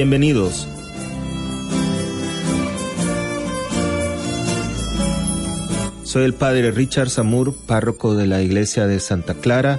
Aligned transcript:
Bienvenidos. 0.00 0.66
Soy 6.04 6.24
el 6.24 6.32
padre 6.32 6.70
Richard 6.70 7.10
Samur, 7.10 7.54
párroco 7.54 8.14
de 8.14 8.26
la 8.26 8.40
iglesia 8.40 8.86
de 8.86 8.98
Santa 8.98 9.34
Clara. 9.34 9.78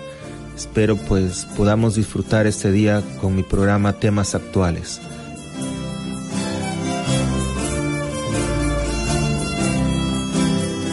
Espero 0.55 0.95
pues 0.95 1.47
podamos 1.57 1.95
disfrutar 1.95 2.45
este 2.45 2.71
día 2.71 3.01
con 3.19 3.35
mi 3.35 3.41
programa 3.41 3.93
Temas 3.93 4.35
Actuales. 4.35 5.01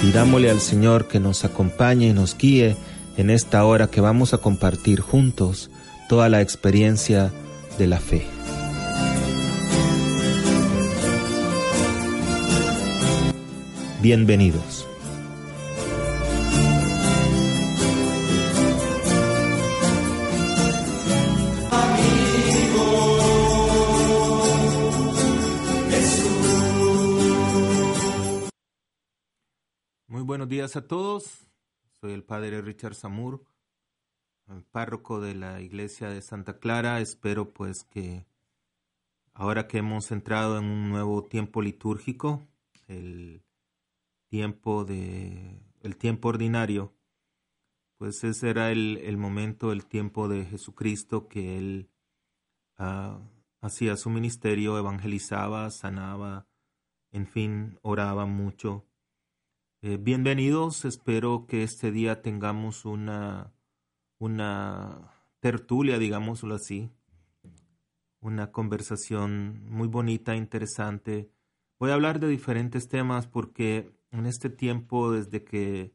Pidámosle 0.00 0.50
al 0.50 0.60
Señor 0.60 1.06
que 1.06 1.20
nos 1.20 1.44
acompañe 1.44 2.06
y 2.06 2.12
nos 2.14 2.34
guíe 2.34 2.76
en 3.18 3.28
esta 3.28 3.62
hora 3.66 3.88
que 3.88 4.00
vamos 4.00 4.32
a 4.32 4.38
compartir 4.38 5.00
juntos 5.00 5.70
toda 6.08 6.30
la 6.30 6.40
experiencia 6.40 7.30
de 7.78 7.88
la 7.88 8.00
fe. 8.00 8.37
Bienvenidos. 14.00 14.86
Muy 30.06 30.22
buenos 30.22 30.48
días 30.48 30.76
a 30.76 30.86
todos. 30.86 31.50
Soy 32.00 32.12
el 32.12 32.22
padre 32.22 32.62
Richard 32.62 32.94
Samur, 32.94 33.42
párroco 34.70 35.20
de 35.20 35.34
la 35.34 35.60
iglesia 35.60 36.08
de 36.08 36.22
Santa 36.22 36.60
Clara. 36.60 37.00
Espero 37.00 37.52
pues 37.52 37.82
que 37.82 38.26
ahora 39.34 39.66
que 39.66 39.78
hemos 39.78 40.12
entrado 40.12 40.56
en 40.56 40.66
un 40.66 40.88
nuevo 40.88 41.24
tiempo 41.24 41.62
litúrgico, 41.62 42.46
el 42.86 43.42
tiempo 44.28 44.84
de 44.84 45.60
el 45.82 45.96
tiempo 45.96 46.28
ordinario, 46.28 46.94
pues 47.98 48.24
ese 48.24 48.50
era 48.50 48.70
el, 48.70 49.16
momento, 49.16 49.72
el 49.72 49.86
tiempo 49.86 50.28
de 50.28 50.44
Jesucristo 50.44 51.28
que 51.28 51.58
él 51.58 51.90
ah, 52.76 53.20
hacía 53.60 53.96
su 53.96 54.10
ministerio, 54.10 54.78
evangelizaba, 54.78 55.70
sanaba, 55.70 56.46
en 57.10 57.26
fin, 57.26 57.78
oraba 57.82 58.26
mucho 58.26 58.88
eh, 59.80 59.96
bienvenidos, 59.96 60.84
espero 60.84 61.46
que 61.46 61.62
este 61.62 61.92
día 61.92 62.20
tengamos 62.20 62.84
una, 62.84 63.54
una 64.18 65.12
tertulia, 65.38 65.98
digámoslo 65.98 66.56
así, 66.56 66.90
una 68.18 68.50
conversación 68.50 69.64
muy 69.70 69.86
bonita, 69.86 70.34
interesante. 70.34 71.30
Voy 71.78 71.92
a 71.92 71.94
hablar 71.94 72.18
de 72.18 72.26
diferentes 72.26 72.88
temas 72.88 73.28
porque 73.28 73.92
en 74.10 74.26
este 74.26 74.50
tiempo, 74.50 75.12
desde 75.12 75.44
que 75.44 75.92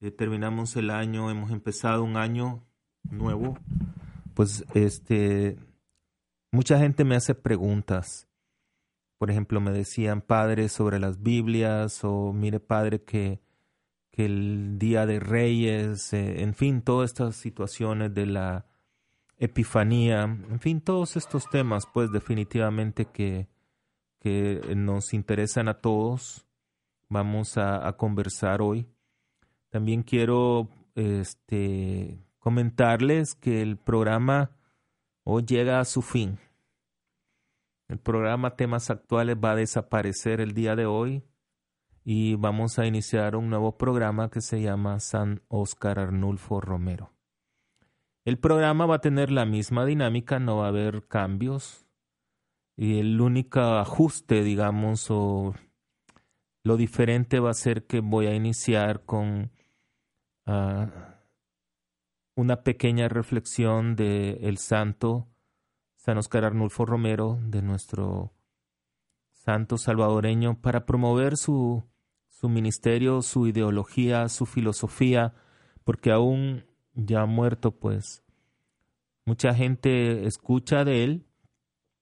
eh, 0.00 0.10
terminamos 0.10 0.76
el 0.76 0.90
año, 0.90 1.30
hemos 1.30 1.50
empezado 1.50 2.02
un 2.04 2.16
año 2.16 2.64
nuevo, 3.10 3.58
pues 4.34 4.64
este, 4.74 5.58
mucha 6.50 6.78
gente 6.78 7.04
me 7.04 7.16
hace 7.16 7.34
preguntas 7.34 8.28
por 9.22 9.30
ejemplo, 9.30 9.60
me 9.60 9.70
decían 9.70 10.20
padre 10.20 10.68
sobre 10.68 10.98
las 10.98 11.22
Biblias 11.22 12.02
o 12.02 12.32
mire 12.32 12.58
padre 12.58 13.04
que, 13.04 13.40
que 14.10 14.24
el 14.24 14.80
Día 14.80 15.06
de 15.06 15.20
Reyes, 15.20 16.12
eh, 16.12 16.42
en 16.42 16.54
fin, 16.54 16.82
todas 16.82 17.12
estas 17.12 17.36
situaciones 17.36 18.12
de 18.14 18.26
la 18.26 18.66
Epifanía, 19.38 20.24
en 20.24 20.58
fin, 20.58 20.80
todos 20.80 21.16
estos 21.16 21.48
temas, 21.50 21.84
pues 21.94 22.10
definitivamente 22.10 23.04
que, 23.04 23.46
que 24.18 24.60
nos 24.74 25.14
interesan 25.14 25.68
a 25.68 25.74
todos. 25.74 26.44
Vamos 27.12 27.58
a, 27.58 27.92
conversar 27.98 28.62
hoy. 28.62 28.88
También 29.68 30.02
quiero 30.02 30.70
este, 30.94 32.24
comentarles 32.38 33.34
que 33.34 33.60
el 33.60 33.76
programa 33.76 34.56
hoy 35.22 35.44
llega 35.46 35.78
a 35.78 35.84
su 35.84 36.00
fin. 36.00 36.38
El 37.86 37.98
programa 37.98 38.56
Temas 38.56 38.88
Actuales 38.88 39.36
va 39.36 39.50
a 39.50 39.56
desaparecer 39.56 40.40
el 40.40 40.54
día 40.54 40.74
de 40.74 40.86
hoy 40.86 41.22
y 42.02 42.36
vamos 42.36 42.78
a 42.78 42.86
iniciar 42.86 43.36
un 43.36 43.50
nuevo 43.50 43.76
programa 43.76 44.30
que 44.30 44.40
se 44.40 44.62
llama 44.62 44.98
San 44.98 45.42
Oscar 45.48 45.98
Arnulfo 45.98 46.62
Romero. 46.62 47.12
El 48.24 48.38
programa 48.38 48.86
va 48.86 48.94
a 48.94 49.00
tener 49.02 49.30
la 49.30 49.44
misma 49.44 49.84
dinámica, 49.84 50.38
no 50.38 50.56
va 50.56 50.64
a 50.64 50.68
haber 50.68 51.06
cambios 51.08 51.84
y 52.74 53.00
el 53.00 53.20
único 53.20 53.60
ajuste, 53.60 54.42
digamos, 54.42 55.10
o 55.10 55.54
lo 56.64 56.76
diferente 56.76 57.40
va 57.40 57.50
a 57.50 57.54
ser 57.54 57.86
que 57.86 58.00
voy 58.00 58.26
a 58.26 58.34
iniciar 58.34 59.04
con 59.04 59.50
ah, 60.46 61.18
una 62.34 62.62
pequeña 62.62 63.08
reflexión 63.08 63.96
de 63.96 64.38
el 64.42 64.58
santo 64.58 65.28
San 65.96 66.18
Oscar 66.18 66.44
Arnulfo 66.44 66.84
Romero, 66.84 67.38
de 67.42 67.62
nuestro 67.62 68.32
santo 69.30 69.78
salvadoreño, 69.78 70.60
para 70.60 70.84
promover 70.84 71.36
su, 71.36 71.84
su 72.28 72.48
ministerio, 72.48 73.22
su 73.22 73.46
ideología, 73.46 74.28
su 74.28 74.44
filosofía, 74.44 75.34
porque 75.84 76.10
aún 76.10 76.64
ya 76.94 77.24
muerto, 77.26 77.78
pues. 77.78 78.24
Mucha 79.24 79.54
gente 79.54 80.26
escucha 80.26 80.84
de 80.84 81.04
él 81.04 81.26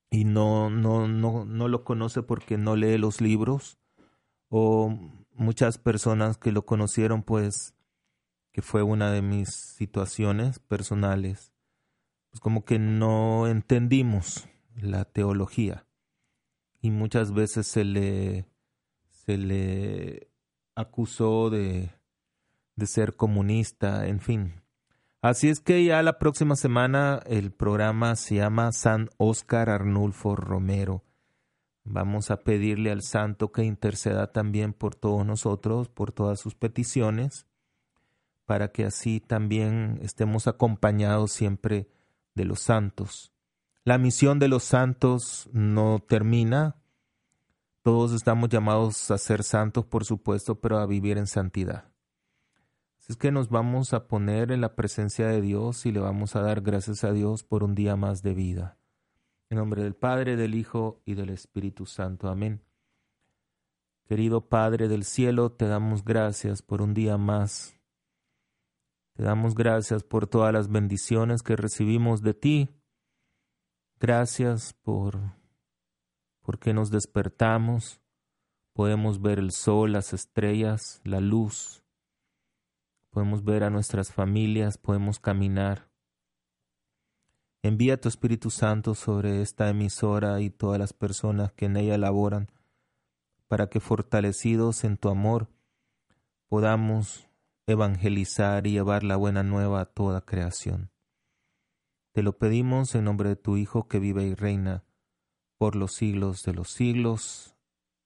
y 0.08 0.24
no, 0.24 0.70
no, 0.70 1.06
no, 1.06 1.44
no 1.44 1.68
lo 1.68 1.84
conoce 1.84 2.22
porque 2.22 2.56
no 2.56 2.76
lee 2.76 2.96
los 2.96 3.20
libros, 3.20 3.79
o 4.50 4.94
muchas 5.32 5.78
personas 5.78 6.36
que 6.36 6.52
lo 6.52 6.66
conocieron, 6.66 7.22
pues, 7.22 7.74
que 8.52 8.60
fue 8.60 8.82
una 8.82 9.10
de 9.10 9.22
mis 9.22 9.48
situaciones 9.48 10.58
personales, 10.58 11.52
pues 12.30 12.40
como 12.40 12.64
que 12.64 12.78
no 12.78 13.46
entendimos 13.46 14.48
la 14.74 15.04
teología 15.04 15.86
y 16.80 16.90
muchas 16.90 17.32
veces 17.32 17.66
se 17.66 17.84
le, 17.84 18.46
se 19.10 19.36
le 19.36 20.30
acusó 20.74 21.50
de, 21.50 21.90
de 22.76 22.86
ser 22.86 23.16
comunista, 23.16 24.06
en 24.06 24.20
fin. 24.20 24.62
Así 25.22 25.50
es 25.50 25.60
que 25.60 25.84
ya 25.84 26.02
la 26.02 26.18
próxima 26.18 26.56
semana 26.56 27.20
el 27.26 27.52
programa 27.52 28.16
se 28.16 28.36
llama 28.36 28.72
San 28.72 29.10
Óscar 29.18 29.68
Arnulfo 29.68 30.34
Romero. 30.34 31.04
Vamos 31.92 32.30
a 32.30 32.44
pedirle 32.44 32.92
al 32.92 33.02
santo 33.02 33.50
que 33.50 33.64
interceda 33.64 34.30
también 34.30 34.72
por 34.72 34.94
todos 34.94 35.26
nosotros, 35.26 35.88
por 35.88 36.12
todas 36.12 36.38
sus 36.38 36.54
peticiones, 36.54 37.48
para 38.46 38.70
que 38.70 38.84
así 38.84 39.18
también 39.18 39.98
estemos 40.00 40.46
acompañados 40.46 41.32
siempre 41.32 41.90
de 42.36 42.44
los 42.44 42.60
santos. 42.60 43.32
La 43.82 43.98
misión 43.98 44.38
de 44.38 44.46
los 44.46 44.62
santos 44.62 45.50
no 45.52 45.98
termina. 45.98 46.76
Todos 47.82 48.12
estamos 48.12 48.50
llamados 48.50 49.10
a 49.10 49.18
ser 49.18 49.42
santos, 49.42 49.84
por 49.84 50.04
supuesto, 50.04 50.60
pero 50.60 50.78
a 50.78 50.86
vivir 50.86 51.18
en 51.18 51.26
santidad. 51.26 51.90
Así 53.00 53.14
es 53.14 53.16
que 53.16 53.32
nos 53.32 53.48
vamos 53.48 53.94
a 53.94 54.06
poner 54.06 54.52
en 54.52 54.60
la 54.60 54.76
presencia 54.76 55.26
de 55.26 55.40
Dios 55.40 55.86
y 55.86 55.90
le 55.90 55.98
vamos 55.98 56.36
a 56.36 56.42
dar 56.42 56.60
gracias 56.60 57.02
a 57.02 57.10
Dios 57.10 57.42
por 57.42 57.64
un 57.64 57.74
día 57.74 57.96
más 57.96 58.22
de 58.22 58.34
vida. 58.34 58.79
En 59.50 59.58
nombre 59.58 59.82
del 59.82 59.94
Padre, 59.94 60.36
del 60.36 60.54
Hijo 60.54 61.02
y 61.04 61.14
del 61.14 61.28
Espíritu 61.28 61.84
Santo. 61.84 62.28
Amén. 62.28 62.62
Querido 64.08 64.48
Padre 64.48 64.88
del 64.88 65.04
cielo, 65.04 65.52
te 65.52 65.66
damos 65.66 66.04
gracias 66.04 66.62
por 66.62 66.80
un 66.80 66.94
día 66.94 67.18
más 67.18 67.80
te 69.20 69.26
damos 69.26 69.54
gracias 69.54 70.02
por 70.02 70.26
todas 70.26 70.50
las 70.50 70.70
bendiciones 70.70 71.42
que 71.42 71.54
recibimos 71.54 72.22
de 72.22 72.32
ti. 72.32 72.70
Gracias 73.98 74.72
por 74.72 75.18
porque 76.40 76.72
nos 76.72 76.90
despertamos, 76.90 78.00
podemos 78.72 79.20
ver 79.20 79.38
el 79.38 79.50
sol, 79.50 79.92
las 79.92 80.14
estrellas, 80.14 81.02
la 81.04 81.20
luz. 81.20 81.84
Podemos 83.10 83.44
ver 83.44 83.62
a 83.62 83.68
nuestras 83.68 84.10
familias, 84.10 84.78
podemos 84.78 85.20
caminar. 85.20 85.89
Envía 87.62 88.00
tu 88.00 88.08
Espíritu 88.08 88.50
Santo 88.50 88.94
sobre 88.94 89.42
esta 89.42 89.68
emisora 89.68 90.40
y 90.40 90.48
todas 90.48 90.78
las 90.78 90.94
personas 90.94 91.52
que 91.52 91.66
en 91.66 91.76
ella 91.76 91.98
laboran, 91.98 92.50
para 93.48 93.68
que 93.68 93.80
fortalecidos 93.80 94.84
en 94.84 94.96
tu 94.96 95.10
amor 95.10 95.48
podamos 96.48 97.28
evangelizar 97.66 98.66
y 98.66 98.72
llevar 98.72 99.04
la 99.04 99.16
buena 99.16 99.42
nueva 99.42 99.82
a 99.82 99.86
toda 99.86 100.24
creación. 100.24 100.90
Te 102.12 102.22
lo 102.22 102.38
pedimos 102.38 102.94
en 102.94 103.04
nombre 103.04 103.28
de 103.28 103.36
tu 103.36 103.56
Hijo 103.56 103.88
que 103.88 103.98
vive 103.98 104.24
y 104.24 104.34
reina 104.34 104.84
por 105.58 105.76
los 105.76 105.92
siglos 105.92 106.42
de 106.44 106.54
los 106.54 106.70
siglos. 106.70 107.54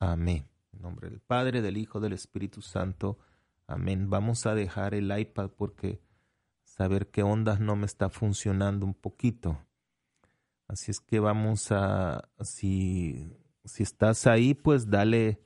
Amén. 0.01 0.49
En 0.73 0.83
nombre 0.83 1.09
del 1.09 1.21
Padre, 1.21 1.63
del 1.63 1.77
Hijo, 1.77 2.01
del 2.01 2.13
Espíritu 2.13 2.61
Santo. 2.61 3.19
Amén. 3.67 4.11
Vamos 4.11 4.45
a 4.47 4.55
dejar 4.55 4.95
el 4.95 5.17
iPad 5.17 5.51
porque 5.57 6.01
saber 6.77 7.07
qué 7.07 7.23
ondas 7.23 7.61
no 7.61 7.77
me 7.77 7.87
está 7.87 8.11
funcionando 8.11 8.85
un 8.85 8.95
poquito. 8.95 9.65
Así 10.67 10.91
es 10.91 11.01
que 11.01 11.21
vamos 11.21 11.71
a, 11.71 12.29
si, 12.41 13.33
si 13.65 13.85
estás 13.85 14.27
ahí, 14.27 14.55
pues 14.55 14.91
dale, 14.91 15.41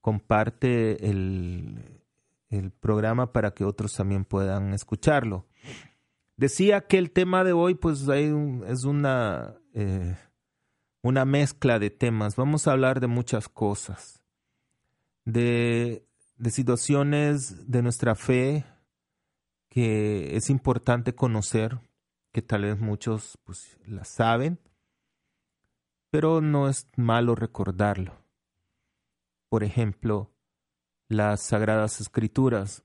comparte 0.00 1.10
el, 1.10 2.04
el 2.50 2.70
programa 2.70 3.32
para 3.32 3.52
que 3.52 3.64
otros 3.64 3.94
también 3.94 4.24
puedan 4.24 4.72
escucharlo. 4.72 5.48
Decía 6.36 6.86
que 6.86 6.98
el 6.98 7.10
tema 7.10 7.42
de 7.42 7.52
hoy, 7.52 7.74
pues 7.74 8.08
hay 8.08 8.32
es 8.68 8.84
una, 8.84 9.56
eh, 9.74 10.16
una 11.02 11.24
mezcla 11.24 11.80
de 11.80 11.90
temas. 11.90 12.36
Vamos 12.36 12.68
a 12.68 12.72
hablar 12.72 13.00
de 13.00 13.08
muchas 13.08 13.48
cosas, 13.48 14.22
de, 15.24 16.06
de 16.36 16.50
situaciones 16.50 17.68
de 17.68 17.82
nuestra 17.82 18.14
fe 18.14 18.64
que 19.70 20.36
es 20.36 20.50
importante 20.50 21.14
conocer, 21.14 21.80
que 22.32 22.42
tal 22.42 22.62
vez 22.62 22.78
muchos 22.78 23.38
pues 23.44 23.78
la 23.86 24.04
saben, 24.04 24.60
pero 26.10 26.40
no 26.40 26.68
es 26.68 26.88
malo 26.96 27.34
recordarlo. 27.34 28.20
Por 29.48 29.64
ejemplo, 29.64 30.32
las 31.08 31.40
sagradas 31.40 32.00
escrituras. 32.00 32.84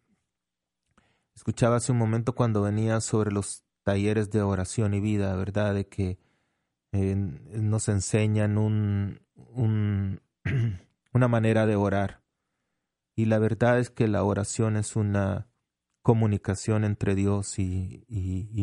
Escuchaba 1.35 1.77
hace 1.77 1.91
un 1.91 1.97
momento 1.97 2.33
cuando 2.33 2.61
venía 2.61 3.01
sobre 3.01 3.31
los 3.31 3.63
talleres 3.83 4.31
de 4.31 4.41
oración 4.41 4.93
y 4.93 4.99
vida, 4.99 5.35
¿verdad? 5.35 5.73
De 5.73 5.87
que 5.87 6.17
nos 6.91 7.89
enseñan 7.89 8.57
un, 8.57 9.21
una 11.13 11.27
manera 11.27 11.65
de 11.65 11.75
orar. 11.75 12.23
Y 13.15 13.25
la 13.25 13.39
verdad 13.39 13.79
es 13.79 13.89
que 13.89 14.07
la 14.07 14.23
oración 14.23 14.77
es 14.77 14.95
una 14.95 15.47
comunicación 16.06 16.84
entre 16.84 17.16
Dios 17.16 17.57
y, 17.57 18.06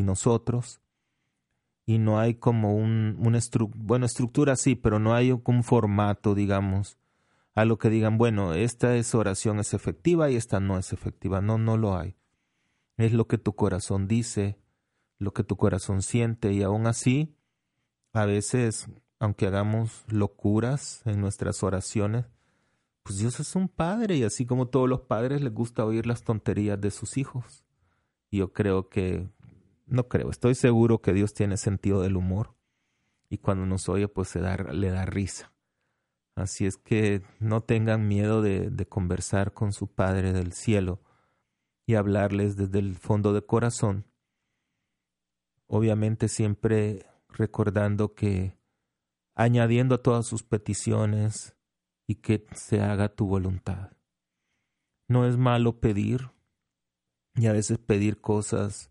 nosotros. 0.05 0.81
Y 1.85 1.99
no 1.99 2.21
hay 2.21 2.37
como 2.37 2.77
un, 2.77 3.17
una 3.19 3.41
bueno, 3.75 4.07
estructura 4.07 4.55
sí, 4.55 4.77
pero 4.77 5.01
no 5.01 5.13
hay 5.13 5.33
un 5.33 5.65
formato, 5.65 6.37
digamos, 6.37 6.99
a 7.57 7.65
lo 7.65 7.79
que 7.79 7.91
digan, 7.91 8.17
bueno, 8.17 8.55
esta 8.55 8.95
es 8.95 9.13
oración 9.17 9.59
es 9.59 9.75
efectiva 9.75 10.31
y 10.31 10.37
esta 10.37 10.61
no 10.61 10.79
es 10.79 10.93
efectiva. 10.93 11.41
No, 11.41 11.59
no 11.59 11.77
lo 11.77 11.99
hay. 11.99 12.15
Es 12.97 13.13
lo 13.13 13.27
que 13.27 13.39
tu 13.39 13.57
corazón 13.57 14.07
dice, 14.07 14.61
lo 15.19 15.33
que 15.33 15.43
tu 15.43 15.57
corazón 15.57 16.03
siente 16.03 16.53
y 16.53 16.63
aún 16.63 16.87
así, 16.87 17.35
a 18.13 18.25
veces, 18.25 18.87
aunque 19.19 19.49
hagamos 19.49 20.05
locuras 20.07 21.03
en 21.07 21.21
nuestras 21.21 21.65
oraciones, 21.65 22.27
pues 23.03 23.19
Dios 23.19 23.41
es 23.41 23.57
un 23.57 23.69
padre 23.69 24.17
y 24.17 24.25
así 24.25 24.47
como 24.47 24.69
todos 24.69 24.89
los 24.89 25.03
padres 25.03 25.43
les 25.43 25.53
gusta 25.53 25.85
oír 25.85 26.07
las 26.07 26.23
tonterías 26.23 26.81
de 26.81 26.91
sus 26.91 27.17
hijos. 27.17 27.65
Yo 28.31 28.53
creo 28.53 28.89
que, 28.89 29.29
no 29.87 30.09
creo, 30.09 30.31
estoy 30.31 30.55
seguro 30.55 31.03
que 31.03 31.13
Dios 31.13 31.35
tiene 31.35 31.57
sentido 31.57 32.01
del 32.01 32.17
humor 32.17 32.55
y 33.29 33.39
cuando 33.39 33.67
nos 33.67 33.89
oye 33.89 34.09
pues 34.09 34.29
se 34.29 34.41
da, 34.41 34.57
le 34.57 34.91
da 34.91 35.05
risa. 35.05 35.53
Así 36.35 36.65
es 36.65 36.79
que 36.79 37.23
no 37.41 37.63
tengan 37.63 38.09
miedo 38.09 38.41
de 38.41 38.87
conversar 38.89 39.53
con 39.53 39.73
su 39.73 39.89
Padre 39.89 40.33
del 40.33 40.53
cielo 40.53 41.03
y 41.87 41.95
hablarles 41.95 42.57
desde 42.57 42.79
el 42.79 42.97
fondo 42.97 43.33
de 43.33 43.45
corazón. 43.45 44.07
Obviamente 45.67 46.29
siempre 46.29 47.07
recordando 47.29 48.15
que 48.15 48.57
añadiendo 49.35 49.97
a 49.97 50.03
todas 50.03 50.27
sus 50.27 50.43
peticiones, 50.43 51.57
y 52.13 52.17
que 52.17 52.45
se 52.55 52.83
haga 52.83 53.09
tu 53.09 53.27
voluntad. 53.27 53.93
No 55.09 55.27
es 55.27 55.39
malo 55.39 55.81
pedir 55.81 56.31
y 57.35 57.47
a 57.47 57.53
veces 57.53 57.79
pedir 57.79 58.21
cosas 58.21 58.91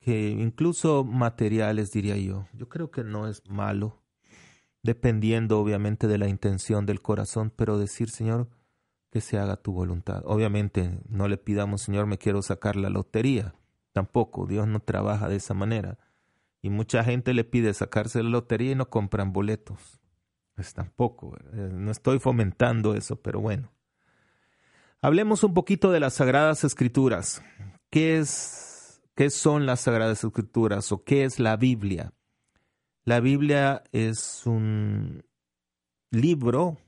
que 0.00 0.30
incluso 0.30 1.04
materiales 1.04 1.92
diría 1.92 2.16
yo. 2.16 2.48
Yo 2.54 2.70
creo 2.70 2.90
que 2.90 3.04
no 3.04 3.28
es 3.28 3.42
malo, 3.46 4.02
dependiendo 4.82 5.60
obviamente 5.60 6.06
de 6.06 6.16
la 6.16 6.28
intención 6.28 6.86
del 6.86 7.02
corazón, 7.02 7.52
pero 7.54 7.78
decir, 7.78 8.08
Señor, 8.08 8.48
que 9.10 9.20
se 9.20 9.38
haga 9.38 9.56
tu 9.56 9.72
voluntad. 9.72 10.22
Obviamente 10.24 11.02
no 11.10 11.28
le 11.28 11.36
pidamos, 11.36 11.82
Señor, 11.82 12.06
me 12.06 12.16
quiero 12.16 12.40
sacar 12.40 12.76
la 12.76 12.88
lotería. 12.88 13.54
Tampoco, 13.92 14.46
Dios 14.46 14.66
no 14.66 14.80
trabaja 14.80 15.28
de 15.28 15.36
esa 15.36 15.52
manera. 15.52 15.98
Y 16.62 16.70
mucha 16.70 17.04
gente 17.04 17.34
le 17.34 17.44
pide 17.44 17.74
sacarse 17.74 18.22
la 18.22 18.30
lotería 18.30 18.72
y 18.72 18.76
no 18.76 18.88
compran 18.88 19.34
boletos. 19.34 20.00
Pues 20.58 20.74
tampoco, 20.74 21.36
eh, 21.52 21.70
no 21.72 21.92
estoy 21.92 22.18
fomentando 22.18 22.96
eso, 22.96 23.14
pero 23.22 23.40
bueno. 23.40 23.70
Hablemos 25.00 25.44
un 25.44 25.54
poquito 25.54 25.92
de 25.92 26.00
las 26.00 26.14
Sagradas 26.14 26.64
Escrituras. 26.64 27.44
¿Qué, 27.90 28.18
es, 28.18 29.00
¿Qué 29.14 29.30
son 29.30 29.66
las 29.66 29.82
Sagradas 29.82 30.24
Escrituras 30.24 30.90
o 30.90 31.04
qué 31.04 31.22
es 31.22 31.38
la 31.38 31.56
Biblia? 31.56 32.12
La 33.04 33.20
Biblia 33.20 33.84
es 33.92 34.46
un 34.46 35.22
libro 36.10 36.78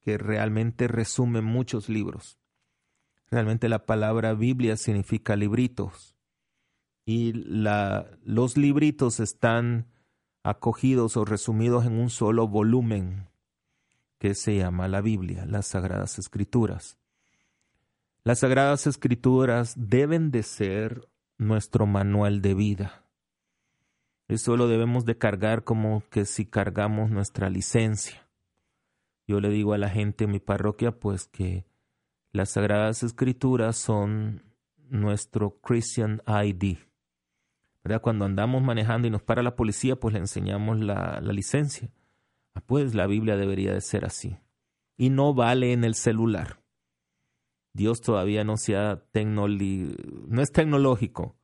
que 0.00 0.16
realmente 0.16 0.88
resume 0.88 1.42
muchos 1.42 1.90
libros. 1.90 2.38
Realmente 3.30 3.68
la 3.68 3.84
palabra 3.84 4.32
Biblia 4.32 4.78
significa 4.78 5.36
libritos. 5.36 6.16
Y 7.04 7.34
la, 7.34 8.18
los 8.24 8.56
libritos 8.56 9.20
están 9.20 9.88
acogidos 10.48 11.16
o 11.16 11.24
resumidos 11.24 11.86
en 11.86 11.98
un 11.98 12.10
solo 12.10 12.48
volumen 12.48 13.28
que 14.18 14.34
se 14.34 14.56
llama 14.56 14.88
la 14.88 15.00
Biblia, 15.00 15.46
las 15.46 15.66
Sagradas 15.66 16.18
Escrituras. 16.18 16.98
Las 18.24 18.40
Sagradas 18.40 18.86
Escrituras 18.86 19.74
deben 19.76 20.30
de 20.30 20.42
ser 20.42 21.08
nuestro 21.38 21.86
manual 21.86 22.42
de 22.42 22.54
vida. 22.54 23.04
Eso 24.26 24.56
lo 24.56 24.68
debemos 24.68 25.04
de 25.04 25.16
cargar 25.16 25.64
como 25.64 26.02
que 26.10 26.24
si 26.24 26.44
cargamos 26.44 27.10
nuestra 27.10 27.48
licencia. 27.48 28.28
Yo 29.26 29.40
le 29.40 29.50
digo 29.50 29.72
a 29.72 29.78
la 29.78 29.88
gente 29.88 30.24
en 30.24 30.32
mi 30.32 30.40
parroquia 30.40 30.92
pues 30.98 31.26
que 31.26 31.64
las 32.32 32.50
Sagradas 32.50 33.02
Escrituras 33.02 33.76
son 33.76 34.42
nuestro 34.90 35.58
Christian 35.60 36.22
ID. 36.26 36.87
Cuando 38.02 38.24
andamos 38.24 38.62
manejando 38.62 39.08
y 39.08 39.10
nos 39.10 39.22
para 39.22 39.42
la 39.42 39.56
policía, 39.56 39.96
pues 39.96 40.12
le 40.12 40.20
enseñamos 40.20 40.78
la, 40.78 41.20
licencia. 41.20 41.90
Ah, 42.54 42.62
pues 42.66 42.94
la 42.94 43.06
Biblia 43.06 43.36
debería 43.36 43.72
de 43.72 43.80
ser 43.80 44.04
así. 44.04 44.36
Y 44.96 45.10
no 45.10 45.32
vale 45.32 45.72
en 45.72 45.84
el 45.84 45.94
celular. 45.94 46.60
Dios 47.72 48.00
todavía 48.00 48.44
no 48.44 48.56
sea 48.56 49.04
no 49.14 50.42
es 50.42 50.52
tecnológico. 50.52 51.36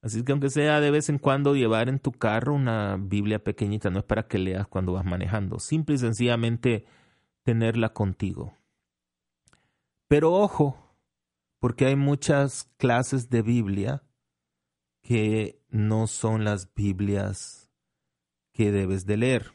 Así 0.00 0.22
que 0.22 0.32
aunque 0.32 0.50
sea 0.50 0.80
de 0.80 0.90
vez 0.90 1.08
en 1.08 1.18
cuando 1.18 1.54
llevar 1.54 1.88
en 1.88 1.98
tu 1.98 2.12
carro 2.12 2.54
una 2.54 2.98
Biblia 3.00 3.42
pequeñita, 3.42 3.90
no 3.90 4.00
es 4.00 4.04
para 4.04 4.26
que 4.26 4.38
leas 4.38 4.68
cuando 4.68 4.92
vas 4.92 5.04
manejando. 5.04 5.58
Simple 5.58 5.94
y 5.94 5.98
sencillamente 5.98 6.84
tenerla 7.42 7.94
contigo. 7.94 8.54
Pero 10.06 10.32
ojo, 10.32 10.76
porque 11.58 11.86
hay 11.86 11.96
muchas 11.96 12.64
clases 12.76 13.30
de 13.30 13.40
Biblia 13.40 14.02
que 15.02 15.63
no 15.74 16.06
son 16.06 16.44
las 16.44 16.72
Biblias 16.72 17.68
que 18.52 18.70
debes 18.70 19.06
de 19.06 19.16
leer. 19.16 19.54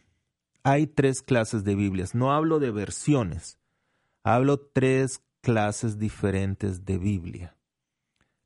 Hay 0.64 0.86
tres 0.86 1.22
clases 1.22 1.64
de 1.64 1.76
Biblias. 1.76 2.14
No 2.14 2.34
hablo 2.34 2.60
de 2.60 2.72
versiones. 2.72 3.58
Hablo 4.24 4.60
tres 4.60 5.24
clases 5.42 5.98
diferentes 5.98 6.84
de 6.84 6.98
Biblia. 6.98 7.56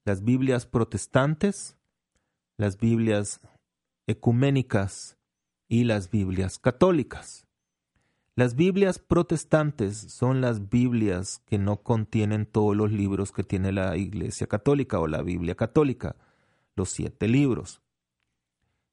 Las 0.06 0.24
Biblias 0.24 0.68
protestantes, 0.68 1.76
las 2.58 2.78
Biblias 2.78 3.42
ecuménicas 4.06 5.18
y 5.68 5.86
las 5.86 6.12
Biblias 6.12 6.60
católicas. 6.60 7.48
Las 8.36 8.54
Biblias 8.54 9.00
protestantes 9.00 9.98
son 9.98 10.42
las 10.42 10.70
Biblias 10.70 11.42
que 11.48 11.58
no 11.58 11.82
contienen 11.82 12.46
todos 12.46 12.76
los 12.76 12.92
libros 12.92 13.32
que 13.32 13.44
tiene 13.44 13.72
la 13.72 13.98
Iglesia 13.98 14.46
Católica 14.46 15.00
o 15.00 15.08
la 15.08 15.24
Biblia 15.24 15.56
Católica 15.56 16.16
los 16.76 16.90
siete 16.90 17.28
libros. 17.28 17.82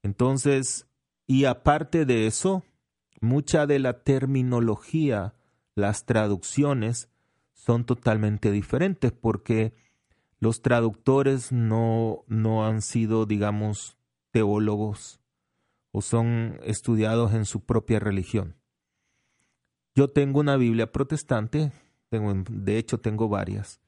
Entonces, 0.02 0.86
y 1.26 1.44
aparte 1.44 2.04
de 2.04 2.26
eso, 2.26 2.64
mucha 3.20 3.66
de 3.66 3.78
la 3.78 4.02
terminología, 4.02 5.34
las 5.74 6.04
traducciones, 6.06 7.08
son 7.52 7.84
totalmente 7.84 8.50
diferentes 8.50 9.12
porque 9.12 9.74
los 10.38 10.62
traductores 10.62 11.52
no, 11.52 12.24
no 12.26 12.66
han 12.66 12.80
sido, 12.80 13.26
digamos, 13.26 13.98
teólogos 14.30 15.20
o 15.92 16.00
son 16.00 16.58
estudiados 16.62 17.34
en 17.34 17.44
su 17.44 17.60
propia 17.60 18.00
religión. 18.00 18.56
Yo 19.94 20.08
tengo 20.08 20.40
una 20.40 20.56
Biblia 20.56 20.90
protestante, 20.90 21.72
tengo, 22.08 22.32
de 22.48 22.78
hecho 22.78 22.98
tengo 22.98 23.28
varias, 23.28 23.80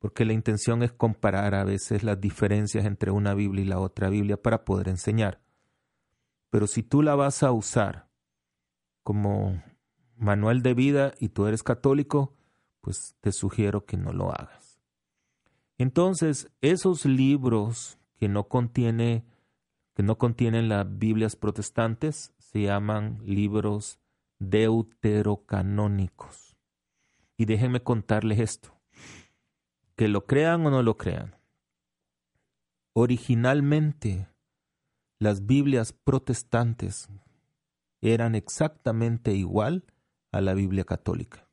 porque 0.00 0.24
la 0.24 0.32
intención 0.32 0.82
es 0.82 0.90
comparar 0.92 1.54
a 1.54 1.62
veces 1.62 2.02
las 2.02 2.20
diferencias 2.20 2.84
entre 2.86 3.12
una 3.12 3.34
Biblia 3.34 3.62
y 3.62 3.68
la 3.68 3.78
otra 3.78 4.08
Biblia 4.08 4.40
para 4.40 4.64
poder 4.64 4.88
enseñar. 4.88 5.40
Pero 6.48 6.66
si 6.66 6.82
tú 6.82 7.02
la 7.02 7.14
vas 7.14 7.44
a 7.44 7.52
usar 7.52 8.08
como 9.04 9.62
manual 10.16 10.62
de 10.62 10.74
vida 10.74 11.12
y 11.20 11.28
tú 11.28 11.46
eres 11.46 11.62
católico, 11.62 12.34
pues 12.80 13.14
te 13.20 13.30
sugiero 13.30 13.84
que 13.84 13.98
no 13.98 14.12
lo 14.12 14.32
hagas. 14.32 14.80
Entonces, 15.76 16.50
esos 16.60 17.04
libros 17.04 17.98
que 18.16 18.28
no 18.28 18.48
contiene 18.48 19.24
que 19.94 20.02
no 20.02 20.16
contienen 20.16 20.70
las 20.70 20.98
Biblias 20.98 21.36
protestantes 21.36 22.32
se 22.38 22.62
llaman 22.62 23.20
libros 23.22 24.00
deuterocanónicos. 24.38 26.56
Y 27.36 27.44
déjenme 27.44 27.82
contarles 27.82 28.38
esto, 28.38 28.79
que 30.00 30.08
lo 30.08 30.24
crean 30.24 30.64
o 30.64 30.70
no 30.70 30.82
lo 30.82 30.96
crean. 30.96 31.36
Originalmente, 32.94 34.30
las 35.18 35.44
Biblias 35.44 35.92
protestantes 35.92 37.10
eran 38.00 38.34
exactamente 38.34 39.34
igual 39.34 39.84
a 40.32 40.40
la 40.40 40.54
Biblia 40.54 40.84
católica. 40.84 41.46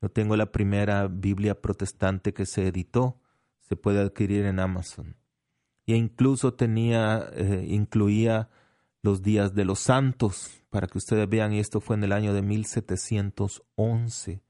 Yo 0.00 0.08
tengo 0.08 0.34
la 0.34 0.50
primera 0.50 1.08
Biblia 1.08 1.60
protestante 1.60 2.32
que 2.32 2.46
se 2.46 2.68
editó, 2.68 3.20
se 3.60 3.76
puede 3.76 4.00
adquirir 4.00 4.46
en 4.46 4.58
Amazon. 4.58 5.14
E 5.84 5.94
incluso 5.94 6.54
tenía, 6.54 7.28
eh, 7.34 7.66
incluía 7.68 8.48
los 9.02 9.20
días 9.20 9.54
de 9.54 9.66
los 9.66 9.80
santos, 9.80 10.62
para 10.70 10.86
que 10.86 10.96
ustedes 10.96 11.28
vean, 11.28 11.52
y 11.52 11.58
esto 11.58 11.82
fue 11.82 11.96
en 11.96 12.04
el 12.04 12.12
año 12.12 12.32
de 12.32 12.40
1711. 12.40 14.40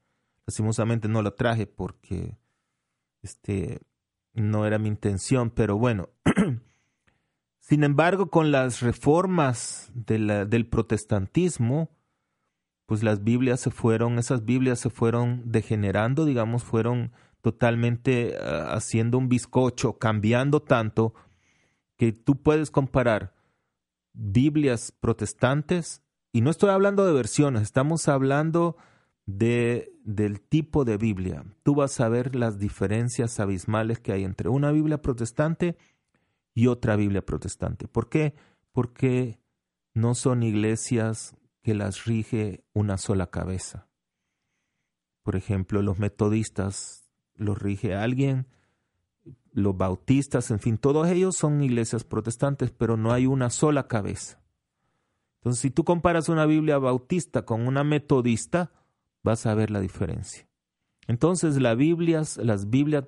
Lastimosamente 0.45 1.09
no 1.09 1.21
la 1.21 1.31
traje 1.31 1.67
porque 1.67 2.37
este, 3.21 3.81
no 4.33 4.65
era 4.65 4.79
mi 4.79 4.87
intención, 4.87 5.49
pero 5.49 5.77
bueno. 5.77 6.09
Sin 7.59 7.83
embargo, 7.83 8.29
con 8.29 8.51
las 8.51 8.81
reformas 8.81 9.91
del 9.93 10.67
protestantismo, 10.69 11.89
pues 12.85 13.03
las 13.03 13.23
Biblias 13.23 13.59
se 13.59 13.71
fueron, 13.71 14.17
esas 14.17 14.45
Biblias 14.45 14.79
se 14.79 14.89
fueron 14.89 15.43
degenerando, 15.51 16.23
digamos, 16.23 16.63
fueron 16.63 17.11
totalmente 17.41 18.37
ah, 18.41 18.73
haciendo 18.73 19.17
un 19.17 19.27
bizcocho, 19.27 19.97
cambiando 19.97 20.61
tanto 20.61 21.13
que 21.97 22.13
tú 22.13 22.41
puedes 22.41 22.71
comparar 22.71 23.35
Biblias 24.13 24.93
protestantes, 24.97 26.01
y 26.31 26.41
no 26.41 26.49
estoy 26.49 26.69
hablando 26.69 27.05
de 27.05 27.13
versiones, 27.13 27.63
estamos 27.63 28.07
hablando 28.07 28.77
de, 29.27 29.93
del 30.03 30.41
tipo 30.41 30.83
de 30.83 30.97
Biblia. 30.97 31.45
Tú 31.61 31.75
vas 31.75 31.99
a 31.99 32.09
ver 32.09 32.35
las 32.35 32.57
diferencias 32.57 33.39
abismales 33.39 33.99
que 33.99 34.13
hay 34.13 34.23
entre 34.23 34.49
una 34.49 34.71
Biblia 34.71 35.01
protestante 35.01 35.77
y 36.55 36.65
otra 36.65 36.95
Biblia 36.95 37.23
protestante. 37.23 37.87
¿Por 37.87 38.09
qué? 38.09 38.33
Porque 38.71 39.39
no 39.93 40.15
son 40.15 40.41
iglesias 40.41 41.35
que 41.61 41.75
las 41.75 42.05
rige 42.05 42.63
una 42.73 42.97
sola 42.97 43.27
cabeza. 43.29 43.87
Por 45.21 45.35
ejemplo, 45.35 45.81
los 45.81 45.99
metodistas 45.99 47.07
los 47.37 47.57
rige 47.57 47.95
alguien, 47.95 48.47
los 49.51 49.77
bautistas, 49.77 50.51
en 50.51 50.59
fin, 50.59 50.77
todos 50.77 51.07
ellos 51.07 51.35
son 51.35 51.61
iglesias 51.63 52.03
protestantes, 52.03 52.71
pero 52.71 52.97
no 52.97 53.13
hay 53.13 53.25
una 53.25 53.49
sola 53.49 53.87
cabeza. 53.87 54.41
Entonces, 55.37 55.61
si 55.61 55.69
tú 55.69 55.83
comparas 55.83 56.29
una 56.29 56.45
Biblia 56.45 56.77
bautista 56.77 57.45
con 57.45 57.67
una 57.67 57.83
metodista, 57.83 58.71
vas 59.27 59.45
a 59.45 59.53
ver 59.53 59.71
la 59.71 59.81
diferencia. 59.81 60.47
Entonces, 61.05 61.57
las 61.57 61.77
Biblias, 61.77 62.39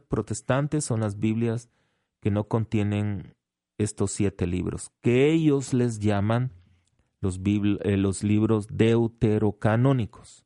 protestantes 0.09 0.83
son 0.83 0.99
las 0.99 1.17
Biblias 1.17 1.69
que 2.19 2.29
no 2.29 2.43
contienen 2.43 3.35
estos 3.77 4.11
siete 4.11 4.45
libros, 4.45 4.91
que 5.01 5.31
ellos 5.31 5.73
les 5.73 5.99
llaman 5.99 6.51
los, 7.21 7.39
eh, 7.45 7.97
libros 8.23 8.67
deuterocanónicos. 8.67 10.45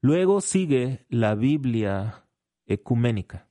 Luego 0.00 0.40
sigue 0.40 1.06
la 1.08 1.36
Biblia 1.36 2.26
ecuménica. 2.66 3.48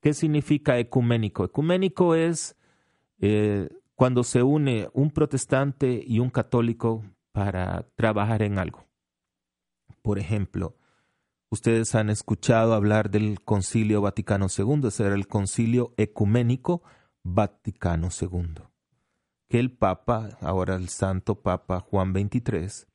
¿Qué 0.00 0.12
significa 0.12 0.76
ecuménico? 0.80 1.44
Ecuménico 1.44 2.16
es 2.16 2.56
eh, 3.20 3.68
cuando 3.94 4.24
se 4.24 4.42
une 4.42 4.88
un 4.92 5.12
protestante 5.12 6.02
y 6.04 6.18
un 6.18 6.30
católico 6.30 7.04
para 7.30 7.86
trabajar 7.94 8.42
en 8.42 8.58
algo. 8.58 8.84
Por 10.04 10.20
ejemplo, 10.20 10.76
ustedes 11.50 11.96
han 11.96 12.10
escuchado 12.10 12.74
hablar 12.74 13.10
del 13.10 13.42
Concilio 13.42 14.02
Vaticano 14.02 14.46
II, 14.56 14.82
ese 14.86 15.06
era 15.06 15.16
el 15.16 15.26
Concilio 15.26 15.94
Ecuménico 15.96 16.84
Vaticano 17.24 18.10
II 18.20 18.74
que 19.48 19.58
el 19.58 19.70
Papa, 19.70 20.36
ahora 20.40 20.74
el 20.74 20.88
Santo 20.88 21.42
Papa 21.42 21.80
Juan 21.80 22.12
XXIII, 22.12 22.86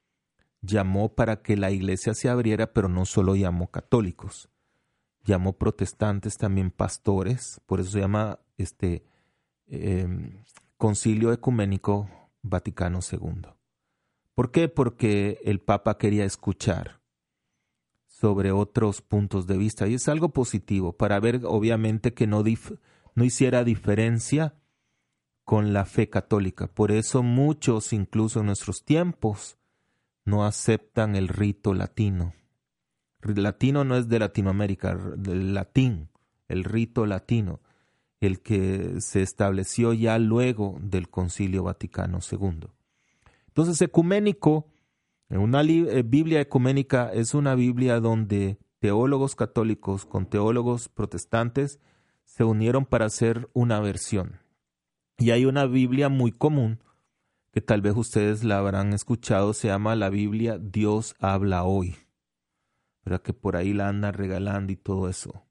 llamó 0.62 1.16
para 1.16 1.42
que 1.42 1.56
la 1.56 1.72
iglesia 1.72 2.13
se 2.13 2.30
abriera, 2.30 2.74
pero 2.74 2.89
no 2.89 3.06
solo 3.06 3.36
llamó 3.36 3.72
católicos, 3.72 4.50
llamó 5.24 5.54
protestantes 5.54 6.38
también 6.38 6.72
pastores, 6.72 7.62
por 7.66 7.80
eso 7.80 7.92
se 7.92 8.00
llama 8.00 8.39
este 8.58 9.06
em, 9.68 10.44
Concilio 10.78 11.32
Ecuménico 11.32 12.10
Vaticano 12.42 13.00
II. 13.10 13.54
¿Por 14.34 14.51
qué? 14.51 14.70
Porque 14.70 15.39
el 15.44 15.60
Papa 15.60 15.98
quería 15.98 16.25
escuchar 16.25 16.99
sobre 18.20 18.52
otros 18.52 19.02
puntos 19.02 19.48
de 19.48 19.58
vista 19.58 19.88
y 19.88 19.94
es 19.94 20.10
algo 20.10 20.30
positivo 20.30 20.92
para 20.92 21.20
ver 21.22 21.42
obviamente 21.46 22.14
que 22.14 22.28
no, 22.28 22.44
no 23.16 23.24
hiciera 23.24 23.64
diferencia 23.64 24.56
con 25.46 25.72
la 25.72 25.86
fe 25.86 26.10
católica. 26.10 26.68
Por 26.68 26.92
eso 26.92 27.24
muchos, 27.24 27.94
incluso 27.94 28.42
en 28.42 28.48
nuestros 28.48 28.84
tiempos, 28.84 29.58
no 30.26 30.46
aceptan 30.46 31.16
el 31.16 31.30
rito 31.30 31.74
latino. 31.74 32.34
El 33.22 33.42
latino 33.42 33.86
no 33.86 33.96
es 33.96 34.10
de 34.10 34.20
Latinoamérica, 34.20 34.96
del 34.96 35.54
latín, 35.54 36.10
el 36.50 36.66
rito 36.66 37.06
latino, 37.06 37.62
el 38.20 38.42
que 38.42 39.00
se 39.00 39.22
estableció 39.22 39.94
ya 39.94 40.20
luego 40.20 40.78
del 40.82 41.10
Concilio 41.10 41.64
Vaticano 41.64 42.20
II. 42.30 42.68
Entonces, 43.48 43.82
ecuménico, 43.82 44.68
una 45.38 45.62
eh, 45.62 46.04
Biblia 46.04 46.42
ecuménica 46.42 47.12
es 47.14 47.34
una 47.34 47.54
Biblia 47.54 48.00
donde 48.00 48.58
teólogos 48.80 49.36
católicos 49.36 50.06
con 50.06 50.28
teólogos 50.28 50.90
protestantes 50.90 51.80
se 52.26 52.44
unieron 52.44 52.86
para 52.86 53.06
hacer 53.06 53.50
una 53.54 53.80
versión. 53.80 54.40
Y 55.18 55.32
hay 55.32 55.46
una 55.46 55.66
Biblia 55.66 56.10
muy 56.10 56.32
común, 56.32 56.82
que 57.52 57.62
tal 57.62 57.82
vez 57.82 57.96
ustedes 57.96 58.44
la 58.44 58.58
habrán 58.58 58.94
escuchado, 58.94 59.54
se 59.54 59.68
llama 59.68 59.96
la 59.96 60.10
Biblia 60.10 60.58
Dios 60.58 61.16
habla 61.20 61.64
hoy. 61.64 61.96
¿Verdad? 63.04 63.22
Que 63.22 63.34
por 63.34 63.56
ahí 63.56 63.74
la 63.74 63.90
andan 63.90 64.14
regalando 64.14 64.72
y 64.72 64.78
todo 64.78 65.10
eso. 65.10 65.46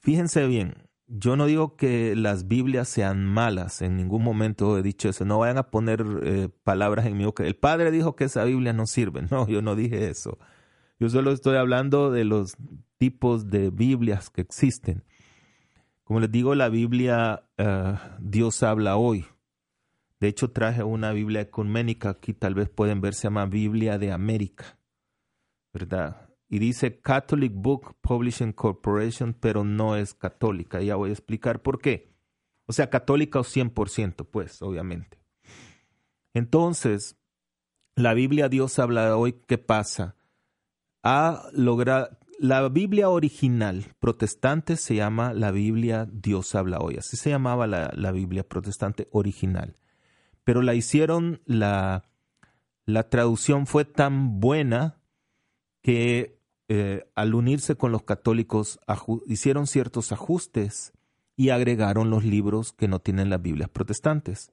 Fíjense 0.00 0.46
bien, 0.46 0.88
yo 1.16 1.36
no 1.36 1.46
digo 1.46 1.76
que 1.76 2.16
las 2.16 2.48
Biblias 2.48 2.88
sean 2.88 3.24
malas, 3.24 3.82
en 3.82 3.96
ningún 3.96 4.24
momento 4.24 4.76
he 4.76 4.82
dicho 4.82 5.08
eso, 5.08 5.24
no 5.24 5.38
vayan 5.38 5.58
a 5.58 5.70
poner 5.70 6.04
eh, 6.24 6.48
palabras 6.64 7.06
en 7.06 7.16
mi 7.16 7.24
boca. 7.24 7.44
El 7.46 7.54
Padre 7.54 7.92
dijo 7.92 8.16
que 8.16 8.24
esa 8.24 8.42
Biblia 8.42 8.72
no 8.72 8.86
sirve, 8.86 9.22
no, 9.30 9.46
yo 9.46 9.62
no 9.62 9.76
dije 9.76 10.08
eso. 10.08 10.38
Yo 10.98 11.08
solo 11.08 11.30
estoy 11.30 11.56
hablando 11.56 12.10
de 12.10 12.24
los 12.24 12.56
tipos 12.98 13.48
de 13.48 13.70
Biblias 13.70 14.28
que 14.28 14.40
existen. 14.40 15.04
Como 16.02 16.18
les 16.18 16.32
digo, 16.32 16.56
la 16.56 16.68
Biblia 16.68 17.44
eh, 17.58 17.94
Dios 18.18 18.64
habla 18.64 18.96
hoy. 18.96 19.24
De 20.18 20.26
hecho, 20.26 20.50
traje 20.50 20.82
una 20.82 21.12
Biblia 21.12 21.42
ecuménica, 21.42 22.10
aquí 22.10 22.34
tal 22.34 22.54
vez 22.54 22.68
pueden 22.68 23.00
ver, 23.00 23.14
se 23.14 23.24
llama 23.24 23.46
Biblia 23.46 23.98
de 23.98 24.10
América, 24.10 24.78
¿verdad? 25.72 26.23
Y 26.54 26.60
dice 26.60 27.00
Catholic 27.00 27.52
Book 27.52 27.96
Publishing 28.00 28.52
Corporation, 28.52 29.34
pero 29.34 29.64
no 29.64 29.96
es 29.96 30.14
católica. 30.14 30.80
Ya 30.80 30.94
voy 30.94 31.10
a 31.10 31.12
explicar 31.12 31.62
por 31.62 31.80
qué. 31.80 32.14
O 32.66 32.72
sea, 32.72 32.90
católica 32.90 33.40
o 33.40 33.42
100%, 33.42 34.24
pues, 34.30 34.62
obviamente. 34.62 35.18
Entonces, 36.32 37.18
la 37.96 38.14
Biblia 38.14 38.48
Dios 38.48 38.78
habla 38.78 39.16
hoy, 39.16 39.32
¿qué 39.48 39.58
pasa? 39.58 40.14
Ha 41.02 41.42
logrado, 41.54 42.16
la 42.38 42.68
Biblia 42.68 43.08
original 43.08 43.86
protestante 43.98 44.76
se 44.76 44.94
llama 44.94 45.32
la 45.32 45.50
Biblia 45.50 46.06
Dios 46.08 46.54
habla 46.54 46.78
hoy. 46.78 46.98
Así 46.98 47.16
se 47.16 47.30
llamaba 47.30 47.66
la, 47.66 48.12
Biblia 48.12 48.48
protestante 48.48 49.08
original. 49.10 49.74
Pero 50.44 50.62
la 50.62 50.74
hicieron, 50.74 51.42
la, 51.46 52.04
la 52.86 53.08
traducción 53.10 53.66
fue 53.66 53.84
tan 53.84 54.38
buena 54.38 55.00
que 55.82 56.33
eh, 56.68 57.06
al 57.14 57.34
unirse 57.34 57.76
con 57.76 57.92
los 57.92 58.04
católicos 58.04 58.80
hicieron 59.26 59.66
ciertos 59.66 60.12
ajustes 60.12 60.94
y 61.36 61.50
agregaron 61.50 62.08
los 62.08 62.24
libros 62.24 62.72
que 62.72 62.88
no 62.88 63.00
tienen 63.00 63.28
las 63.28 63.42
Biblias 63.42 63.68
protestantes. 63.68 64.50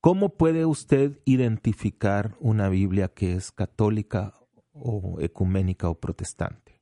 ¿Cómo 0.00 0.30
puede 0.30 0.66
usted 0.66 1.20
identificar 1.24 2.34
una 2.40 2.68
Biblia 2.68 3.08
que 3.08 3.34
es 3.34 3.52
católica 3.52 4.34
o 4.72 5.18
ecuménica 5.20 5.88
o 5.88 6.00
protestante? 6.00 6.80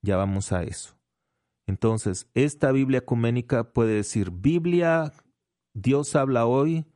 Ya 0.00 0.16
vamos 0.16 0.52
a 0.52 0.62
eso. 0.62 0.96
Entonces, 1.66 2.30
esta 2.34 2.72
Biblia 2.72 3.00
ecuménica 3.00 3.72
puede 3.72 3.96
decir 3.96 4.30
Biblia, 4.30 5.12
Dios 5.74 6.16
habla 6.16 6.46
hoy 6.46 6.86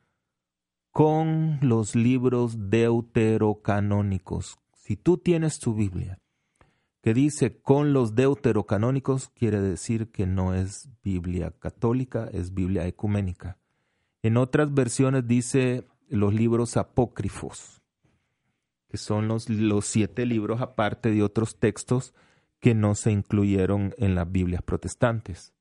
con 0.91 1.59
los 1.61 1.95
libros 1.95 2.69
deuterocanónicos. 2.69 4.57
Si 4.73 4.95
tú 4.95 5.17
tienes 5.17 5.59
tu 5.59 5.75
Biblia 5.75 6.19
que 7.07 7.13
dice 7.13 7.61
con 7.61 7.93
los 7.93 8.15
deuterocanónicos, 8.15 9.29
quiere 9.29 9.61
decir 9.61 10.11
que 10.11 10.25
no 10.25 10.53
es 10.53 10.89
Biblia 11.05 11.53
católica, 11.57 12.29
es 12.33 12.53
Biblia 12.53 12.85
ecuménica. 12.85 13.57
En 14.23 14.35
otras 14.35 14.73
versiones 14.73 15.25
dice 15.25 15.87
los 16.09 16.33
libros 16.33 16.75
apócrifos, 16.75 17.81
que 18.89 18.97
son 18.97 19.29
los, 19.29 19.47
los 19.49 19.85
siete 19.85 20.25
libros 20.25 20.59
aparte 20.59 21.09
de 21.09 21.23
otros 21.23 21.57
textos 21.57 22.13
que 22.59 22.75
no 22.75 22.93
se 22.93 23.13
incluyeron 23.13 23.95
en 23.97 24.13
las 24.13 24.29
Biblias 24.29 24.61
protestantes. 24.61 25.53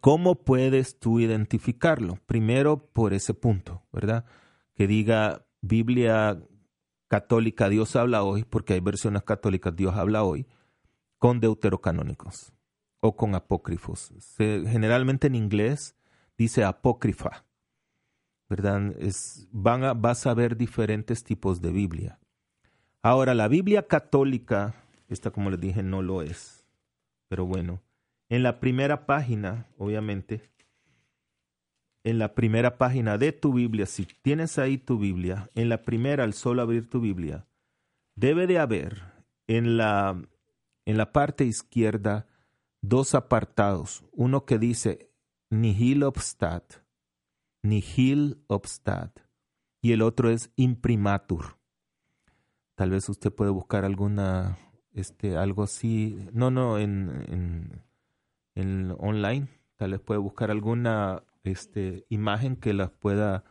¿Cómo 0.00 0.42
puedes 0.42 0.98
tú 0.98 1.20
identificarlo? 1.20 2.18
Primero 2.26 2.90
por 2.92 3.14
ese 3.14 3.32
punto, 3.32 3.86
¿verdad? 3.92 4.24
Que 4.74 4.88
diga 4.88 5.46
Biblia 5.60 6.42
católica 7.08 7.68
Dios 7.68 7.96
habla 7.96 8.22
hoy, 8.22 8.44
porque 8.44 8.74
hay 8.74 8.80
versiones 8.80 9.22
católicas 9.22 9.74
Dios 9.74 9.94
habla 9.94 10.24
hoy, 10.24 10.46
con 11.18 11.40
deuterocanónicos 11.40 12.52
o 13.00 13.16
con 13.16 13.34
apócrifos. 13.34 14.12
generalmente 14.36 15.26
en 15.26 15.34
inglés 15.34 15.96
dice 16.36 16.64
apócrifa, 16.64 17.44
¿verdad? 18.48 18.94
Es, 18.98 19.48
vas 19.52 20.26
a 20.26 20.34
ver 20.34 20.56
diferentes 20.56 21.24
tipos 21.24 21.60
de 21.60 21.70
Biblia. 21.70 22.18
Ahora, 23.02 23.34
la 23.34 23.48
Biblia 23.48 23.86
católica, 23.86 24.74
esta 25.08 25.30
como 25.30 25.50
les 25.50 25.60
dije, 25.60 25.82
no 25.82 26.02
lo 26.02 26.22
es, 26.22 26.64
pero 27.28 27.46
bueno, 27.46 27.82
en 28.28 28.42
la 28.42 28.58
primera 28.58 29.06
página, 29.06 29.68
obviamente, 29.78 30.42
en 32.06 32.20
la 32.20 32.36
primera 32.36 32.78
página 32.78 33.18
de 33.18 33.32
tu 33.32 33.52
Biblia, 33.52 33.84
si 33.84 34.06
tienes 34.22 34.60
ahí 34.60 34.78
tu 34.78 34.96
Biblia, 34.96 35.50
en 35.56 35.68
la 35.68 35.82
primera, 35.82 36.22
al 36.22 36.34
solo 36.34 36.62
abrir 36.62 36.88
tu 36.88 37.00
Biblia, 37.00 37.48
debe 38.14 38.46
de 38.46 38.60
haber 38.60 39.02
en 39.48 39.76
la, 39.76 40.16
en 40.84 40.96
la 40.98 41.10
parte 41.10 41.44
izquierda 41.44 42.28
dos 42.80 43.16
apartados. 43.16 44.04
Uno 44.12 44.44
que 44.44 44.56
dice 44.58 45.10
nihil 45.50 46.04
obstat, 46.04 46.74
nihil 47.64 48.38
obstat, 48.46 49.18
y 49.82 49.90
el 49.90 50.00
otro 50.02 50.30
es 50.30 50.52
imprimatur. 50.54 51.58
Tal 52.76 52.90
vez 52.90 53.08
usted 53.08 53.32
puede 53.32 53.50
buscar 53.50 53.84
alguna, 53.84 54.58
este, 54.92 55.36
algo 55.36 55.64
así, 55.64 56.16
no, 56.32 56.52
no, 56.52 56.78
en 56.78 57.82
en 58.56 58.94
online. 58.98 59.48
Tal 59.76 59.92
vez 59.92 60.00
puede 60.00 60.18
buscar 60.18 60.50
alguna 60.50 61.22
este, 61.46 62.06
imagen 62.08 62.56
que 62.56 62.74
la 62.74 62.88
pueda 62.88 63.44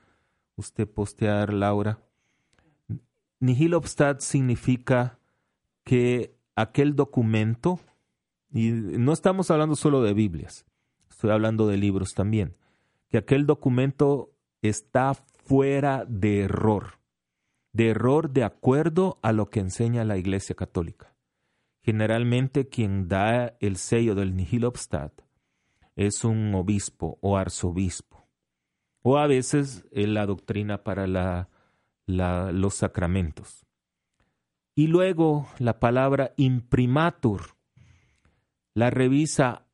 usted 0.56 0.88
postear, 0.88 1.54
Laura. 1.54 2.00
Nihil 3.40 3.74
obstat 3.74 4.22
significa 4.22 5.20
que 5.84 6.36
aquel 6.56 6.96
documento, 6.96 7.80
y 8.52 8.70
no 8.72 9.14
estamos 9.14 9.52
hablando 9.52 9.76
solo 9.76 10.02
de 10.02 10.14
Biblias, 10.14 10.66
estoy 11.10 11.32
hablando 11.32 11.68
de 11.68 11.78
libros 11.78 12.14
también, 12.14 12.56
que 13.10 13.18
aquel 13.18 13.46
documento 13.46 14.32
está 14.62 15.14
fuera 15.14 16.06
de 16.08 16.42
error, 16.42 17.00
de 17.74 17.90
error 17.90 18.32
de 18.32 18.44
acuerdo 18.44 19.20
a 19.22 19.32
lo 19.32 19.50
que 19.50 19.60
enseña 19.60 20.06
la 20.06 20.18
Iglesia 20.18 20.56
Católica. 20.56 21.14
Generalmente 21.82 22.68
quien 22.68 23.08
da 23.08 23.56
el 23.60 23.78
sello 23.78 24.16
del 24.16 24.36
nihil 24.36 24.66
obstat 24.66 25.25
es 25.96 26.24
un 26.24 26.54
obispo 26.56 27.18
o 27.22 27.38
arzobispo, 27.38 28.28
o 29.02 29.18
a 29.18 29.28
veces 29.28 29.86
la 29.92 30.26
doctrina 30.26 30.84
para 30.84 31.08
la, 31.08 31.50
los 32.08 32.76
sacramentos. 32.76 33.66
Y 34.76 34.88
luego 34.88 35.48
la 35.58 35.80
palabra 35.80 36.34
imprimatur 36.36 37.56
la 38.76 38.90
revisa 38.90 39.66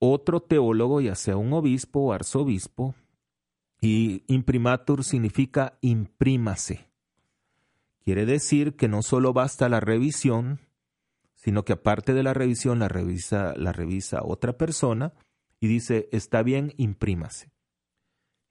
otro 0.00 0.40
teólogo, 0.40 1.00
ya 1.00 1.14
sea 1.14 1.36
un 1.36 1.52
obispo 1.52 2.00
o 2.00 2.12
arzobispo, 2.12 2.94
y 3.80 4.24
imprimatur 4.26 5.04
significa 5.04 5.78
imprímase. 5.80 6.88
Quiere 8.00 8.26
decir 8.26 8.74
que 8.76 8.88
no 8.88 9.02
solo 9.02 9.32
basta 9.32 9.68
la 9.68 9.78
revisión, 9.78 10.58
sino 11.42 11.64
que 11.64 11.72
aparte 11.72 12.12
de 12.12 12.22
la 12.22 12.34
revisión 12.34 12.78
la 12.78 12.88
revisa, 12.88 13.54
la 13.56 13.72
revisa 13.72 14.20
otra 14.22 14.58
persona 14.58 15.14
y 15.58 15.68
dice, 15.68 16.08
está 16.12 16.42
bien, 16.42 16.74
imprímase. 16.76 17.50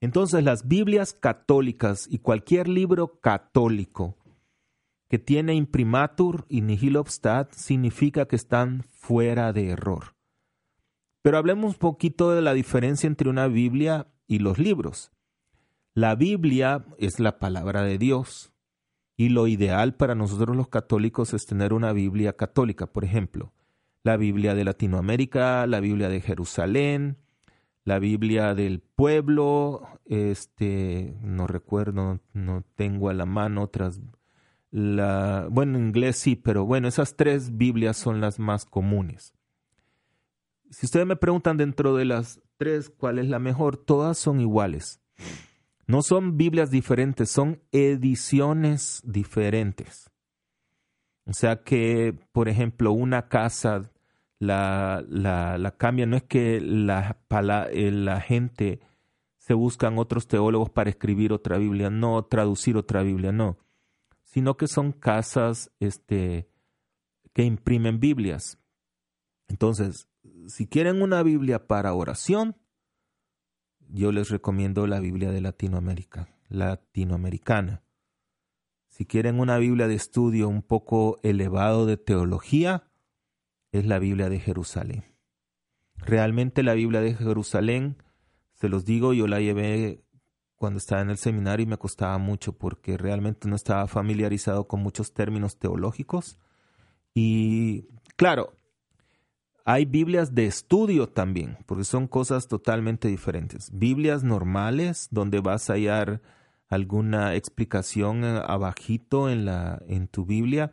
Entonces 0.00 0.42
las 0.42 0.66
Biblias 0.66 1.12
católicas 1.12 2.06
y 2.10 2.18
cualquier 2.18 2.68
libro 2.68 3.20
católico 3.20 4.16
que 5.08 5.18
tiene 5.18 5.54
imprimatur 5.54 6.46
y 6.48 6.62
nihil 6.62 6.96
obstat 6.96 7.52
significa 7.52 8.26
que 8.26 8.36
están 8.36 8.84
fuera 8.90 9.52
de 9.52 9.70
error. 9.70 10.16
Pero 11.22 11.36
hablemos 11.36 11.74
un 11.74 11.78
poquito 11.78 12.30
de 12.30 12.42
la 12.42 12.54
diferencia 12.54 13.06
entre 13.06 13.28
una 13.28 13.46
Biblia 13.46 14.08
y 14.26 14.38
los 14.38 14.58
libros. 14.58 15.12
La 15.94 16.14
Biblia 16.14 16.86
es 16.98 17.20
la 17.20 17.38
palabra 17.38 17.82
de 17.82 17.98
Dios 17.98 18.52
y 19.20 19.28
lo 19.28 19.46
ideal 19.48 19.92
para 19.92 20.14
nosotros 20.14 20.56
los 20.56 20.68
católicos 20.68 21.34
es 21.34 21.44
tener 21.44 21.74
una 21.74 21.92
Biblia 21.92 22.38
católica, 22.38 22.86
por 22.86 23.04
ejemplo, 23.04 23.52
la 24.02 24.16
Biblia 24.16 24.54
de 24.54 24.64
Latinoamérica, 24.64 25.66
la 25.66 25.80
Biblia 25.80 26.08
de 26.08 26.22
Jerusalén, 26.22 27.18
la 27.84 27.98
Biblia 27.98 28.54
del 28.54 28.80
pueblo, 28.80 29.86
este, 30.06 31.18
no 31.20 31.46
recuerdo, 31.46 32.20
no 32.32 32.64
tengo 32.76 33.10
a 33.10 33.12
la 33.12 33.26
mano 33.26 33.60
otras, 33.60 34.00
la, 34.70 35.48
bueno, 35.50 35.76
en 35.76 35.88
inglés 35.88 36.16
sí, 36.16 36.34
pero 36.34 36.64
bueno, 36.64 36.88
esas 36.88 37.14
tres 37.14 37.58
Biblias 37.58 37.98
son 37.98 38.22
las 38.22 38.38
más 38.38 38.64
comunes. 38.64 39.34
Si 40.70 40.86
ustedes 40.86 41.04
me 41.04 41.16
preguntan 41.16 41.58
dentro 41.58 41.94
de 41.94 42.06
las 42.06 42.40
tres 42.56 42.88
cuál 42.88 43.18
es 43.18 43.28
la 43.28 43.38
mejor, 43.38 43.76
todas 43.76 44.16
son 44.16 44.40
iguales. 44.40 44.98
No 45.90 46.02
son 46.02 46.36
Biblias 46.36 46.70
diferentes, 46.70 47.30
son 47.30 47.60
ediciones 47.72 49.02
diferentes. 49.04 50.08
O 51.26 51.32
sea 51.32 51.64
que, 51.64 52.16
por 52.30 52.48
ejemplo, 52.48 52.92
una 52.92 53.28
casa 53.28 53.90
la, 54.38 55.04
la, 55.08 55.74
cambia, 55.76 56.06
no 56.06 56.16
es 56.16 56.22
que 56.22 56.60
la, 56.60 57.18
eh, 57.72 57.90
la 57.90 58.20
gente 58.20 58.78
se 59.38 59.52
buscan 59.52 59.98
otros 59.98 60.28
teólogos 60.28 60.70
para 60.70 60.90
escribir 60.90 61.32
otra 61.32 61.58
Biblia, 61.58 61.90
no 61.90 62.24
traducir 62.24 62.76
otra 62.76 63.02
Biblia, 63.02 63.32
no, 63.32 63.58
sino 64.22 64.56
que 64.56 64.68
son 64.68 64.92
casas 64.92 65.72
este, 65.80 66.48
que 67.32 67.42
imprimen 67.42 67.98
Biblias. 67.98 68.60
Entonces, 69.48 70.06
si 70.46 70.68
quieren 70.68 71.02
una 71.02 71.24
Biblia 71.24 71.66
para 71.66 71.94
oración, 71.94 72.54
yo 73.92 74.12
les 74.12 74.30
recomiendo 74.30 74.86
la 74.86 75.00
Biblia 75.00 75.30
de 75.30 75.40
Latinoamérica, 75.40 76.28
latinoamericana. 76.48 77.82
Si 78.88 79.06
quieren 79.06 79.40
una 79.40 79.58
Biblia 79.58 79.88
de 79.88 79.94
estudio 79.94 80.48
un 80.48 80.62
poco 80.62 81.18
elevado 81.22 81.86
de 81.86 81.96
teología, 81.96 82.90
es 83.72 83.86
la 83.86 83.98
Biblia 83.98 84.28
de 84.28 84.40
Jerusalén. 84.40 85.04
Realmente 85.96 86.62
la 86.62 86.74
Biblia 86.74 87.00
de 87.00 87.14
Jerusalén, 87.14 87.96
se 88.54 88.68
los 88.68 88.84
digo, 88.84 89.12
yo 89.12 89.26
la 89.26 89.40
llevé 89.40 90.04
cuando 90.56 90.78
estaba 90.78 91.02
en 91.02 91.10
el 91.10 91.16
seminario 91.16 91.64
y 91.64 91.68
me 91.68 91.78
costaba 91.78 92.18
mucho 92.18 92.52
porque 92.58 92.98
realmente 92.98 93.48
no 93.48 93.56
estaba 93.56 93.86
familiarizado 93.86 94.68
con 94.68 94.82
muchos 94.82 95.14
términos 95.14 95.58
teológicos. 95.58 96.38
Y 97.14 97.86
claro, 98.16 98.59
hay 99.64 99.84
Biblias 99.84 100.34
de 100.34 100.46
estudio 100.46 101.08
también, 101.08 101.58
porque 101.66 101.84
son 101.84 102.06
cosas 102.06 102.48
totalmente 102.48 103.08
diferentes. 103.08 103.70
Biblias 103.72 104.24
normales, 104.24 105.08
donde 105.10 105.40
vas 105.40 105.70
a 105.70 105.74
hallar 105.74 106.22
alguna 106.68 107.34
explicación 107.34 108.24
eh, 108.24 108.40
abajito 108.46 109.28
en, 109.28 109.44
la, 109.44 109.82
en 109.86 110.08
tu 110.08 110.24
Biblia, 110.24 110.72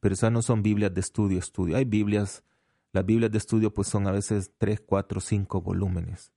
pero 0.00 0.14
esas 0.14 0.32
no 0.32 0.42
son 0.42 0.62
Biblias 0.62 0.92
de 0.92 1.00
estudio, 1.00 1.38
estudio. 1.38 1.76
Hay 1.76 1.84
Biblias, 1.84 2.44
las 2.92 3.06
Biblias 3.06 3.30
de 3.30 3.38
estudio 3.38 3.72
pues 3.72 3.88
son 3.88 4.06
a 4.06 4.12
veces 4.12 4.52
tres, 4.58 4.80
cuatro, 4.80 5.20
cinco 5.20 5.62
volúmenes. 5.62 6.32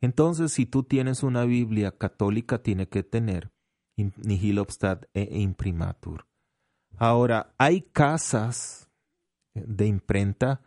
Entonces, 0.00 0.52
si 0.52 0.66
tú 0.66 0.82
tienes 0.82 1.22
una 1.22 1.44
Biblia 1.44 1.92
católica, 1.92 2.58
tiene 2.58 2.88
que 2.88 3.04
tener 3.04 3.52
nihil 3.96 4.58
obstat 4.58 5.04
e 5.14 5.38
imprimatur. 5.38 6.26
Ahora, 6.98 7.54
hay 7.56 7.82
casas 7.82 8.90
de 9.54 9.86
imprenta 9.86 10.60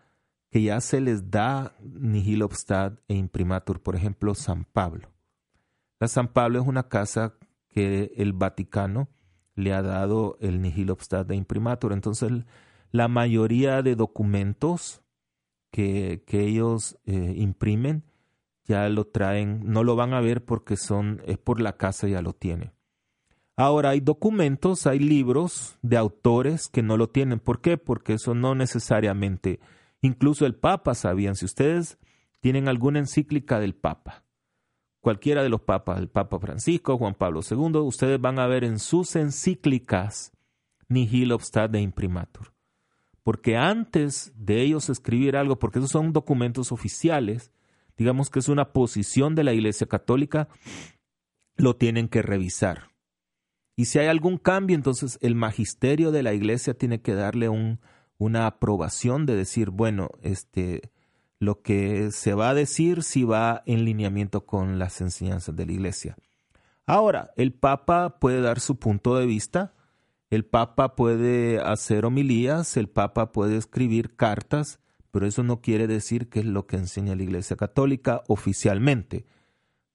que 0.56 0.62
ya 0.62 0.80
se 0.80 1.02
les 1.02 1.30
da 1.30 1.76
nihil 1.82 2.42
obstat 2.42 3.02
e 3.10 3.14
imprimatur, 3.14 3.82
por 3.82 3.94
ejemplo, 3.94 4.34
San 4.36 4.64
Pablo. 4.64 5.12
La 6.00 6.08
San 6.08 6.30
Pablo 6.30 6.62
es 6.62 6.66
una 6.66 6.88
casa 6.88 7.34
que 7.68 8.14
el 8.16 8.32
Vaticano 8.32 9.10
le 9.56 9.74
ha 9.74 9.82
dado 9.82 10.38
el 10.40 10.62
nihil 10.62 10.92
obstat 10.92 11.30
e 11.30 11.36
imprimatur. 11.36 11.92
Entonces, 11.92 12.32
la 12.92 13.10
mayoría 13.10 13.82
de 13.82 13.98
documentos 13.98 15.02
que, 15.72 16.24
que 16.26 16.46
ellos 16.46 16.98
eh, 17.04 17.34
imprimen 17.36 18.06
ya 18.64 18.88
lo 18.88 19.08
traen, 19.08 19.60
no 19.66 19.84
lo 19.84 19.98
van 19.98 20.14
a 20.14 20.22
ver 20.22 20.46
porque 20.46 20.78
son, 20.78 21.22
es 21.26 21.38
por 21.38 21.60
la 21.60 21.76
casa, 21.76 22.08
ya 22.08 22.22
lo 22.22 22.32
tiene. 22.32 22.72
Ahora 23.58 23.90
hay 23.90 24.00
documentos, 24.00 24.88
hay 24.88 25.00
libros 25.00 25.78
de 25.82 25.98
autores 25.98 26.70
que 26.70 26.82
no 26.82 26.96
lo 26.96 27.10
tienen. 27.10 27.42
¿Por 27.42 27.60
qué? 27.60 27.78
Porque 27.78 28.14
eso 28.14 28.34
no 28.36 28.56
necesariamente 28.56 29.60
Incluso 30.06 30.46
el 30.46 30.54
Papa 30.54 30.94
sabían, 30.94 31.36
si 31.36 31.46
ustedes 31.46 31.98
tienen 32.40 32.68
alguna 32.68 33.00
encíclica 33.00 33.60
del 33.60 33.74
Papa, 33.74 34.24
cualquiera 35.00 35.42
de 35.42 35.50
los 35.50 35.62
papas, 35.62 35.98
el 35.98 36.10
Papa 36.10 36.38
Francisco, 36.38 37.00
Juan 37.00 37.16
Pablo 37.16 37.40
II, 37.50 37.80
ustedes 37.80 38.22
van 38.22 38.38
a 38.38 38.46
ver 38.46 38.64
en 38.64 38.78
sus 38.78 39.16
encíclicas 39.16 40.32
nihil 40.90 41.32
obstat 41.32 41.72
de 41.72 41.82
imprimatur. 41.82 42.54
Porque 43.24 43.58
antes 43.58 44.32
de 44.36 44.62
ellos 44.62 44.92
escribir 44.92 45.38
algo, 45.38 45.58
porque 45.58 45.80
esos 45.80 45.90
son 45.90 46.14
documentos 46.14 46.72
oficiales, 46.72 47.52
digamos 47.98 48.30
que 48.30 48.38
es 48.38 48.48
una 48.48 48.74
posición 48.74 49.34
de 49.34 49.44
la 49.44 49.54
Iglesia 49.54 49.88
Católica, 49.88 50.50
lo 51.56 51.78
tienen 51.78 52.10
que 52.10 52.22
revisar. 52.22 52.92
Y 53.76 53.86
si 53.86 53.98
hay 53.98 54.06
algún 54.06 54.38
cambio, 54.38 54.76
entonces 54.76 55.18
el 55.24 55.34
magisterio 55.34 56.12
de 56.12 56.22
la 56.22 56.36
Iglesia 56.36 56.76
tiene 56.76 57.02
que 57.02 57.16
darle 57.16 57.50
un, 57.50 57.80
una 58.18 58.48
aprobación 58.48 59.26
de 59.26 59.36
decir, 59.36 59.70
bueno, 59.70 60.10
este, 60.22 60.92
lo 61.40 61.62
que 61.62 62.12
se 62.12 62.34
va 62.34 62.50
a 62.50 62.54
decir 62.54 63.04
si 63.04 63.24
va 63.24 63.64
en 63.66 63.86
lineamiento 63.86 64.46
con 64.46 64.80
las 64.80 65.02
enseñanzas 65.02 65.56
de 65.56 65.66
la 65.66 65.72
Iglesia. 65.74 66.18
Ahora, 66.86 67.32
el 67.36 67.54
Papa 67.54 68.20
puede 68.20 68.42
dar 68.42 68.60
su 68.60 68.78
punto 68.78 69.16
de 69.16 69.26
vista, 69.26 69.74
el 70.30 70.46
Papa 70.46 70.96
puede 70.96 71.60
hacer 71.60 72.06
homilías, 72.06 72.78
el 72.78 72.90
Papa 72.90 73.32
puede 73.32 73.58
escribir 73.58 74.16
cartas, 74.16 74.80
pero 75.12 75.26
eso 75.26 75.44
no 75.44 75.62
quiere 75.62 75.88
decir 75.88 76.30
que 76.30 76.40
es 76.40 76.46
lo 76.46 76.68
que 76.68 76.78
enseña 76.78 77.16
la 77.16 77.24
Iglesia 77.24 77.56
Católica 77.56 78.22
oficialmente. 78.28 79.26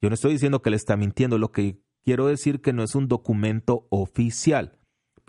Yo 0.00 0.09
no 0.09 0.14
estoy 0.14 0.33
diciendo 0.33 0.62
que 0.62 0.70
le 0.70 0.76
está 0.76 0.96
mintiendo, 0.96 1.38
lo 1.38 1.52
que 1.52 1.80
quiero 2.04 2.26
decir 2.26 2.61
que 2.61 2.72
no 2.72 2.83
es 2.83 2.94
un 2.94 3.06
documento 3.06 3.87
oficial. 3.90 4.78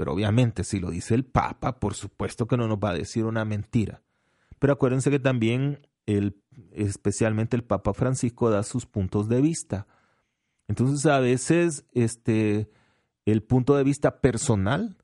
Pero 0.02 0.14
obviamente 0.14 0.64
si 0.64 0.80
lo 0.80 0.90
dice 0.90 1.14
el 1.14 1.26
Papa, 1.26 1.80
por 1.80 1.94
supuesto 1.94 2.48
que 2.48 2.58
no 2.58 2.68
nos 2.68 2.80
va 2.80 2.90
a 2.90 2.96
decir 2.96 3.24
una 3.24 3.46
mentira. 3.46 4.02
Pero 4.58 4.74
acuérdense 4.74 5.12
que 5.12 5.20
también 5.20 5.88
el, 6.08 6.42
especialmente 6.72 7.56
el 7.56 7.64
Papa 7.64 7.94
Francisco 7.94 8.50
da 8.50 8.64
sus 8.64 8.88
puntos 8.88 9.30
de 9.30 9.42
vista. 9.42 9.86
Entonces 10.68 11.06
a 11.06 11.20
veces 11.20 11.86
este, 11.94 12.72
el 13.28 13.44
punto 13.44 13.78
de 13.78 13.84
vista 13.84 14.22
personal 14.22 14.98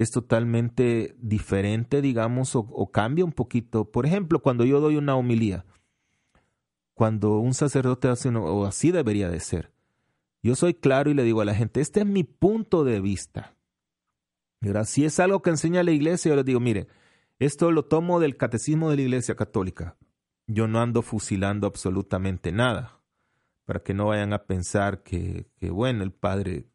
es 0.00 0.10
totalmente 0.10 1.14
diferente, 1.20 2.02
digamos, 2.02 2.56
o, 2.56 2.90
cambia 2.90 3.24
un 3.24 3.32
poquito. 3.32 3.92
Por 3.92 4.04
ejemplo, 4.04 4.42
cuando 4.42 4.64
yo 4.64 4.80
doy 4.80 4.96
una 4.96 5.14
homilía, 5.14 5.64
cuando 6.94 7.38
un 7.38 7.54
sacerdote 7.54 8.08
hace 8.08 8.30
uno, 8.30 8.46
o 8.46 8.66
así 8.66 8.90
debería 8.90 9.30
de 9.30 9.38
ser, 9.38 9.70
yo 10.42 10.56
soy 10.56 10.74
claro 10.74 11.08
y 11.08 11.14
le 11.14 11.22
digo 11.22 11.40
a 11.40 11.44
la 11.44 11.54
gente, 11.54 11.80
este 11.80 12.00
es 12.00 12.06
mi 12.06 12.24
punto 12.24 12.82
de 12.82 13.00
vista. 13.00 13.54
Si 14.84 15.04
es 15.04 15.18
algo 15.20 15.42
que 15.42 15.50
enseña 15.50 15.82
la 15.82 15.92
iglesia, 15.92 16.30
yo 16.30 16.36
les 16.36 16.44
digo, 16.44 16.60
mire, 16.60 16.86
esto 17.38 17.70
lo 17.72 17.84
tomo 17.84 18.20
del 18.20 18.36
catecismo 18.36 18.90
de 18.90 18.96
la 18.96 19.02
iglesia 19.02 19.34
católica 19.34 19.96
yo 20.52 20.66
no 20.66 20.80
ando 20.80 21.02
fusilando 21.02 21.66
absolutamente 21.66 22.52
nada, 22.52 23.00
para 23.64 23.80
que 23.80 23.94
no 23.94 24.06
vayan 24.06 24.32
a 24.32 24.44
pensar 24.44 25.02
que, 25.02 25.46
bueno, 25.70 26.02
el 26.02 26.12
padre, 26.12 26.66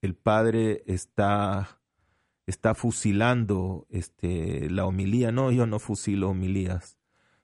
el 0.00 0.14
padre 0.14 0.82
está, 0.86 1.80
está 2.46 2.74
fusilando 2.74 3.86
este, 3.88 4.68
la 4.68 4.84
homilía. 4.84 5.30
No, 5.30 5.52
yo 5.52 5.66
no 5.66 5.78
fusilo 5.78 6.30
homilías, 6.30 6.98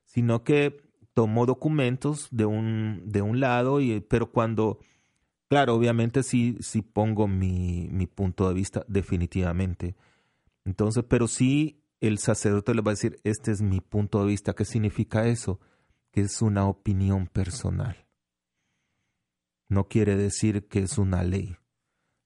sino 0.05 0.43
que 0.43 0.83
tomo 1.15 1.47
documentos 1.47 2.29
de 2.31 2.47
un, 2.47 3.03
de 3.07 3.23
un 3.23 3.39
lado, 3.39 3.81
y, 3.81 4.01
pero 4.01 4.33
cuando, 4.33 4.81
claro, 5.51 5.75
obviamente 5.75 6.23
sí, 6.23 6.57
sí 6.61 6.81
pongo 6.81 7.29
mi, 7.29 7.89
mi 7.91 8.07
punto 8.07 8.49
de 8.49 8.55
vista 8.55 8.85
definitivamente. 8.89 9.97
Entonces, 10.65 11.05
pero 11.07 11.29
sí 11.29 11.83
el 12.01 12.19
sacerdote 12.19 12.75
le 12.75 12.81
va 12.81 12.93
a 12.93 12.95
decir, 12.95 13.21
este 13.25 13.53
es 13.53 13.61
mi 13.61 13.81
punto 13.81 14.21
de 14.21 14.27
vista. 14.27 14.55
¿Qué 14.55 14.65
significa 14.65 15.27
eso? 15.27 15.61
Que 16.11 16.23
es 16.23 16.41
una 16.41 16.67
opinión 16.67 17.27
personal. 17.27 18.07
No 19.69 19.89
quiere 19.89 20.17
decir 20.17 20.67
que 20.67 20.81
es 20.81 20.97
una 20.99 21.23
ley. 21.23 21.57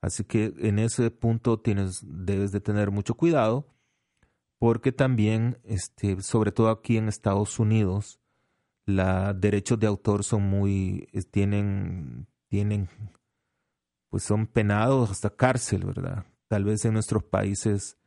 Así 0.01 0.25
que 0.25 0.53
en 0.59 0.79
ese 0.79 1.11
punto 1.11 1.61
tienes, 1.61 2.03
debes 2.05 2.53
de 2.53 2.61
tener 2.61 2.91
mucho 2.91 3.15
cuidado, 3.15 3.67
porque 4.59 4.93
también, 4.93 5.59
este, 5.65 6.21
sobre 6.23 6.53
todo 6.53 6.69
aquí 6.69 6.97
en 6.97 7.09
Estados 7.09 7.59
Unidos, 7.59 8.21
los 8.87 9.41
derechos 9.41 9.79
de 9.81 9.87
autor 9.87 10.23
son 10.23 10.43
muy, 10.43 11.09
tienen, 11.31 12.27
tienen, 12.55 12.89
pues 14.11 14.23
son 14.23 14.47
penados 14.47 15.11
hasta 15.11 15.35
cárcel, 15.35 15.85
¿verdad? 15.87 16.25
Tal 16.47 16.63
vez 16.63 16.85
en 16.85 16.93
nuestros 16.93 17.25
países 17.25 17.99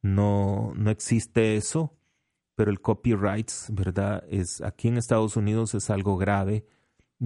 no, 0.00 0.72
no 0.74 0.90
existe 0.90 1.56
eso, 1.56 1.98
pero 2.54 2.70
el 2.70 2.80
copyright, 2.80 3.50
¿verdad? 3.68 4.24
Es, 4.30 4.62
aquí 4.62 4.88
en 4.88 4.96
Estados 4.96 5.36
Unidos 5.36 5.74
es 5.74 5.90
algo 5.90 6.16
grave. 6.16 6.64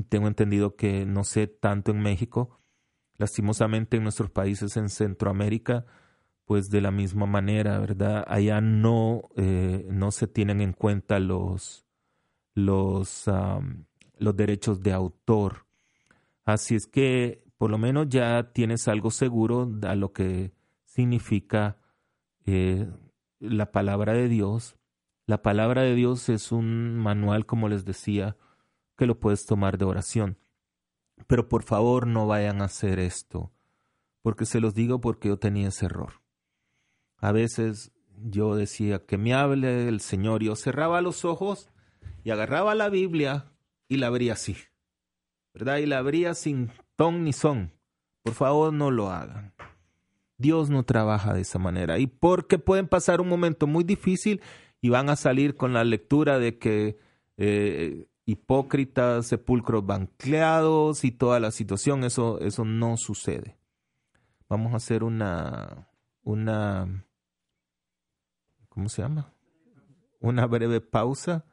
Tengo 0.09 0.27
entendido 0.27 0.75
que 0.75 1.07
no 1.07 1.23
sé 1.23 1.47
tanto 1.47 1.93
en 1.93 2.01
México. 2.01 2.59
Lastimosamente 3.19 3.99
en 3.99 4.03
nuestros 4.03 4.33
países 4.33 4.77
en 4.77 4.89
Centroamérica, 4.89 5.87
pues 6.45 6.71
de 6.71 6.81
la 6.81 6.91
misma 6.91 7.27
manera, 7.27 7.79
¿verdad? 7.79 8.25
Allá 8.27 8.61
no, 8.61 9.29
eh, 9.37 9.87
no 9.93 10.11
se 10.11 10.27
tienen 10.27 10.61
en 10.61 10.73
cuenta 10.73 11.21
los, 11.21 11.87
los, 12.53 13.31
los 14.19 14.37
derechos 14.37 14.83
de 14.83 14.93
autor. 14.93 15.64
Así 16.45 16.75
es 16.75 16.87
que 16.87 17.45
por 17.57 17.71
lo 17.71 17.79
menos 17.79 18.09
ya 18.09 18.53
tienes 18.53 18.89
algo 18.89 19.11
seguro 19.11 19.71
a 19.83 19.95
lo 19.95 20.13
que 20.13 20.53
significa 20.85 21.79
eh, 22.47 22.89
la 23.41 23.73
palabra 23.73 24.13
de 24.13 24.29
Dios. 24.29 24.77
La 25.27 25.43
palabra 25.43 25.83
de 25.83 25.95
Dios 25.95 26.29
es 26.29 26.53
un 26.53 26.99
manual, 26.99 27.47
como 27.47 27.69
les 27.69 27.85
decía, 27.85 28.37
que 28.97 29.07
lo 29.07 29.19
puedes 29.19 29.47
tomar 29.47 29.79
de 29.79 29.87
oración. 29.87 30.39
Pero 31.27 31.49
por 31.49 31.63
favor 31.63 32.07
no 32.07 32.27
vayan 32.27 32.61
a 32.61 32.67
hacer 32.67 32.99
esto, 32.99 33.53
porque 34.21 34.45
se 34.45 34.61
los 34.61 34.75
digo 34.75 35.01
porque 35.01 35.29
yo 35.29 35.39
tenía 35.39 35.69
ese 35.69 35.87
error. 35.87 36.21
A 37.19 37.33
veces 37.33 37.93
yo 38.19 38.57
decía 38.57 39.07
que 39.07 39.17
me 39.17 39.33
hable 39.33 39.89
el 39.89 40.01
Señor, 40.01 40.43
yo 40.43 40.57
cerraba 40.57 41.01
los 41.01 41.25
ojos 41.25 41.71
y 42.23 42.31
agarraba 42.31 42.75
la 42.75 42.89
Biblia 42.89 43.53
y 43.89 43.97
la 43.97 44.09
abría 44.09 44.35
así, 44.35 44.57
¿verdad? 45.55 45.79
Y 45.79 45.87
la 45.87 45.99
abría 45.99 46.35
sin 46.35 46.71
ton 46.97 47.25
ni 47.25 47.33
son. 47.33 47.73
Por 48.23 48.35
favor 48.35 48.73
no 48.73 48.91
lo 48.91 49.11
hagan. 49.11 49.55
Dios 50.37 50.69
no 50.69 50.83
trabaja 50.83 51.33
de 51.33 51.43
esa 51.43 51.59
manera. 51.59 51.99
Y 51.99 52.09
porque 52.09 52.59
pueden 52.59 52.89
pasar 52.89 53.21
un 53.21 53.29
momento 53.29 53.67
muy 53.67 53.85
difícil 53.85 54.43
y 54.81 54.89
van 54.89 55.09
a 55.09 55.17
salir 55.17 55.55
con 55.55 55.73
la 55.73 55.85
lectura 55.85 56.39
de 56.39 56.59
que 56.59 56.99
eh, 57.37 58.09
hipócritas, 58.27 59.27
sepulcros 59.27 59.87
banqueados 59.87 61.05
y 61.05 61.13
toda 61.13 61.39
la 61.41 61.51
situación, 61.51 62.05
eso, 62.05 62.41
eso 62.41 62.65
no 62.65 62.97
sucede. 62.97 63.57
Vamos 64.49 64.73
a 64.73 64.77
hacer 64.77 65.05
una, 65.05 65.89
una, 66.23 67.07
¿cómo 68.69 68.89
se 68.89 69.03
llama? 69.03 69.33
Una 70.21 70.47
breve 70.47 70.81
pausa 70.81 71.45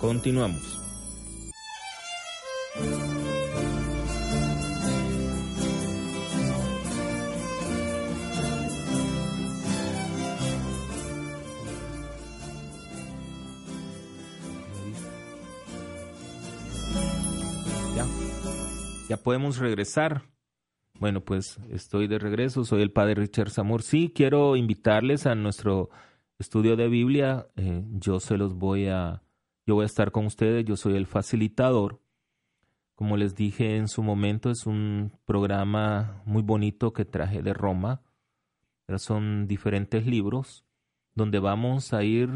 Continuamos. 0.00 0.80
Ya, 17.94 18.04
ya 19.08 19.16
podemos 19.16 19.58
regresar. 19.58 20.22
Bueno, 21.02 21.20
pues 21.24 21.58
estoy 21.68 22.06
de 22.06 22.20
regreso, 22.20 22.64
soy 22.64 22.80
el 22.80 22.92
padre 22.92 23.16
Richard 23.16 23.50
Samur. 23.50 23.82
Sí, 23.82 24.12
quiero 24.14 24.54
invitarles 24.54 25.26
a 25.26 25.34
nuestro 25.34 25.90
estudio 26.38 26.76
de 26.76 26.86
Biblia. 26.86 27.48
Eh, 27.56 27.82
yo 27.94 28.20
se 28.20 28.36
los 28.36 28.54
voy 28.54 28.86
a, 28.86 29.20
yo 29.66 29.74
voy 29.74 29.82
a 29.82 29.86
estar 29.86 30.12
con 30.12 30.26
ustedes, 30.26 30.64
yo 30.64 30.76
soy 30.76 30.94
el 30.94 31.08
facilitador. 31.08 32.00
Como 32.94 33.16
les 33.16 33.34
dije 33.34 33.78
en 33.78 33.88
su 33.88 34.04
momento, 34.04 34.48
es 34.48 34.64
un 34.64 35.10
programa 35.24 36.22
muy 36.24 36.42
bonito 36.42 36.92
que 36.92 37.04
traje 37.04 37.42
de 37.42 37.52
Roma. 37.52 38.02
Son 38.98 39.48
diferentes 39.48 40.06
libros 40.06 40.64
donde 41.16 41.40
vamos 41.40 41.92
a 41.92 42.04
ir 42.04 42.30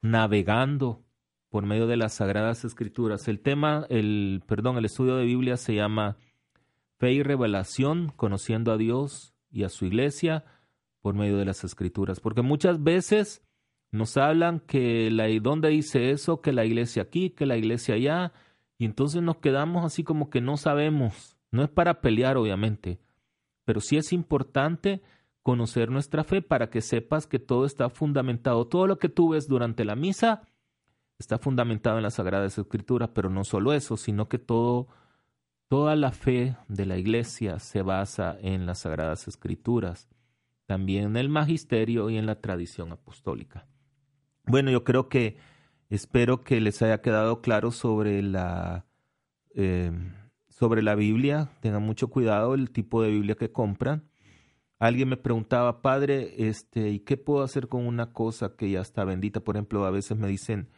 navegando 0.00 1.02
por 1.48 1.66
medio 1.66 1.88
de 1.88 1.96
las 1.96 2.12
sagradas 2.12 2.64
escrituras. 2.64 3.26
El 3.26 3.40
tema, 3.40 3.84
el 3.88 4.44
perdón, 4.46 4.78
el 4.78 4.84
estudio 4.84 5.16
de 5.16 5.24
Biblia 5.24 5.56
se 5.56 5.74
llama 5.74 6.18
Fe 7.00 7.12
y 7.12 7.22
revelación, 7.22 8.12
conociendo 8.14 8.72
a 8.72 8.76
Dios 8.76 9.32
y 9.50 9.64
a 9.64 9.70
su 9.70 9.86
iglesia 9.86 10.44
por 11.00 11.14
medio 11.14 11.38
de 11.38 11.46
las 11.46 11.64
escrituras. 11.64 12.20
Porque 12.20 12.42
muchas 12.42 12.82
veces 12.82 13.42
nos 13.90 14.18
hablan 14.18 14.60
que 14.60 15.10
la 15.10 15.26
dónde 15.40 15.70
dice 15.70 16.10
eso, 16.10 16.42
que 16.42 16.52
la 16.52 16.66
iglesia 16.66 17.04
aquí, 17.04 17.30
que 17.30 17.46
la 17.46 17.56
iglesia 17.56 17.94
allá, 17.94 18.34
y 18.76 18.84
entonces 18.84 19.22
nos 19.22 19.38
quedamos 19.38 19.82
así 19.82 20.04
como 20.04 20.28
que 20.28 20.42
no 20.42 20.58
sabemos. 20.58 21.38
No 21.50 21.62
es 21.62 21.70
para 21.70 22.02
pelear, 22.02 22.36
obviamente, 22.36 23.00
pero 23.64 23.80
sí 23.80 23.96
es 23.96 24.12
importante 24.12 25.00
conocer 25.42 25.90
nuestra 25.90 26.22
fe 26.22 26.42
para 26.42 26.68
que 26.68 26.82
sepas 26.82 27.26
que 27.26 27.38
todo 27.38 27.64
está 27.64 27.88
fundamentado. 27.88 28.66
Todo 28.66 28.86
lo 28.86 28.98
que 28.98 29.08
tú 29.08 29.30
ves 29.30 29.48
durante 29.48 29.86
la 29.86 29.96
misa 29.96 30.42
está 31.18 31.38
fundamentado 31.38 31.96
en 31.96 32.02
las 32.02 32.16
Sagradas 32.16 32.58
Escrituras, 32.58 33.08
pero 33.14 33.30
no 33.30 33.42
solo 33.44 33.72
eso, 33.72 33.96
sino 33.96 34.28
que 34.28 34.38
todo 34.38 34.88
Toda 35.70 35.94
la 35.94 36.10
fe 36.10 36.56
de 36.66 36.84
la 36.84 36.98
Iglesia 36.98 37.60
se 37.60 37.82
basa 37.82 38.36
en 38.42 38.66
las 38.66 38.80
Sagradas 38.80 39.28
Escrituras, 39.28 40.08
también 40.66 41.04
en 41.04 41.16
el 41.16 41.28
magisterio 41.28 42.10
y 42.10 42.18
en 42.18 42.26
la 42.26 42.40
tradición 42.40 42.90
apostólica. 42.90 43.68
Bueno, 44.46 44.72
yo 44.72 44.82
creo 44.82 45.08
que 45.08 45.36
espero 45.88 46.42
que 46.42 46.60
les 46.60 46.82
haya 46.82 47.00
quedado 47.02 47.40
claro 47.40 47.70
sobre 47.70 48.20
la, 48.20 48.84
eh, 49.54 49.92
sobre 50.48 50.82
la 50.82 50.96
Biblia. 50.96 51.52
Tengan 51.60 51.84
mucho 51.84 52.10
cuidado 52.10 52.54
el 52.54 52.72
tipo 52.72 53.00
de 53.00 53.10
Biblia 53.10 53.36
que 53.36 53.52
compran. 53.52 54.10
Alguien 54.80 55.08
me 55.08 55.18
preguntaba, 55.18 55.82
padre, 55.82 56.48
este, 56.48 56.90
¿y 56.90 56.98
qué 56.98 57.16
puedo 57.16 57.44
hacer 57.44 57.68
con 57.68 57.86
una 57.86 58.12
cosa 58.12 58.56
que 58.56 58.72
ya 58.72 58.80
está 58.80 59.04
bendita? 59.04 59.38
Por 59.38 59.54
ejemplo, 59.54 59.84
a 59.84 59.92
veces 59.92 60.18
me 60.18 60.26
dicen 60.26 60.68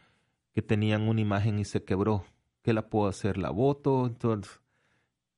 que 0.53 0.61
tenían 0.61 1.07
una 1.07 1.21
imagen 1.21 1.57
y 1.57 1.65
se 1.65 1.83
quebró. 1.83 2.25
¿Qué 2.61 2.73
la 2.73 2.91
puedo 2.91 3.07
hacer? 3.07 3.39
¿La 3.39 3.49
voto? 3.49 4.05
Entonces, 4.05 4.62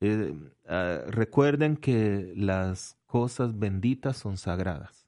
eh, 0.01 0.33
ah, 0.67 1.01
recuerden 1.07 1.77
que 1.77 2.33
las 2.35 2.97
cosas 3.05 3.57
benditas 3.57 4.17
son 4.17 4.37
sagradas. 4.37 5.07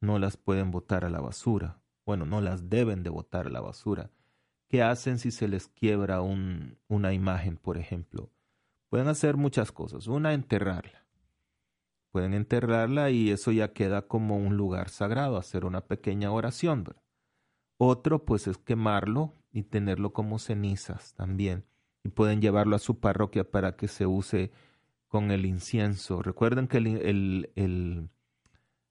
No 0.00 0.18
las 0.18 0.36
pueden 0.36 0.70
botar 0.70 1.04
a 1.04 1.10
la 1.10 1.20
basura. 1.20 1.80
Bueno, 2.04 2.26
no 2.26 2.40
las 2.40 2.68
deben 2.68 3.02
de 3.02 3.10
botar 3.10 3.46
a 3.46 3.50
la 3.50 3.60
basura. 3.60 4.10
¿Qué 4.68 4.82
hacen 4.82 5.18
si 5.18 5.30
se 5.30 5.48
les 5.48 5.68
quiebra 5.68 6.20
un, 6.20 6.78
una 6.88 7.12
imagen, 7.12 7.56
por 7.56 7.78
ejemplo? 7.78 8.30
Pueden 8.90 9.08
hacer 9.08 9.36
muchas 9.36 9.72
cosas. 9.72 10.06
Una, 10.06 10.34
enterrarla. 10.34 11.06
Pueden 12.10 12.34
enterrarla 12.34 13.10
y 13.10 13.30
eso 13.30 13.50
ya 13.52 13.72
queda 13.72 14.02
como 14.02 14.36
un 14.36 14.56
lugar 14.56 14.88
sagrado, 14.88 15.36
hacer 15.36 15.64
una 15.64 15.80
pequeña 15.82 16.30
oración. 16.30 16.84
Otro, 17.76 18.24
pues, 18.24 18.46
es 18.46 18.58
quemarlo 18.58 19.34
y 19.52 19.64
tenerlo 19.64 20.12
como 20.12 20.38
cenizas 20.38 21.14
también 21.14 21.64
y 22.04 22.10
pueden 22.10 22.40
llevarlo 22.40 22.76
a 22.76 22.78
su 22.78 23.00
parroquia 23.00 23.50
para 23.50 23.76
que 23.76 23.88
se 23.88 24.06
use 24.06 24.52
con 25.08 25.30
el 25.30 25.46
incienso. 25.46 26.22
Recuerden 26.22 26.68
que 26.68 26.76
el, 26.76 27.50
el, 27.56 28.10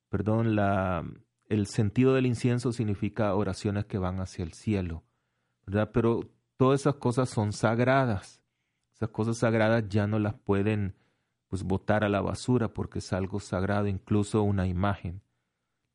perdón, 0.09 0.55
la, 0.55 1.05
el 1.47 1.67
sentido 1.67 2.15
del 2.15 2.25
incienso 2.25 2.73
significa 2.73 3.35
oraciones 3.35 3.85
que 3.85 3.99
van 3.99 4.19
hacia 4.19 4.43
el 4.43 4.53
cielo, 4.53 5.03
¿verdad? 5.65 5.91
Pero 5.93 6.21
todas 6.57 6.81
esas 6.81 6.95
cosas 6.95 7.29
son 7.29 7.53
sagradas. 7.53 8.41
Esas 8.95 9.09
cosas 9.09 9.37
sagradas 9.37 9.87
ya 9.89 10.07
no 10.07 10.17
las 10.17 10.33
pueden 10.33 10.95
pues 11.47 11.63
botar 11.63 12.03
a 12.03 12.09
la 12.09 12.21
basura 12.21 12.73
porque 12.73 12.99
es 12.99 13.13
algo 13.13 13.39
sagrado, 13.39 13.87
incluso 13.87 14.41
una 14.41 14.65
imagen. 14.65 15.21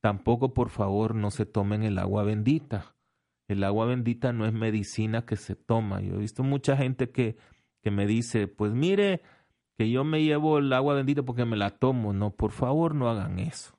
Tampoco, 0.01 0.55
por 0.55 0.69
favor, 0.71 1.17
no 1.17 1.33
se 1.33 1.47
tomen 1.47 1.83
el 1.83 1.99
agua 1.99 2.23
bendita. 2.23 2.95
El 3.49 3.65
agua 3.65 3.87
bendita 3.87 4.33
no 4.33 4.47
es 4.47 4.53
medicina 4.53 5.25
que 5.25 5.37
se 5.37 5.57
toma. 5.57 6.01
Yo 6.03 6.15
he 6.15 6.19
visto 6.19 6.43
mucha 6.43 6.77
gente 6.77 7.11
que, 7.11 7.39
que 7.83 7.91
me 7.91 8.07
dice, 8.07 8.47
pues 8.47 8.73
mire, 8.73 9.23
que 9.79 9.91
yo 9.91 10.05
me 10.05 10.23
llevo 10.23 10.59
el 10.59 10.73
agua 10.73 10.95
bendita 10.95 11.23
porque 11.23 11.47
me 11.47 11.57
la 11.57 11.71
tomo. 11.71 12.13
No, 12.13 12.31
por 12.31 12.53
favor, 12.53 12.95
no 12.95 13.09
hagan 13.09 13.39
eso. 13.39 13.75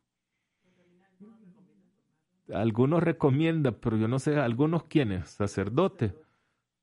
Algunos 2.51 3.03
recomiendan, 3.03 3.75
pero 3.79 3.95
yo 3.95 4.07
no 4.07 4.17
sé, 4.17 4.37
algunos 4.39 4.85
quiénes, 4.85 5.29
sacerdotes. 5.29 6.13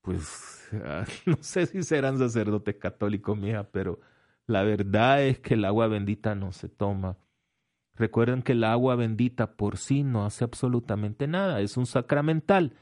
Pues 0.00 0.68
no 1.26 1.38
sé 1.40 1.66
si 1.66 1.82
serán 1.82 2.18
sacerdotes 2.18 2.76
católicos, 2.76 3.36
mija, 3.36 3.64
pero 3.64 3.98
la 4.46 4.62
verdad 4.62 5.24
es 5.24 5.40
que 5.40 5.54
el 5.54 5.64
agua 5.64 5.88
bendita 5.88 6.36
no 6.36 6.52
se 6.52 6.68
toma. 6.68 7.18
Recuerden 7.96 8.42
que 8.42 8.52
el 8.52 8.64
agua 8.64 8.94
bendita 8.94 9.56
por 9.56 9.78
sí 9.78 10.02
no 10.02 10.24
hace 10.26 10.44
absolutamente 10.44 11.26
nada, 11.26 11.60
es 11.60 11.76
un 11.76 11.86
sacramental. 11.86 12.74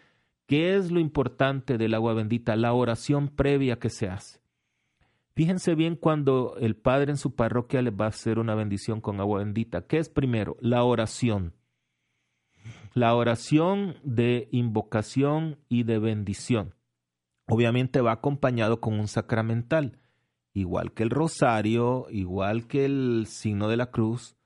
¿Qué 0.46 0.76
es 0.76 0.90
lo 0.90 1.00
importante 1.00 1.78
del 1.78 1.94
agua 1.94 2.14
bendita? 2.14 2.56
La 2.56 2.72
oración 2.72 3.28
previa 3.28 3.78
que 3.78 3.90
se 3.90 4.08
hace. 4.08 4.40
Fíjense 5.34 5.74
bien 5.74 5.96
cuando 5.96 6.56
el 6.60 6.76
Padre 6.76 7.10
en 7.10 7.16
su 7.16 7.34
parroquia 7.34 7.82
les 7.82 7.92
va 7.92 8.06
a 8.06 8.08
hacer 8.08 8.38
una 8.38 8.54
bendición 8.54 9.00
con 9.00 9.20
agua 9.20 9.38
bendita. 9.38 9.86
¿Qué 9.86 9.98
es 9.98 10.08
primero? 10.08 10.56
La 10.60 10.84
oración. 10.84 11.54
La 12.92 13.14
oración 13.14 13.96
de 14.04 14.48
invocación 14.52 15.58
y 15.68 15.82
de 15.82 15.98
bendición. 15.98 16.74
Obviamente 17.46 18.00
va 18.00 18.12
acompañado 18.12 18.80
con 18.80 18.98
un 18.98 19.08
sacramental, 19.08 19.98
igual 20.52 20.92
que 20.92 21.02
el 21.02 21.10
rosario, 21.10 22.06
igual 22.10 22.66
que 22.66 22.84
el 22.84 23.26
signo 23.26 23.68
de 23.68 23.76
la 23.76 23.90
cruz, 23.90 24.36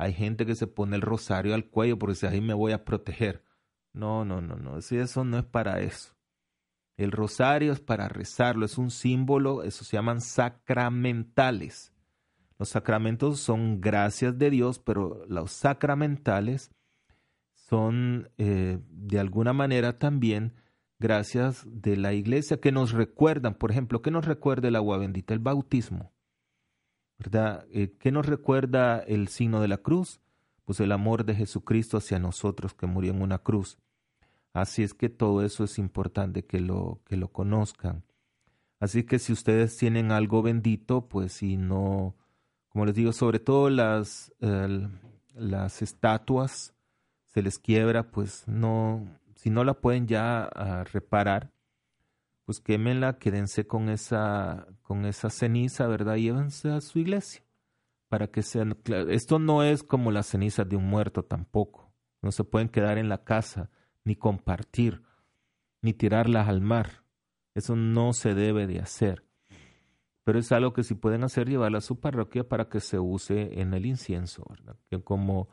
hay 0.00 0.14
gente 0.14 0.46
que 0.46 0.54
se 0.54 0.66
pone 0.66 0.96
el 0.96 1.02
rosario 1.02 1.54
al 1.54 1.68
cuello 1.68 1.98
porque 1.98 2.14
dice, 2.14 2.28
ahí 2.28 2.40
me 2.40 2.54
voy 2.54 2.72
a 2.72 2.84
proteger. 2.84 3.44
No, 3.92 4.24
no, 4.24 4.40
no, 4.40 4.56
no, 4.56 4.78
eso 4.78 5.24
no 5.24 5.38
es 5.38 5.44
para 5.44 5.80
eso. 5.80 6.16
El 6.96 7.12
rosario 7.12 7.72
es 7.72 7.80
para 7.80 8.08
rezarlo, 8.08 8.64
es 8.64 8.78
un 8.78 8.90
símbolo, 8.90 9.62
eso 9.62 9.84
se 9.84 9.96
llaman 9.96 10.20
sacramentales. 10.20 11.92
Los 12.58 12.70
sacramentos 12.70 13.40
son 13.40 13.80
gracias 13.80 14.38
de 14.38 14.50
Dios, 14.50 14.78
pero 14.78 15.24
los 15.26 15.52
sacramentales 15.52 16.70
son 17.52 18.30
eh, 18.38 18.78
de 18.88 19.18
alguna 19.18 19.52
manera 19.52 19.98
también 19.98 20.54
gracias 20.98 21.66
de 21.66 21.96
la 21.96 22.12
iglesia 22.14 22.60
que 22.60 22.72
nos 22.72 22.92
recuerdan, 22.92 23.54
por 23.54 23.70
ejemplo, 23.70 24.02
¿qué 24.02 24.10
nos 24.10 24.26
recuerda 24.26 24.68
el 24.68 24.76
agua 24.76 24.98
bendita? 24.98 25.34
El 25.34 25.40
bautismo. 25.40 26.12
¿Verdad? 27.20 27.66
Eh, 27.70 27.94
¿Qué 27.98 28.10
nos 28.10 28.24
recuerda 28.24 28.98
el 28.98 29.28
signo 29.28 29.60
de 29.60 29.68
la 29.68 29.76
cruz? 29.76 30.20
Pues 30.64 30.80
el 30.80 30.90
amor 30.90 31.26
de 31.26 31.34
Jesucristo 31.34 31.98
hacia 31.98 32.18
nosotros 32.18 32.72
que 32.72 32.86
murió 32.86 33.12
en 33.12 33.20
una 33.20 33.38
cruz. 33.38 33.78
Así 34.54 34.82
es 34.82 34.94
que 34.94 35.10
todo 35.10 35.44
eso 35.44 35.64
es 35.64 35.78
importante 35.78 36.46
que 36.46 36.60
lo, 36.60 37.02
que 37.04 37.18
lo 37.18 37.28
conozcan. 37.28 38.04
Así 38.78 39.04
que 39.04 39.18
si 39.18 39.34
ustedes 39.34 39.76
tienen 39.76 40.12
algo 40.12 40.40
bendito, 40.40 41.08
pues 41.08 41.32
si 41.34 41.58
no, 41.58 42.16
como 42.70 42.86
les 42.86 42.94
digo, 42.94 43.12
sobre 43.12 43.38
todo 43.38 43.68
las, 43.68 44.32
las 45.34 45.82
estatuas 45.82 46.74
se 47.26 47.42
les 47.42 47.58
quiebra, 47.58 48.10
pues 48.10 48.48
no, 48.48 49.06
si 49.34 49.50
no 49.50 49.62
la 49.62 49.74
pueden 49.74 50.06
ya 50.06 50.44
ah, 50.44 50.84
reparar, 50.84 51.52
pues 52.50 52.58
quémenla, 52.58 53.16
quédense 53.20 53.68
con 53.68 53.88
esa, 53.88 54.66
con 54.82 55.04
esa 55.06 55.30
ceniza, 55.30 55.86
¿verdad? 55.86 56.16
Llévense 56.16 56.68
a 56.68 56.80
su 56.80 56.98
iglesia 56.98 57.44
para 58.08 58.26
que 58.26 58.42
sean. 58.42 58.76
Esto 59.08 59.38
no 59.38 59.62
es 59.62 59.84
como 59.84 60.10
las 60.10 60.26
cenizas 60.26 60.68
de 60.68 60.74
un 60.74 60.84
muerto 60.84 61.22
tampoco. 61.22 61.92
No 62.22 62.32
se 62.32 62.42
pueden 62.42 62.68
quedar 62.68 62.98
en 62.98 63.08
la 63.08 63.22
casa, 63.22 63.70
ni 64.02 64.16
compartir, 64.16 65.04
ni 65.80 65.92
tirarlas 65.92 66.48
al 66.48 66.60
mar. 66.60 67.04
Eso 67.54 67.76
no 67.76 68.12
se 68.14 68.34
debe 68.34 68.66
de 68.66 68.80
hacer. 68.80 69.24
Pero 70.24 70.40
es 70.40 70.50
algo 70.50 70.72
que 70.72 70.82
si 70.82 70.96
pueden 70.96 71.22
hacer, 71.22 71.48
llevarla 71.48 71.78
a 71.78 71.82
su 71.82 72.00
parroquia 72.00 72.48
para 72.48 72.68
que 72.68 72.80
se 72.80 72.98
use 72.98 73.60
en 73.60 73.74
el 73.74 73.86
incienso, 73.86 74.44
¿verdad? 74.50 74.76
Como, 75.04 75.50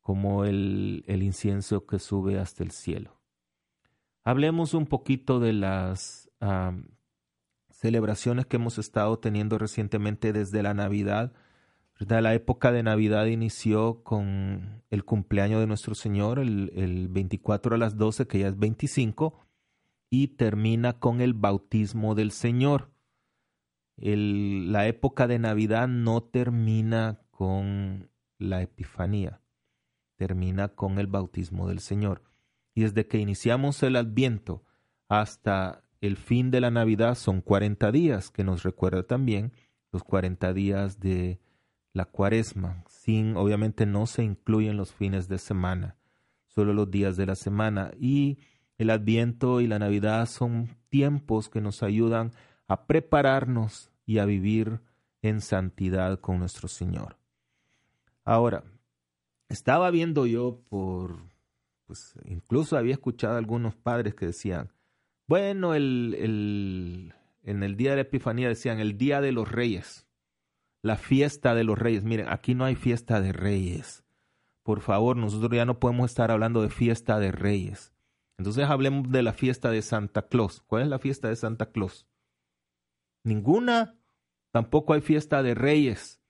como 0.00 0.44
el, 0.44 1.02
el 1.08 1.24
incienso 1.24 1.86
que 1.86 1.98
sube 1.98 2.38
hasta 2.38 2.62
el 2.62 2.70
cielo. 2.70 3.20
Hablemos 4.22 4.74
un 4.74 4.86
poquito 4.86 5.40
de 5.40 5.54
las 5.54 6.19
celebraciones 7.70 8.46
que 8.46 8.56
hemos 8.56 8.78
estado 8.78 9.18
teniendo 9.18 9.58
recientemente 9.58 10.32
desde 10.32 10.62
la 10.62 10.74
Navidad 10.74 11.32
la 12.06 12.34
época 12.34 12.72
de 12.72 12.82
Navidad 12.82 13.26
inició 13.26 14.02
con 14.02 14.82
el 14.90 15.04
cumpleaños 15.04 15.60
de 15.60 15.66
nuestro 15.66 15.94
Señor, 15.94 16.38
el, 16.38 17.08
24 17.10 17.74
a 17.74 17.78
las 17.78 17.96
12, 17.96 18.26
que 18.26 18.38
ya 18.38 18.48
es 18.48 18.58
25, 18.58 19.38
y 20.08 20.28
termina 20.28 20.98
con 20.98 21.20
el 21.20 21.34
bautismo 21.34 22.14
del 22.14 22.30
Señor. 22.32 22.90
la 23.96 24.86
época 24.86 25.26
de 25.26 25.38
Navidad 25.38 25.88
no 25.88 26.22
termina 26.22 27.20
con 27.30 28.10
la 28.38 28.62
Epifanía, 28.62 29.42
termina 30.16 30.68
con 30.68 30.98
el 30.98 31.06
bautismo 31.06 31.68
del 31.68 31.80
Señor. 31.80 32.22
Y 32.74 32.82
desde 32.82 33.06
que 33.06 33.18
iniciamos 33.18 33.82
el 33.82 33.96
Adviento 33.96 34.64
hasta 35.08 35.84
el 36.00 36.16
fin 36.16 36.50
de 36.50 36.60
la 36.60 36.70
Navidad 36.70 37.14
son 37.14 37.40
40 37.40 37.92
días, 37.92 38.30
que 38.30 38.44
nos 38.44 38.62
recuerda 38.62 39.02
también 39.02 39.52
los 39.92 40.02
40 40.04 40.52
días 40.52 41.00
de 41.00 41.40
la 41.92 42.04
cuaresma, 42.04 42.84
sin, 42.88 43.36
obviamente 43.36 43.86
no 43.86 44.06
se 44.06 44.22
incluyen 44.22 44.76
los 44.76 44.92
fines 44.92 45.28
de 45.28 45.38
semana, 45.38 45.96
solo 46.46 46.72
los 46.72 46.90
días 46.90 47.16
de 47.16 47.26
la 47.26 47.34
semana. 47.34 47.90
Y 47.98 48.38
el 48.78 48.90
Adviento 48.90 49.60
y 49.60 49.66
la 49.66 49.78
Navidad 49.78 50.26
son 50.26 50.76
tiempos 50.88 51.48
que 51.48 51.60
nos 51.60 51.82
ayudan 51.82 52.32
a 52.66 52.86
prepararnos 52.86 53.90
y 54.06 54.18
a 54.18 54.24
vivir 54.24 54.80
en 55.22 55.40
santidad 55.40 56.20
con 56.20 56.38
nuestro 56.38 56.68
Señor. 56.68 57.18
Ahora, 58.24 58.64
estaba 59.48 59.90
viendo 59.90 60.26
yo 60.26 60.62
por, 60.68 61.18
pues 61.86 62.14
incluso 62.24 62.76
había 62.76 62.94
escuchado 62.94 63.34
a 63.34 63.38
algunos 63.38 63.74
padres 63.74 64.14
que 64.14 64.26
decían, 64.26 64.70
bueno, 65.30 65.74
el, 65.76 66.16
el, 66.18 67.14
en 67.44 67.62
el 67.62 67.76
día 67.76 67.90
de 67.90 67.96
la 67.96 68.02
Epifanía 68.02 68.48
decían 68.48 68.80
el 68.80 68.98
día 68.98 69.20
de 69.20 69.30
los 69.30 69.48
reyes 69.48 70.08
la 70.82 70.96
fiesta 70.96 71.54
de 71.54 71.62
los 71.62 71.78
reyes. 71.78 72.02
Miren, 72.02 72.28
aquí 72.28 72.56
no 72.56 72.64
hay 72.64 72.74
fiesta 72.74 73.20
de 73.20 73.30
reyes. 73.30 74.04
Por 74.64 74.80
favor, 74.80 75.16
nosotros 75.16 75.52
ya 75.52 75.64
no 75.64 75.78
podemos 75.78 76.10
estar 76.10 76.32
hablando 76.32 76.62
de 76.62 76.68
fiesta 76.68 77.20
de 77.20 77.30
reyes. 77.30 77.92
Entonces 78.38 78.68
hablemos 78.68 79.08
de 79.08 79.22
la 79.22 79.32
fiesta 79.32 79.70
de 79.70 79.82
Santa 79.82 80.22
Claus. 80.22 80.62
¿Cuál 80.66 80.82
es 80.82 80.88
la 80.88 80.98
fiesta 80.98 81.28
de 81.28 81.36
Santa 81.36 81.70
Claus? 81.70 82.08
Ninguna. 83.22 84.00
Tampoco 84.50 84.94
hay 84.94 85.00
fiesta 85.00 85.44
de 85.44 85.54
reyes. 85.54 86.20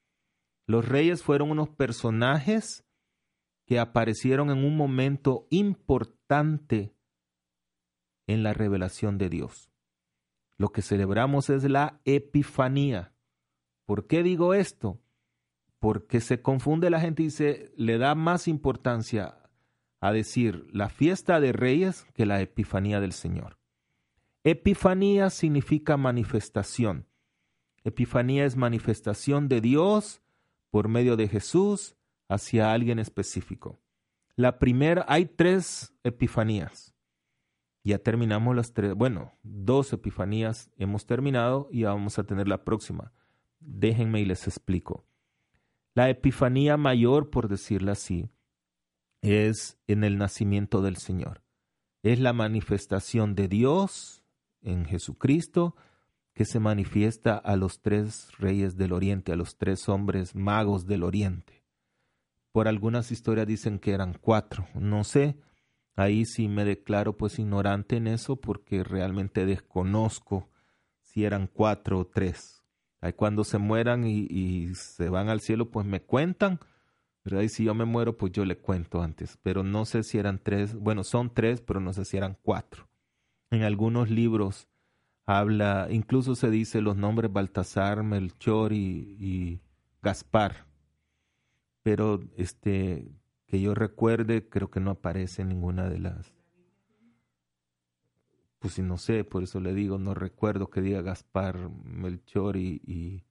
Los 0.66 0.86
reyes 0.86 1.22
fueron 1.22 1.50
unos 1.50 1.70
personajes 1.70 2.84
que 3.64 3.78
aparecieron 3.78 4.50
en 4.50 4.62
un 4.62 4.76
momento 4.76 5.46
importante 5.48 6.94
en 8.32 8.42
la 8.42 8.52
revelación 8.52 9.18
de 9.18 9.28
Dios. 9.28 9.70
Lo 10.56 10.70
que 10.70 10.82
celebramos 10.82 11.50
es 11.50 11.64
la 11.64 12.00
Epifanía. 12.04 13.12
¿Por 13.86 14.06
qué 14.06 14.22
digo 14.22 14.54
esto? 14.54 15.00
Porque 15.78 16.20
se 16.20 16.42
confunde 16.42 16.90
la 16.90 17.00
gente 17.00 17.24
y 17.24 17.30
se 17.30 17.72
le 17.76 17.98
da 17.98 18.14
más 18.14 18.46
importancia 18.46 19.40
a 20.00 20.12
decir 20.12 20.66
la 20.72 20.88
fiesta 20.88 21.40
de 21.40 21.52
reyes 21.52 22.06
que 22.14 22.26
la 22.26 22.40
epifanía 22.40 23.00
del 23.00 23.12
Señor. 23.12 23.58
Epifanía 24.44 25.28
significa 25.28 25.96
manifestación. 25.96 27.06
Epifanía 27.84 28.44
es 28.44 28.56
manifestación 28.56 29.48
de 29.48 29.60
Dios 29.60 30.22
por 30.70 30.88
medio 30.88 31.16
de 31.16 31.28
Jesús 31.28 31.96
hacia 32.28 32.72
alguien 32.72 32.98
específico. 32.98 33.80
La 34.36 34.58
primera, 34.58 35.04
hay 35.08 35.26
tres 35.26 35.92
epifanías. 36.04 36.94
Ya 37.82 37.98
terminamos 37.98 38.54
las 38.54 38.72
tres, 38.72 38.94
bueno, 38.94 39.32
dos 39.42 39.92
epifanías 39.92 40.70
hemos 40.76 41.06
terminado 41.06 41.68
y 41.70 41.84
vamos 41.84 42.18
a 42.18 42.24
tener 42.24 42.46
la 42.46 42.64
próxima. 42.64 43.12
Déjenme 43.58 44.20
y 44.20 44.24
les 44.26 44.46
explico. 44.46 45.04
La 45.94 46.08
Epifanía 46.08 46.76
mayor, 46.76 47.30
por 47.30 47.48
decirlo 47.48 47.92
así, 47.92 48.30
es 49.22 49.78
en 49.86 50.04
el 50.04 50.18
nacimiento 50.18 50.82
del 50.82 50.96
Señor. 50.96 51.42
Es 52.02 52.20
la 52.20 52.32
manifestación 52.32 53.34
de 53.34 53.48
Dios 53.48 54.24
en 54.62 54.84
Jesucristo 54.84 55.74
que 56.32 56.44
se 56.44 56.60
manifiesta 56.60 57.36
a 57.36 57.56
los 57.56 57.80
tres 57.80 58.30
reyes 58.38 58.76
del 58.76 58.92
Oriente, 58.92 59.32
a 59.32 59.36
los 59.36 59.58
tres 59.58 59.88
hombres 59.88 60.34
magos 60.34 60.86
del 60.86 61.02
Oriente. 61.02 61.64
Por 62.52 62.68
algunas 62.68 63.10
historias 63.12 63.46
dicen 63.46 63.78
que 63.78 63.92
eran 63.92 64.16
cuatro, 64.20 64.66
no 64.74 65.04
sé, 65.04 65.36
ahí 66.00 66.24
sí 66.24 66.48
me 66.48 66.64
declaro 66.64 67.16
pues 67.16 67.38
ignorante 67.38 67.96
en 67.96 68.06
eso 68.06 68.36
porque 68.36 68.82
realmente 68.82 69.44
desconozco 69.44 70.48
si 71.02 71.24
eran 71.24 71.46
cuatro 71.46 71.98
o 71.98 72.06
tres. 72.06 72.64
Ahí 73.02 73.12
cuando 73.12 73.44
se 73.44 73.58
mueran 73.58 74.06
y, 74.06 74.74
se 74.74 75.10
van 75.10 75.28
al 75.28 75.40
cielo, 75.40 75.70
pues 75.70 75.86
me 75.86 76.00
cuentan, 76.00 76.58
si 77.48 77.64
yo 77.64 77.74
me 77.74 77.84
muero, 77.84 78.16
pues 78.16 78.32
yo 78.32 78.46
le 78.46 78.56
cuento 78.56 79.02
antes. 79.02 79.38
Pero 79.42 79.62
no 79.62 79.84
sé 79.84 80.02
si 80.02 80.18
eran 80.18 80.38
tres, 80.42 80.74
bueno, 80.74 81.04
son 81.04 81.32
tres, 81.32 81.60
pero 81.60 81.80
no 81.80 81.92
sé 81.92 82.06
si 82.06 82.16
eran 82.16 82.36
cuatro. 82.42 82.88
En 83.50 83.62
algunos 83.62 84.10
libros 84.10 84.68
habla, 85.26 85.88
incluso 85.90 86.34
se 86.34 86.50
dice 86.50 86.80
los 86.80 86.96
nombres 86.96 87.32
Baltasar, 87.32 88.02
Melchor 88.02 88.72
y 88.72 89.60
Gaspar. 90.02 90.66
Pero 91.82 92.20
este, 92.36 93.19
que 93.50 93.60
yo 93.60 93.74
recuerde, 93.74 94.48
creo 94.48 94.70
que 94.70 94.80
no 94.80 94.92
aparece 94.92 95.44
ninguna 95.44 95.90
de 95.90 95.98
las 95.98 96.32
pues 98.60 98.74
si 98.74 98.82
no 98.82 98.98
sé, 98.98 99.24
por 99.24 99.42
eso 99.42 99.58
le 99.58 99.72
digo, 99.72 99.98
no 99.98 100.14
recuerdo 100.14 100.68
que 100.68 100.82
diga 100.82 101.00
Gaspar, 101.00 101.70
Melchor 101.82 102.58
y, 102.58 103.24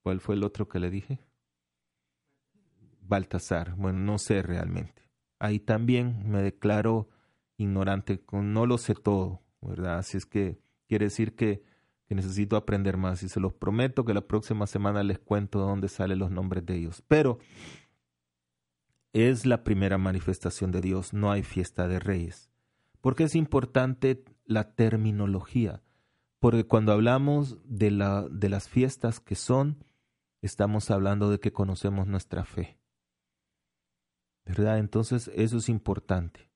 ¿cuál 0.00 0.20
fue 0.20 0.36
el 0.36 0.44
otro 0.44 0.68
que 0.68 0.78
le 0.78 0.90
dije? 0.90 1.18
Baltasar, 3.02 3.74
bueno, 3.74 3.98
no 3.98 4.18
sé 4.18 4.42
realmente. 4.42 5.10
Ahí 5.40 5.58
también 5.58 6.22
me 6.30 6.40
declaro 6.40 7.08
ignorante, 7.56 8.22
no 8.30 8.64
lo 8.64 8.78
sé 8.78 8.94
todo, 8.94 9.42
¿verdad? 9.60 9.98
Así 9.98 10.16
es 10.16 10.24
que 10.24 10.60
quiere 10.86 11.06
decir 11.06 11.34
que, 11.34 11.64
que 12.06 12.14
necesito 12.14 12.56
aprender 12.56 12.96
más 12.96 13.24
y 13.24 13.28
se 13.28 13.40
los 13.40 13.54
prometo 13.54 14.04
que 14.04 14.14
la 14.14 14.28
próxima 14.28 14.68
semana 14.68 15.02
les 15.02 15.18
cuento 15.18 15.58
de 15.58 15.66
dónde 15.66 15.88
salen 15.88 16.20
los 16.20 16.30
nombres 16.30 16.64
de 16.64 16.76
ellos. 16.76 17.02
Pero 17.08 17.40
es 19.12 19.46
la 19.46 19.64
primera 19.64 19.98
manifestación 19.98 20.70
de 20.70 20.80
Dios, 20.80 21.12
no 21.12 21.30
hay 21.30 21.42
fiesta 21.42 21.88
de 21.88 21.98
reyes. 21.98 22.50
¿Por 23.00 23.14
qué 23.14 23.24
es 23.24 23.34
importante 23.34 24.24
la 24.44 24.74
terminología? 24.74 25.82
Porque 26.40 26.64
cuando 26.64 26.92
hablamos 26.92 27.58
de, 27.64 27.90
la, 27.90 28.26
de 28.28 28.48
las 28.48 28.68
fiestas 28.68 29.20
que 29.20 29.34
son, 29.34 29.84
estamos 30.42 30.90
hablando 30.90 31.30
de 31.30 31.40
que 31.40 31.52
conocemos 31.52 32.06
nuestra 32.06 32.44
fe. 32.44 32.78
¿Verdad? 34.44 34.78
Entonces 34.78 35.30
eso 35.34 35.58
es 35.58 35.68
importante. 35.68 36.50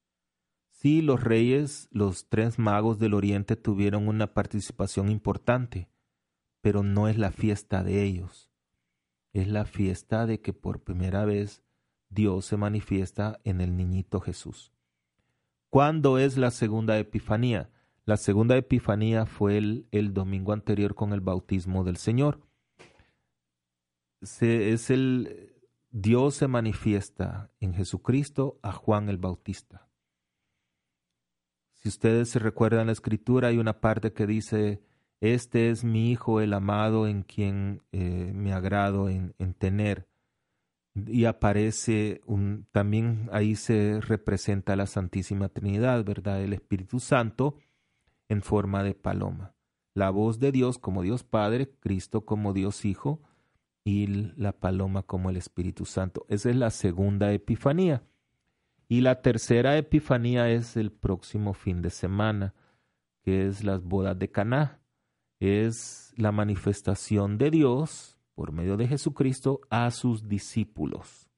Sí, 0.71 1.03
los 1.03 1.23
reyes, 1.23 1.89
los 1.93 2.29
tres 2.29 2.59
magos 2.59 2.99
del 2.99 3.15
Oriente 3.15 3.55
tuvieron 3.55 4.09
una 4.09 4.35
participación 4.35 5.11
importante, 5.11 5.89
pero 6.61 6.83
no 6.83 7.07
es 7.09 7.19
la 7.19 7.31
fiesta 7.31 7.85
de 7.85 8.03
ellos. 8.03 8.51
Es 9.33 9.49
la 9.49 9.65
fiesta 9.65 10.27
de 10.27 10.41
que 10.41 10.53
por 10.53 10.83
primera 10.83 11.25
vez 11.25 11.63
Dios 12.13 12.47
se 12.47 12.57
manifiesta 12.57 13.41
en 13.45 13.61
el 13.61 13.77
niñito 13.77 14.21
Jesús. 14.21 14.73
¿Cuándo 15.71 16.19
es 16.19 16.37
la 16.37 16.51
segunda 16.51 16.99
Epifanía? 16.99 17.71
La 18.05 18.17
segunda 18.17 18.57
Epifanía 18.57 19.27
fue 19.27 19.59
el, 19.59 19.87
el 19.91 20.13
domingo 20.13 20.53
anterior 20.53 20.95
con 20.95 21.13
el 21.13 21.21
bautismo 21.21 21.85
del 21.85 21.97
Señor. 21.97 22.41
Se, 24.23 24.73
es 24.73 24.91
el 24.91 25.53
Dios 25.95 26.37
se 26.37 26.49
manifiesta 26.49 27.51
en 27.61 27.75
Jesucristo 27.75 28.59
a 28.63 28.73
Juan 28.73 29.11
el 29.11 29.19
Bautista. 29.19 29.91
Si 31.75 31.91
ustedes 31.91 32.31
se 32.31 32.39
recuerdan 32.39 32.87
la 32.87 32.93
escritura, 32.93 33.49
hay 33.49 33.59
una 33.59 33.79
parte 33.81 34.15
que 34.15 34.27
dice, 34.27 34.83
este 35.21 35.69
es 35.69 35.85
mi 35.85 36.11
Hijo 36.11 36.41
el 36.41 36.55
amado 36.55 37.07
en 37.07 37.23
quien 37.23 37.83
eh, 37.93 38.33
me 38.35 38.55
agrado 38.55 39.11
en, 39.11 39.35
en, 39.39 39.53
tener. 39.53 40.09
Y 40.95 41.25
aparece 41.25 42.21
un, 42.27 42.67
también 42.71 43.29
ahí 43.33 43.55
se 43.55 44.01
representa 44.01 44.77
la 44.77 44.87
Santísima 44.87 45.49
Trinidad, 45.49 46.05
¿verdad? 46.05 46.43
El 46.43 46.53
Espíritu 46.53 47.01
Santo 47.01 47.57
en 48.29 48.43
forma 48.43 48.83
de 48.83 48.95
paloma. 48.95 49.55
La 49.95 50.11
voz 50.11 50.39
de 50.39 50.53
Dios 50.53 50.79
como 50.79 51.03
Dios 51.03 51.25
Padre, 51.25 51.71
Cristo 51.81 52.25
como 52.25 52.53
Dios 52.53 52.85
Hijo 52.85 53.23
y 53.85 54.07
la 54.37 54.53
paloma 54.53 55.03
como 55.03 55.31
el 55.31 55.37
Espíritu 55.37 55.85
Santo. 55.87 56.25
Esa 56.29 56.51
es 56.51 56.57
la 56.57 56.71
segunda 56.71 57.33
Epifanía. 57.33 58.03
Y 58.89 59.01
la 59.01 59.23
tercera 59.23 59.77
Epifanía 59.79 60.51
es 60.51 60.77
el 60.77 60.93
próximo 60.93 61.55
fin 61.55 61.81
de 61.81 61.91
semana, 61.91 62.55
que 63.23 63.47
es 63.47 63.65
las 63.65 63.83
bodas 63.83 64.19
de 64.19 64.31
Caná. 64.31 64.81
Es 65.41 66.13
la 66.17 66.33
manifestación 66.33 67.39
de 67.39 67.51
Dios 67.51 68.19
por 68.35 68.53
medio 68.53 68.77
de 68.77 68.89
Jesucristo 68.89 69.61
a 69.71 69.91
sus 69.91 70.29
discípulos. 70.29 71.29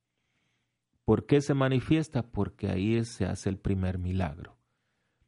¿Por 1.05 1.27
qué 1.27 1.41
se 1.41 1.55
manifiesta? 1.55 2.23
Porque 2.23 2.69
ahí 2.69 3.05
se 3.05 3.27
hace 3.27 3.49
el 3.49 3.59
primer 3.59 3.99
milagro. 3.99 4.57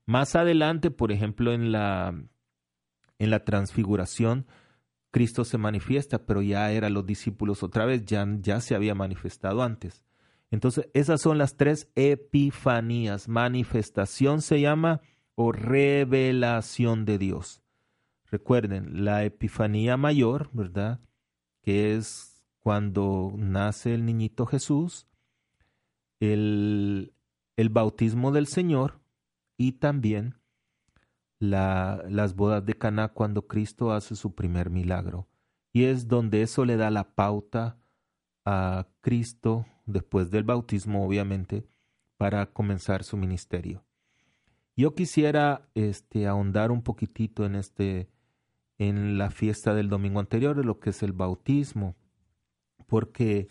Más 0.07 0.37
adelante, 0.37 0.91
por 0.91 1.13
ejemplo, 1.13 1.53
en 1.53 1.73
la, 1.73 2.15
en 3.19 3.31
la 3.31 3.45
transfiguración, 3.45 4.47
Cristo 5.11 5.45
se 5.45 5.59
manifiesta, 5.59 6.25
pero 6.25 6.43
ya 6.43 6.71
eran 6.71 6.95
los 6.95 7.05
discípulos 7.05 7.63
otra 7.63 7.85
vez, 7.85 8.05
ya, 8.05 8.27
ya 8.41 8.61
se 8.61 8.75
había 8.75 8.95
manifestado 8.95 9.63
antes. 9.63 10.05
Entonces, 10.51 10.89
esas 10.95 11.21
son 11.21 11.39
las 11.39 11.57
tres 11.57 11.91
epifanías. 11.95 13.29
Manifestación 13.29 14.43
se 14.43 14.61
llama 14.61 15.01
o 15.35 15.53
revelación 15.53 17.05
de 17.05 17.19
Dios. 17.19 17.63
Recuerden, 18.31 19.05
la 19.05 19.25
epifanía 19.25 19.97
mayor, 19.97 20.51
¿verdad? 20.53 21.01
Que 21.67 21.97
es 21.97 22.43
cuando 22.61 23.35
nace 23.37 23.93
el 23.93 24.07
niñito 24.07 24.47
Jesús, 24.47 25.09
el, 26.21 27.13
el 27.57 27.69
bautismo 27.71 28.31
del 28.31 28.47
Señor 28.47 29.01
y 29.59 29.73
también 29.73 30.37
la, 31.41 32.05
las 32.09 32.37
bodas 32.37 32.65
de 32.65 32.75
Caná 32.75 33.09
cuando 33.09 33.49
Cristo 33.49 33.93
hace 33.93 34.15
su 34.15 34.35
primer 34.37 34.71
milagro. 34.71 35.27
Y 35.73 35.85
es 35.85 36.07
donde 36.07 36.43
eso 36.43 36.65
le 36.65 36.77
da 36.77 36.91
la 36.91 37.15
pauta 37.17 37.79
a 38.45 38.87
Cristo 39.01 39.67
después 39.85 40.31
del 40.31 40.45
bautismo, 40.45 41.05
obviamente, 41.05 41.67
para 42.17 42.47
comenzar 42.47 43.03
su 43.05 43.17
ministerio. 43.17 43.85
Yo 44.77 44.95
quisiera 44.95 45.69
este, 45.75 46.27
ahondar 46.27 46.71
un 46.71 46.83
poquitito 46.83 47.45
en 47.45 47.57
este, 47.57 48.09
en 48.79 49.19
la 49.19 49.31
fiesta 49.31 49.75
del 49.75 49.89
domingo 49.89 50.21
anterior, 50.21 50.65
lo 50.65 50.79
que 50.81 50.91
es 50.91 51.03
el 51.03 51.13
bautismo, 51.13 51.97
porque 52.87 53.49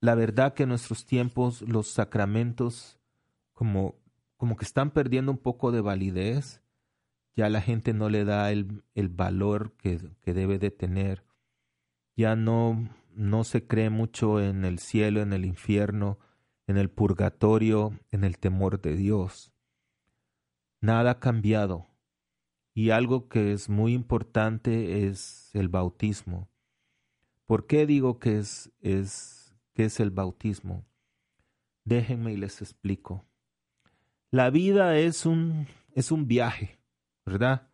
la 0.00 0.14
verdad 0.14 0.54
que 0.54 0.62
en 0.62 0.70
nuestros 0.70 1.04
tiempos 1.04 1.62
los 1.62 1.88
sacramentos 1.88 2.98
como, 3.52 3.96
como 4.36 4.56
que 4.56 4.64
están 4.64 4.90
perdiendo 4.90 5.32
un 5.32 5.38
poco 5.38 5.72
de 5.72 5.80
validez, 5.80 6.62
ya 7.36 7.48
la 7.48 7.60
gente 7.60 7.92
no 7.92 8.08
le 8.08 8.24
da 8.24 8.50
el, 8.50 8.84
el 8.94 9.08
valor 9.08 9.72
que, 9.76 10.00
que 10.22 10.34
debe 10.34 10.58
de 10.58 10.70
tener, 10.70 11.24
ya 12.16 12.36
no, 12.36 12.88
no 13.14 13.44
se 13.44 13.66
cree 13.66 13.90
mucho 13.90 14.40
en 14.40 14.64
el 14.64 14.78
cielo, 14.78 15.20
en 15.20 15.32
el 15.32 15.44
infierno, 15.44 16.18
en 16.66 16.76
el 16.76 16.90
purgatorio, 16.90 17.98
en 18.10 18.24
el 18.24 18.38
temor 18.38 18.80
de 18.80 18.96
Dios. 18.96 19.52
Nada 20.80 21.12
ha 21.12 21.20
cambiado. 21.20 21.89
Y 22.80 22.92
algo 22.92 23.28
que 23.28 23.52
es 23.52 23.68
muy 23.68 23.92
importante 23.92 25.06
es 25.06 25.50
el 25.52 25.68
bautismo. 25.68 26.48
¿Por 27.44 27.66
qué 27.66 27.84
digo 27.84 28.18
que 28.18 28.38
es, 28.38 28.72
es, 28.80 29.54
que 29.74 29.84
es 29.84 30.00
el 30.00 30.10
bautismo? 30.10 30.86
Déjenme 31.84 32.32
y 32.32 32.38
les 32.38 32.62
explico. 32.62 33.26
La 34.30 34.48
vida 34.48 34.96
es 34.96 35.26
un, 35.26 35.66
es 35.92 36.10
un 36.10 36.26
viaje, 36.26 36.80
¿verdad? 37.26 37.70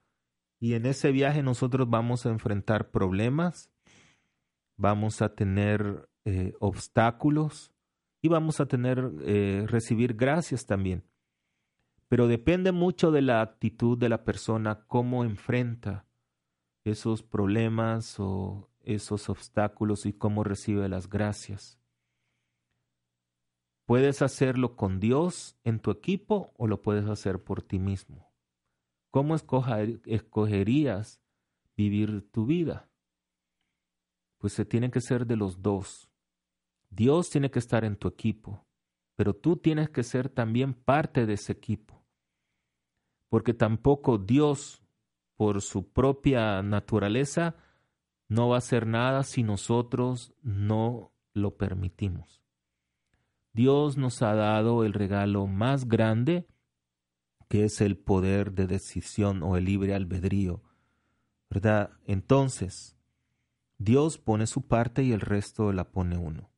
Y 0.58 0.74
en 0.74 0.86
ese 0.86 1.12
viaje 1.12 1.40
nosotros 1.40 1.88
vamos 1.88 2.26
a 2.26 2.30
enfrentar 2.30 2.90
problemas, 2.90 3.70
vamos 4.76 5.22
a 5.22 5.36
tener 5.36 6.08
eh, 6.24 6.54
obstáculos 6.58 7.72
y 8.20 8.26
vamos 8.26 8.58
a 8.58 8.66
tener, 8.66 9.08
eh, 9.20 9.66
recibir 9.68 10.14
gracias 10.14 10.66
también. 10.66 11.04
Pero 12.08 12.28
depende 12.28 12.72
mucho 12.72 13.10
de 13.10 13.22
la 13.22 13.40
actitud 13.40 13.98
de 13.98 14.08
la 14.08 14.24
persona, 14.24 14.86
cómo 14.86 15.24
enfrenta 15.24 16.06
esos 16.84 17.22
problemas 17.22 18.20
o 18.20 18.70
esos 18.80 19.28
obstáculos 19.28 20.06
y 20.06 20.12
cómo 20.12 20.44
recibe 20.44 20.88
las 20.88 21.08
gracias. 21.08 21.80
Puedes 23.86 24.22
hacerlo 24.22 24.76
con 24.76 25.00
Dios 25.00 25.58
en 25.64 25.80
tu 25.80 25.90
equipo 25.90 26.52
o 26.56 26.66
lo 26.66 26.82
puedes 26.82 27.06
hacer 27.08 27.42
por 27.42 27.62
ti 27.62 27.78
mismo. 27.78 28.32
¿Cómo 29.10 29.34
escogerías 29.34 31.20
vivir 31.76 32.30
tu 32.30 32.46
vida? 32.46 32.88
pues 34.38 34.52
se 34.52 34.64
tiene 34.64 34.90
que 34.90 35.00
ser 35.00 35.26
de 35.26 35.36
los 35.36 35.62
dos. 35.62 36.10
Dios 36.90 37.30
tiene 37.30 37.50
que 37.50 37.58
estar 37.58 37.84
en 37.84 37.96
tu 37.96 38.08
equipo, 38.08 38.66
pero 39.16 39.34
tú 39.34 39.56
tienes 39.56 39.90
que 39.90 40.02
ser 40.02 40.28
también 40.28 40.74
parte 40.74 41.26
de 41.26 41.34
ese 41.34 41.52
equipo. 41.52 41.95
Porque 43.28 43.54
tampoco 43.54 44.18
Dios, 44.18 44.82
por 45.36 45.62
su 45.62 45.92
propia 45.92 46.62
naturaleza, 46.62 47.56
no 48.28 48.48
va 48.48 48.56
a 48.56 48.58
hacer 48.58 48.86
nada 48.86 49.22
si 49.22 49.42
nosotros 49.42 50.34
no 50.42 51.12
lo 51.32 51.56
permitimos. 51.56 52.42
Dios 53.52 53.96
nos 53.96 54.20
ha 54.22 54.34
dado 54.34 54.84
el 54.84 54.92
regalo 54.92 55.46
más 55.46 55.88
grande, 55.88 56.46
que 57.48 57.64
es 57.64 57.80
el 57.80 57.96
poder 57.96 58.52
de 58.52 58.66
decisión 58.66 59.42
o 59.42 59.56
el 59.56 59.64
libre 59.64 59.94
albedrío. 59.94 60.62
¿Verdad? 61.48 61.92
Entonces, 62.04 62.96
Dios 63.78 64.18
pone 64.18 64.46
su 64.46 64.66
parte 64.66 65.02
y 65.04 65.12
el 65.12 65.20
resto 65.20 65.72
la 65.72 65.90
pone 65.90 66.18
uno. 66.18 66.50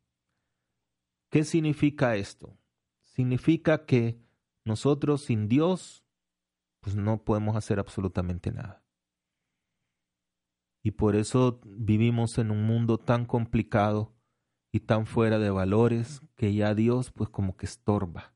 ¿Qué 1.31 1.45
significa 1.45 2.17
esto? 2.17 2.57
Significa 3.03 3.85
que 3.85 4.19
nosotros 4.65 5.23
sin 5.23 5.49
Dios, 5.49 6.05
pues 6.81 6.97
no 6.97 7.25
podemos 7.25 7.57
hacer 7.57 7.79
absolutamente 7.79 8.53
nada. 8.53 8.85
Y 10.83 10.93
por 10.93 11.17
eso 11.17 11.61
vivimos 11.65 12.39
en 12.39 12.51
un 12.51 12.65
mundo 12.65 12.99
tan 12.99 13.27
complicado 13.27 14.15
y 14.73 14.81
tan 14.81 15.07
fuera 15.07 15.39
de 15.39 15.51
valores 15.51 16.23
que 16.37 16.55
ya 16.55 16.75
Dios 16.75 17.11
pues 17.11 17.29
como 17.31 17.57
que 17.57 17.67
estorba. 17.67 18.35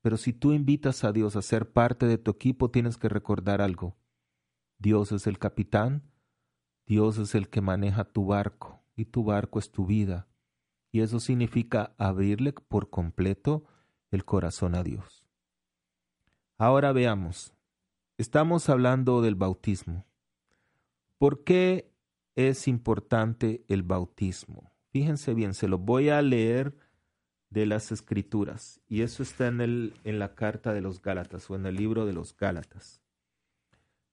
Pero 0.00 0.16
si 0.16 0.32
tú 0.32 0.52
invitas 0.52 1.04
a 1.04 1.12
Dios 1.12 1.36
a 1.36 1.42
ser 1.42 1.72
parte 1.72 2.06
de 2.06 2.18
tu 2.18 2.30
equipo, 2.30 2.70
tienes 2.70 2.96
que 2.96 3.08
recordar 3.08 3.60
algo. 3.60 3.96
Dios 4.78 5.12
es 5.12 5.26
el 5.26 5.38
capitán 5.38 6.14
Dios 6.86 7.16
es 7.16 7.34
el 7.34 7.48
que 7.48 7.62
maneja 7.62 8.04
tu 8.04 8.26
barco 8.26 8.82
y 8.94 9.06
tu 9.06 9.24
barco 9.24 9.58
es 9.58 9.70
tu 9.70 9.86
vida. 9.86 10.28
Y 10.92 11.00
eso 11.00 11.18
significa 11.18 11.94
abrirle 11.98 12.52
por 12.52 12.90
completo 12.90 13.64
el 14.10 14.24
corazón 14.24 14.74
a 14.74 14.82
Dios. 14.82 15.23
Ahora 16.56 16.92
veamos, 16.92 17.52
estamos 18.16 18.68
hablando 18.68 19.22
del 19.22 19.34
bautismo. 19.34 20.06
¿Por 21.18 21.42
qué 21.42 21.90
es 22.36 22.68
importante 22.68 23.64
el 23.66 23.82
bautismo? 23.82 24.72
Fíjense 24.90 25.34
bien, 25.34 25.54
se 25.54 25.66
lo 25.66 25.78
voy 25.78 26.10
a 26.10 26.22
leer 26.22 26.76
de 27.50 27.66
las 27.66 27.90
escrituras 27.90 28.80
y 28.86 29.02
eso 29.02 29.24
está 29.24 29.48
en, 29.48 29.60
el, 29.60 29.94
en 30.04 30.20
la 30.20 30.36
carta 30.36 30.72
de 30.72 30.80
los 30.80 31.02
Gálatas 31.02 31.50
o 31.50 31.56
en 31.56 31.66
el 31.66 31.74
libro 31.74 32.06
de 32.06 32.12
los 32.12 32.36
Gálatas. 32.36 33.02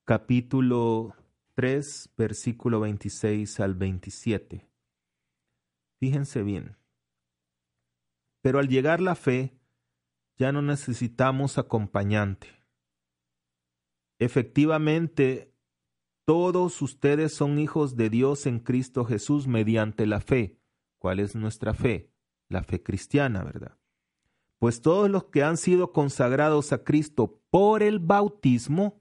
Capítulo 0.03 1.15
3, 1.53 2.09
versículo 2.17 2.79
26 2.79 3.59
al 3.59 3.75
27. 3.75 4.67
Fíjense 5.99 6.41
bien. 6.41 6.75
Pero 8.41 8.57
al 8.57 8.67
llegar 8.67 8.99
la 8.99 9.13
fe, 9.13 9.60
ya 10.41 10.51
no 10.51 10.63
necesitamos 10.63 11.59
acompañante. 11.59 12.47
Efectivamente, 14.17 15.53
todos 16.25 16.81
ustedes 16.81 17.31
son 17.31 17.59
hijos 17.59 17.95
de 17.95 18.09
Dios 18.09 18.47
en 18.47 18.57
Cristo 18.57 19.05
Jesús 19.05 19.45
mediante 19.45 20.07
la 20.07 20.19
fe. 20.19 20.57
¿Cuál 20.97 21.19
es 21.19 21.35
nuestra 21.35 21.75
fe? 21.75 22.11
La 22.49 22.63
fe 22.63 22.81
cristiana, 22.81 23.43
¿verdad? 23.43 23.77
Pues 24.57 24.81
todos 24.81 25.11
los 25.11 25.25
que 25.25 25.43
han 25.43 25.57
sido 25.57 25.91
consagrados 25.91 26.73
a 26.73 26.83
Cristo 26.83 27.39
por 27.51 27.83
el 27.83 27.99
bautismo, 27.99 28.99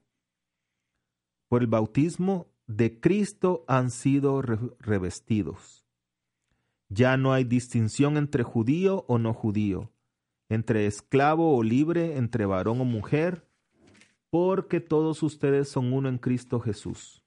por 1.47 1.63
el 1.63 1.67
bautismo 1.67 2.53
de 2.67 2.99
Cristo 2.99 3.65
han 3.67 3.89
sido 3.89 4.43
revestidos. 4.43 5.87
Ya 6.87 7.17
no 7.17 7.33
hay 7.33 7.45
distinción 7.45 8.17
entre 8.17 8.43
judío 8.43 9.05
o 9.07 9.17
no 9.17 9.33
judío, 9.33 9.91
entre 10.51 10.85
esclavo 10.85 11.55
o 11.55 11.63
libre, 11.63 12.17
entre 12.17 12.45
varón 12.45 12.81
o 12.81 12.83
mujer, 12.83 13.47
porque 14.29 14.81
todos 14.81 15.23
ustedes 15.23 15.69
son 15.69 15.93
uno 15.93 16.09
en 16.09 16.17
Cristo 16.17 16.59
Jesús. 16.59 17.23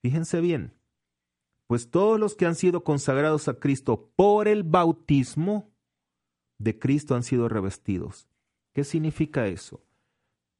Fíjense 0.00 0.40
bien, 0.40 0.72
pues 1.66 1.90
todos 1.90 2.20
los 2.20 2.36
que 2.36 2.46
han 2.46 2.54
sido 2.54 2.84
consagrados 2.84 3.48
a 3.48 3.54
Cristo 3.54 4.12
por 4.14 4.46
el 4.46 4.62
bautismo 4.62 5.72
de 6.58 6.78
Cristo 6.78 7.16
han 7.16 7.24
sido 7.24 7.48
revestidos. 7.48 8.28
¿Qué 8.72 8.84
significa 8.84 9.48
eso? 9.48 9.82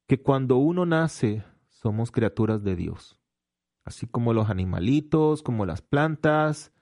Que 0.09 0.20
cuando 0.20 0.57
uno 0.57 0.86
nace 0.86 1.45
somos 1.68 2.11
criaturas 2.11 2.64
de 2.64 2.74
Dios. 2.74 3.20
Así 3.84 4.09
como 4.09 4.34
los 4.34 4.51
animalitos, 4.51 5.45
como 5.45 5.66
las 5.66 5.82
plantas, 5.82 6.72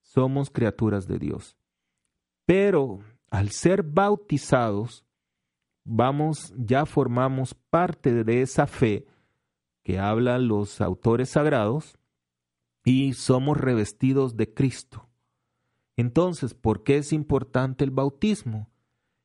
somos 0.00 0.48
criaturas 0.48 1.06
de 1.06 1.18
Dios. 1.18 1.58
Pero 2.46 3.00
al 3.30 3.50
ser 3.50 3.82
bautizados, 3.82 5.04
vamos, 5.84 6.52
ya 6.56 6.86
formamos 6.86 7.54
parte 7.54 8.24
de 8.24 8.42
esa 8.42 8.66
fe 8.66 9.06
que 9.82 9.98
hablan 9.98 10.48
los 10.48 10.80
autores 10.80 11.30
sagrados 11.30 11.98
y 12.84 13.14
somos 13.14 13.56
revestidos 13.56 14.36
de 14.36 14.52
Cristo. 14.52 15.08
Entonces, 15.96 16.54
¿por 16.54 16.84
qué 16.84 16.98
es 16.98 17.12
importante 17.12 17.84
el 17.84 17.90
bautismo? 17.90 18.70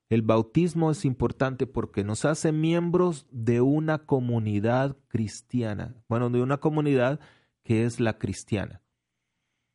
El 0.10 0.22
bautismo 0.22 0.92
es 0.92 1.06
importante 1.06 1.68
porque 1.68 2.04
nos 2.04 2.26
hace 2.26 2.52
miembros 2.52 3.28
de 3.32 3.62
una 3.62 4.00
comunidad 4.00 4.98
cristiana, 5.08 5.96
bueno, 6.08 6.30
de 6.30 6.42
una 6.42 6.58
comunidad 6.58 7.20
que 7.64 7.86
es 7.86 8.00
la 8.00 8.18
cristiana. 8.18 8.82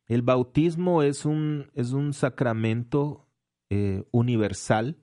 El 0.07 0.21
bautismo 0.23 1.03
es 1.03 1.25
un, 1.25 1.69
es 1.73 1.91
un 1.91 2.13
sacramento 2.13 3.28
eh, 3.69 4.03
universal. 4.11 4.97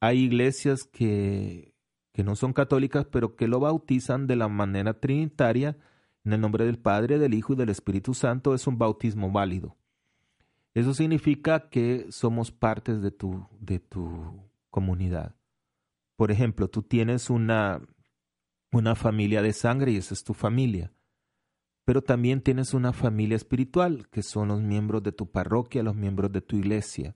Hay 0.00 0.18
iglesias 0.18 0.84
que, 0.84 1.74
que 2.12 2.24
no 2.24 2.36
son 2.36 2.52
católicas, 2.52 3.06
pero 3.06 3.36
que 3.36 3.48
lo 3.48 3.60
bautizan 3.60 4.26
de 4.26 4.36
la 4.36 4.48
manera 4.48 5.00
trinitaria, 5.00 5.76
en 6.24 6.32
el 6.32 6.40
nombre 6.40 6.64
del 6.64 6.78
Padre, 6.78 7.18
del 7.18 7.34
Hijo 7.34 7.52
y 7.52 7.56
del 7.56 7.68
Espíritu 7.68 8.14
Santo. 8.14 8.54
Es 8.54 8.66
un 8.66 8.78
bautismo 8.78 9.30
válido. 9.30 9.76
Eso 10.74 10.94
significa 10.94 11.68
que 11.68 12.06
somos 12.10 12.50
partes 12.50 13.02
de 13.02 13.10
tu, 13.10 13.46
de 13.60 13.78
tu 13.78 14.48
comunidad. 14.70 15.36
Por 16.16 16.30
ejemplo, 16.30 16.68
tú 16.68 16.82
tienes 16.82 17.30
una, 17.30 17.82
una 18.70 18.94
familia 18.94 19.42
de 19.42 19.52
sangre 19.52 19.92
y 19.92 19.96
esa 19.96 20.14
es 20.14 20.24
tu 20.24 20.34
familia. 20.34 20.92
Pero 21.84 22.00
también 22.00 22.40
tienes 22.40 22.74
una 22.74 22.92
familia 22.92 23.36
espiritual, 23.36 24.08
que 24.08 24.22
son 24.22 24.48
los 24.48 24.62
miembros 24.62 25.02
de 25.02 25.12
tu 25.12 25.30
parroquia, 25.30 25.82
los 25.82 25.96
miembros 25.96 26.32
de 26.32 26.40
tu 26.40 26.56
iglesia. 26.56 27.14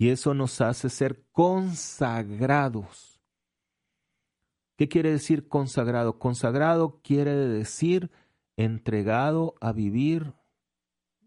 Y 0.00 0.08
eso 0.08 0.32
nos 0.32 0.62
hace 0.62 0.88
ser 0.88 1.26
consagrados. 1.30 3.20
¿Qué 4.78 4.88
quiere 4.88 5.10
decir 5.10 5.46
consagrado? 5.46 6.18
Consagrado 6.18 7.02
quiere 7.02 7.36
decir 7.36 8.10
entregado 8.56 9.56
a 9.60 9.72
vivir 9.72 10.32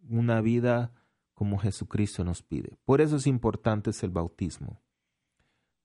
una 0.10 0.42
vida 0.42 0.92
como 1.36 1.60
Jesucristo 1.60 2.24
nos 2.24 2.42
pide. 2.42 2.76
Por 2.84 3.00
eso 3.00 3.18
es 3.18 3.28
importante 3.28 3.92
el 4.02 4.10
bautismo. 4.10 4.82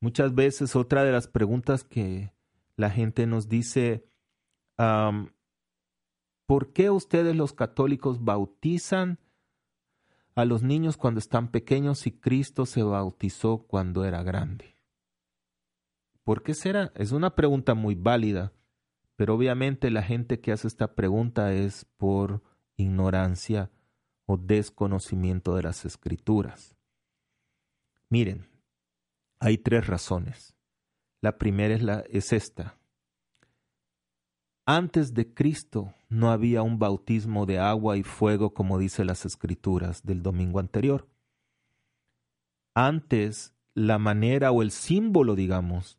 Muchas 0.01 0.35
veces 0.35 0.75
otra 0.75 1.05
de 1.05 1.13
las 1.13 1.29
preguntas 1.29 1.85
que 1.85 2.33
la 2.77 2.89
gente 2.89 3.27
nos 3.27 3.51
dice, 3.51 4.09
¿por 6.47 6.73
qué 6.73 6.89
ustedes 6.89 7.37
los 7.37 7.53
católicos 7.53 8.25
bautizan 8.25 9.19
a 10.39 10.45
los 10.45 10.63
niños 10.63 10.97
cuando 10.97 11.19
están 11.19 11.51
pequeños 11.51 11.99
si 11.99 12.13
Cristo 12.13 12.65
se 12.65 12.85
bautizó 12.85 13.67
cuando 13.67 14.05
era 14.05 14.23
grande? 14.23 14.77
¿Por 16.23 16.45
qué 16.45 16.55
será? 16.55 16.93
Es 16.95 17.11
una 17.11 17.35
pregunta 17.35 17.75
muy 17.75 17.97
válida, 17.97 18.53
pero 19.17 19.35
obviamente 19.35 19.91
la 19.91 20.05
gente 20.05 20.39
que 20.39 20.53
hace 20.53 20.69
esta 20.69 20.95
pregunta 20.95 21.53
es 21.53 21.87
por 21.97 22.45
ignorancia 22.77 23.73
o 24.27 24.37
desconocimiento 24.37 25.57
de 25.57 25.65
las 25.65 25.85
escrituras. 25.85 26.77
Miren, 28.09 28.47
hay 29.41 29.59
tres 29.59 29.89
razones. 29.89 30.55
La 31.21 31.37
primera 31.37 31.75
es, 31.75 31.83
la, 31.83 32.05
es 32.11 32.33
esta. 32.33 32.79
Antes 34.71 35.15
de 35.15 35.33
Cristo 35.33 35.95
no 36.11 36.31
había 36.31 36.61
un 36.61 36.79
bautismo 36.79 37.47
de 37.47 37.59
agua 37.59 37.97
y 37.97 38.03
fuego 38.03 38.53
como 38.53 38.79
dice 38.79 39.03
las 39.03 39.25
escrituras 39.25 40.03
del 40.03 40.23
domingo 40.23 40.59
anterior. 40.59 41.09
Antes 42.75 43.55
la 43.73 43.97
manera 43.97 44.53
o 44.53 44.61
el 44.61 44.71
símbolo, 44.71 45.37
digamos, 45.37 45.99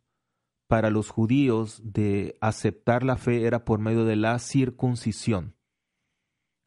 para 0.68 0.90
los 0.90 1.10
judíos 1.10 1.82
de 1.82 2.38
aceptar 2.40 3.02
la 3.02 3.16
fe 3.16 3.44
era 3.44 3.64
por 3.64 3.80
medio 3.80 4.04
de 4.04 4.14
la 4.14 4.38
circuncisión. 4.38 5.56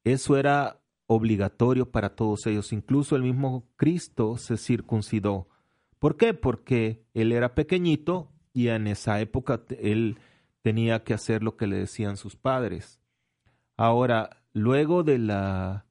Eso 0.04 0.36
era 0.36 0.82
obligatorio 1.08 1.90
para 1.90 2.18
todos 2.18 2.46
ellos. 2.48 2.74
Incluso 2.74 3.16
el 3.16 3.24
mismo 3.24 3.70
Cristo 3.78 4.36
se 4.36 4.58
circuncidó. 4.58 5.48
¿Por 6.00 6.18
qué? 6.18 6.34
Porque 6.34 7.06
él 7.14 7.32
era 7.32 7.56
pequeñito 7.56 8.30
y 8.52 8.68
en 8.68 8.88
esa 8.88 9.22
época 9.22 9.64
él 9.80 10.18
tenía 10.64 11.04
que 11.04 11.14
hacer 11.14 11.44
lo 11.44 11.56
que 11.56 11.68
le 11.68 11.78
decían 11.78 12.18
sus 12.18 12.36
padres. 12.36 13.00
Ahora, 13.78 14.44
luego 14.54 15.04
de 15.04 15.20
la, 15.20 15.86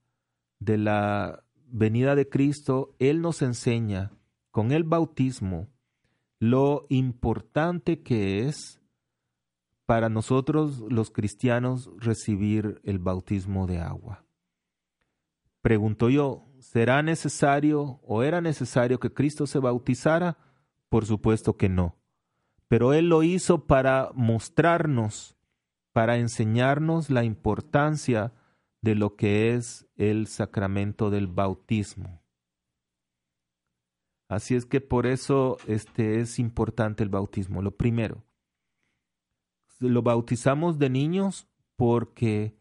de 0.59 0.79
la 0.79 1.45
venida 1.67 2.17
de 2.17 2.29
Cristo, 2.29 2.97
Él 2.99 3.21
nos 3.21 3.43
enseña 3.43 4.13
con 4.51 4.73
el 4.73 4.83
bautismo 4.83 5.69
lo 6.41 6.87
importante 6.89 8.03
que 8.03 8.49
es 8.49 8.81
para 9.87 10.09
nosotros 10.09 10.81
los 10.89 11.11
cristianos 11.11 11.91
recibir 11.99 12.81
el 12.83 12.99
bautismo 12.99 13.67
de 13.67 13.79
agua. 13.79 14.25
Pregunto 15.61 16.09
yo, 16.09 16.47
¿será 16.59 17.03
necesario 17.03 18.01
o 18.03 18.23
era 18.23 18.41
necesario 18.41 18.99
que 18.99 19.13
Cristo 19.13 19.47
se 19.47 19.59
bautizara? 19.59 20.39
Por 20.89 21.07
supuesto 21.07 21.57
que 21.57 21.69
no. 21.69 22.02
Pero 22.73 22.95
Él 22.95 23.11
lo 23.11 23.23
hizo 23.23 23.67
para 23.67 24.13
mostrarnos, 24.15 25.37
para 25.93 26.17
enseñarnos 26.17 27.11
la 27.11 27.23
importancia 27.23 28.33
de 28.81 28.95
lo 28.95 29.15
que 29.15 29.53
es 29.53 29.87
el 29.97 30.27
sacramento 30.27 31.11
del 31.11 31.27
bautismo. 31.27 32.23
Así 34.27 34.55
es 34.55 34.65
que 34.65 34.81
por 34.81 35.07
eso 35.07 35.59
este 35.67 36.21
es 36.21 36.39
importante 36.39 37.03
el 37.03 37.11
bautismo. 37.11 37.61
Lo 37.61 37.77
primero, 37.77 38.25
lo 39.79 40.01
bautizamos 40.01 40.79
de 40.79 40.89
niños 40.89 41.47
porque 41.77 42.57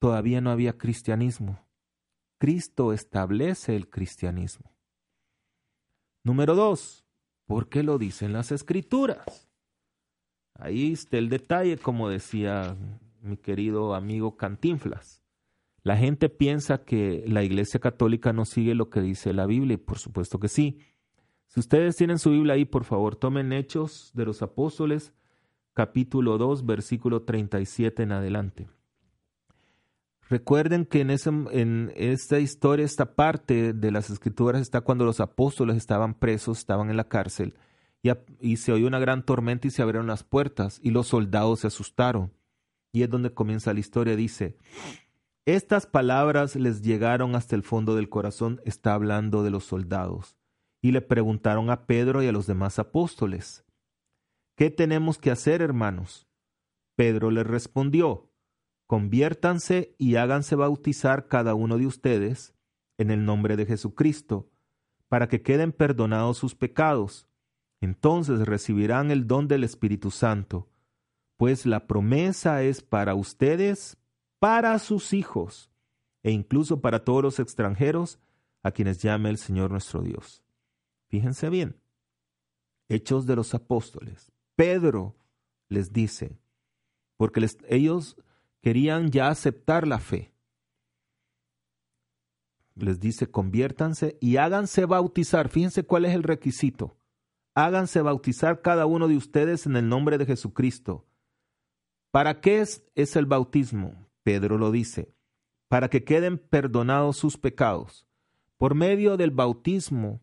todavía 0.00 0.42
no 0.42 0.50
había 0.50 0.76
cristianismo. 0.76 1.66
Cristo 2.36 2.92
establece 2.92 3.74
el 3.74 3.88
cristianismo. 3.88 4.76
Número 6.24 6.54
dos, 6.54 7.03
¿por 7.46 7.68
qué 7.68 7.82
lo 7.82 7.98
dicen 7.98 8.32
las 8.32 8.52
escrituras? 8.52 9.48
Ahí 10.54 10.92
está 10.92 11.18
el 11.18 11.28
detalle, 11.28 11.78
como 11.78 12.08
decía 12.08 12.76
mi 13.20 13.36
querido 13.36 13.94
amigo 13.94 14.36
Cantinflas. 14.36 15.22
La 15.82 15.96
gente 15.96 16.28
piensa 16.28 16.84
que 16.84 17.24
la 17.26 17.42
Iglesia 17.42 17.80
Católica 17.80 18.32
no 18.32 18.44
sigue 18.44 18.74
lo 18.74 18.88
que 18.88 19.00
dice 19.00 19.32
la 19.32 19.46
Biblia, 19.46 19.74
y 19.74 19.78
por 19.78 19.98
supuesto 19.98 20.38
que 20.38 20.48
sí. 20.48 20.78
Si 21.46 21.60
ustedes 21.60 21.96
tienen 21.96 22.18
su 22.18 22.30
Biblia 22.30 22.54
ahí, 22.54 22.64
por 22.64 22.84
favor, 22.84 23.16
tomen 23.16 23.52
Hechos 23.52 24.10
de 24.14 24.24
los 24.24 24.42
Apóstoles, 24.42 25.12
capítulo 25.74 26.38
2, 26.38 26.64
versículo 26.64 27.22
37 27.22 28.02
en 28.02 28.12
adelante. 28.12 28.66
Recuerden 30.30 30.86
que 30.86 31.00
en, 31.00 31.10
ese, 31.10 31.30
en 31.50 31.92
esta 31.96 32.38
historia, 32.38 32.84
esta 32.84 33.14
parte 33.14 33.72
de 33.72 33.90
las 33.90 34.08
escrituras 34.10 34.62
está 34.62 34.80
cuando 34.80 35.04
los 35.04 35.20
apóstoles 35.20 35.76
estaban 35.76 36.14
presos, 36.14 36.58
estaban 36.58 36.90
en 36.90 36.96
la 36.96 37.08
cárcel, 37.08 37.54
y, 38.02 38.10
y 38.40 38.56
se 38.56 38.72
oyó 38.72 38.86
una 38.86 38.98
gran 38.98 39.24
tormenta 39.24 39.66
y 39.66 39.70
se 39.70 39.82
abrieron 39.82 40.06
las 40.06 40.24
puertas, 40.24 40.80
y 40.82 40.90
los 40.90 41.08
soldados 41.08 41.60
se 41.60 41.66
asustaron. 41.66 42.32
Y 42.92 43.02
es 43.02 43.10
donde 43.10 43.34
comienza 43.34 43.74
la 43.74 43.80
historia, 43.80 44.16
dice, 44.16 44.56
estas 45.46 45.86
palabras 45.86 46.56
les 46.56 46.80
llegaron 46.80 47.34
hasta 47.34 47.54
el 47.54 47.62
fondo 47.62 47.94
del 47.96 48.08
corazón, 48.08 48.62
está 48.64 48.94
hablando 48.94 49.42
de 49.42 49.50
los 49.50 49.64
soldados, 49.64 50.38
y 50.80 50.92
le 50.92 51.02
preguntaron 51.02 51.68
a 51.68 51.86
Pedro 51.86 52.22
y 52.22 52.28
a 52.28 52.32
los 52.32 52.46
demás 52.46 52.78
apóstoles, 52.78 53.64
¿qué 54.56 54.70
tenemos 54.70 55.18
que 55.18 55.30
hacer, 55.30 55.60
hermanos? 55.60 56.26
Pedro 56.96 57.30
les 57.30 57.46
respondió, 57.46 58.30
conviértanse 58.86 59.94
y 59.98 60.16
háganse 60.16 60.56
bautizar 60.56 61.28
cada 61.28 61.54
uno 61.54 61.78
de 61.78 61.86
ustedes 61.86 62.54
en 62.98 63.10
el 63.10 63.24
nombre 63.24 63.56
de 63.56 63.66
Jesucristo, 63.66 64.50
para 65.08 65.28
que 65.28 65.42
queden 65.42 65.72
perdonados 65.72 66.38
sus 66.38 66.54
pecados. 66.54 67.28
Entonces 67.80 68.40
recibirán 68.46 69.10
el 69.10 69.26
don 69.26 69.48
del 69.48 69.64
Espíritu 69.64 70.10
Santo, 70.10 70.68
pues 71.36 71.66
la 71.66 71.86
promesa 71.86 72.62
es 72.62 72.82
para 72.82 73.14
ustedes, 73.14 73.96
para 74.38 74.78
sus 74.78 75.12
hijos, 75.12 75.70
e 76.22 76.30
incluso 76.30 76.80
para 76.80 77.04
todos 77.04 77.22
los 77.22 77.38
extranjeros 77.38 78.18
a 78.62 78.70
quienes 78.70 79.02
llame 79.02 79.28
el 79.28 79.38
Señor 79.38 79.70
nuestro 79.70 80.02
Dios. 80.02 80.42
Fíjense 81.08 81.50
bien. 81.50 81.80
Hechos 82.88 83.26
de 83.26 83.36
los 83.36 83.54
Apóstoles. 83.54 84.32
Pedro 84.56 85.16
les 85.68 85.92
dice, 85.92 86.38
porque 87.16 87.46
ellos 87.68 88.16
querían 88.64 89.10
ya 89.10 89.28
aceptar 89.28 89.86
la 89.86 89.98
fe. 89.98 90.32
Les 92.74 92.98
dice, 92.98 93.30
conviértanse 93.30 94.16
y 94.22 94.38
háganse 94.38 94.86
bautizar. 94.86 95.50
Fíjense 95.50 95.84
cuál 95.84 96.06
es 96.06 96.14
el 96.14 96.22
requisito. 96.22 96.96
Háganse 97.54 98.00
bautizar 98.00 98.62
cada 98.62 98.86
uno 98.86 99.06
de 99.06 99.18
ustedes 99.18 99.66
en 99.66 99.76
el 99.76 99.86
nombre 99.90 100.16
de 100.16 100.24
Jesucristo. 100.24 101.04
¿Para 102.10 102.40
qué 102.40 102.62
es, 102.62 102.82
es 102.94 103.16
el 103.16 103.26
bautismo? 103.26 104.08
Pedro 104.22 104.56
lo 104.56 104.70
dice, 104.70 105.14
para 105.68 105.90
que 105.90 106.02
queden 106.02 106.38
perdonados 106.38 107.18
sus 107.18 107.36
pecados. 107.36 108.06
Por 108.56 108.74
medio 108.74 109.18
del 109.18 109.30
bautismo, 109.30 110.22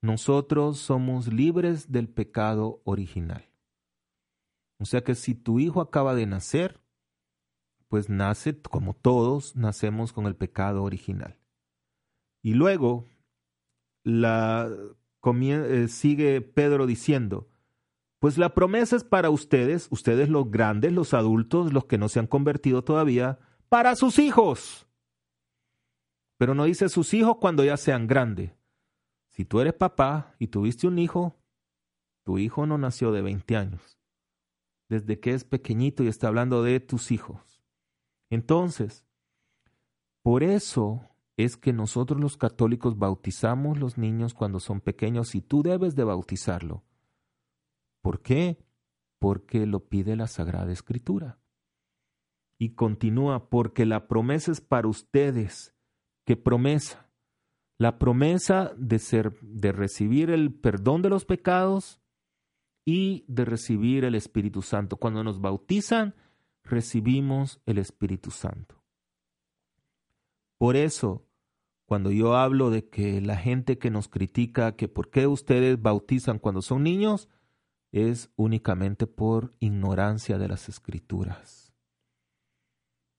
nosotros 0.00 0.78
somos 0.78 1.32
libres 1.32 1.90
del 1.90 2.08
pecado 2.08 2.80
original. 2.84 3.50
O 4.78 4.84
sea 4.84 5.02
que 5.02 5.16
si 5.16 5.34
tu 5.34 5.58
hijo 5.58 5.80
acaba 5.80 6.14
de 6.14 6.26
nacer, 6.26 6.85
pues 7.88 8.08
nace, 8.08 8.60
como 8.60 8.94
todos, 8.94 9.56
nacemos 9.56 10.12
con 10.12 10.26
el 10.26 10.36
pecado 10.36 10.82
original. 10.82 11.38
Y 12.42 12.54
luego 12.54 13.06
la, 14.02 14.70
eh, 15.24 15.88
sigue 15.88 16.40
Pedro 16.40 16.86
diciendo, 16.86 17.48
pues 18.18 18.38
la 18.38 18.54
promesa 18.54 18.96
es 18.96 19.04
para 19.04 19.30
ustedes, 19.30 19.88
ustedes 19.90 20.28
los 20.28 20.50
grandes, 20.50 20.92
los 20.92 21.14
adultos, 21.14 21.72
los 21.72 21.86
que 21.86 21.98
no 21.98 22.08
se 22.08 22.18
han 22.18 22.26
convertido 22.26 22.82
todavía, 22.82 23.38
para 23.68 23.96
sus 23.96 24.18
hijos. 24.18 24.86
Pero 26.38 26.54
no 26.54 26.64
dice 26.64 26.88
sus 26.88 27.14
hijos 27.14 27.36
cuando 27.40 27.64
ya 27.64 27.76
sean 27.76 28.06
grandes. 28.06 28.52
Si 29.30 29.44
tú 29.44 29.60
eres 29.60 29.74
papá 29.74 30.34
y 30.38 30.48
tuviste 30.48 30.86
un 30.86 30.98
hijo, 30.98 31.36
tu 32.24 32.38
hijo 32.38 32.66
no 32.66 32.78
nació 32.78 33.12
de 33.12 33.22
20 33.22 33.56
años. 33.56 33.98
Desde 34.88 35.20
que 35.20 35.34
es 35.34 35.44
pequeñito 35.44 36.02
y 36.02 36.08
está 36.08 36.28
hablando 36.28 36.62
de 36.62 36.80
tus 36.80 37.10
hijos. 37.10 37.55
Entonces, 38.30 39.06
por 40.22 40.42
eso 40.42 41.08
es 41.36 41.56
que 41.56 41.72
nosotros 41.72 42.20
los 42.20 42.36
católicos 42.36 42.98
bautizamos 42.98 43.78
los 43.78 43.98
niños 43.98 44.34
cuando 44.34 44.58
son 44.58 44.80
pequeños 44.80 45.34
y 45.34 45.42
tú 45.42 45.62
debes 45.62 45.94
de 45.94 46.04
bautizarlo. 46.04 46.82
¿Por 48.00 48.22
qué? 48.22 48.58
Porque 49.18 49.66
lo 49.66 49.88
pide 49.88 50.16
la 50.16 50.26
Sagrada 50.26 50.72
Escritura. 50.72 51.38
Y 52.58 52.70
continúa, 52.70 53.50
porque 53.50 53.84
la 53.84 54.08
promesa 54.08 54.50
es 54.50 54.60
para 54.60 54.88
ustedes. 54.88 55.74
¿Qué 56.24 56.36
promesa? 56.36 57.10
La 57.78 57.98
promesa 57.98 58.72
de 58.78 58.98
ser, 58.98 59.38
de 59.42 59.72
recibir 59.72 60.30
el 60.30 60.54
perdón 60.54 61.02
de 61.02 61.10
los 61.10 61.26
pecados 61.26 62.00
y 62.86 63.24
de 63.28 63.44
recibir 63.44 64.04
el 64.04 64.14
Espíritu 64.14 64.62
Santo. 64.62 64.96
Cuando 64.96 65.22
nos 65.22 65.40
bautizan, 65.40 66.14
recibimos 66.66 67.60
el 67.66 67.78
Espíritu 67.78 68.30
Santo. 68.30 68.82
Por 70.58 70.76
eso, 70.76 71.26
cuando 71.86 72.10
yo 72.10 72.36
hablo 72.36 72.70
de 72.70 72.88
que 72.88 73.20
la 73.20 73.36
gente 73.36 73.78
que 73.78 73.90
nos 73.90 74.08
critica 74.08 74.76
que 74.76 74.88
por 74.88 75.10
qué 75.10 75.26
ustedes 75.26 75.80
bautizan 75.80 76.38
cuando 76.38 76.62
son 76.62 76.82
niños, 76.82 77.28
es 77.92 78.30
únicamente 78.36 79.06
por 79.06 79.54
ignorancia 79.60 80.38
de 80.38 80.48
las 80.48 80.68
escrituras. 80.68 81.72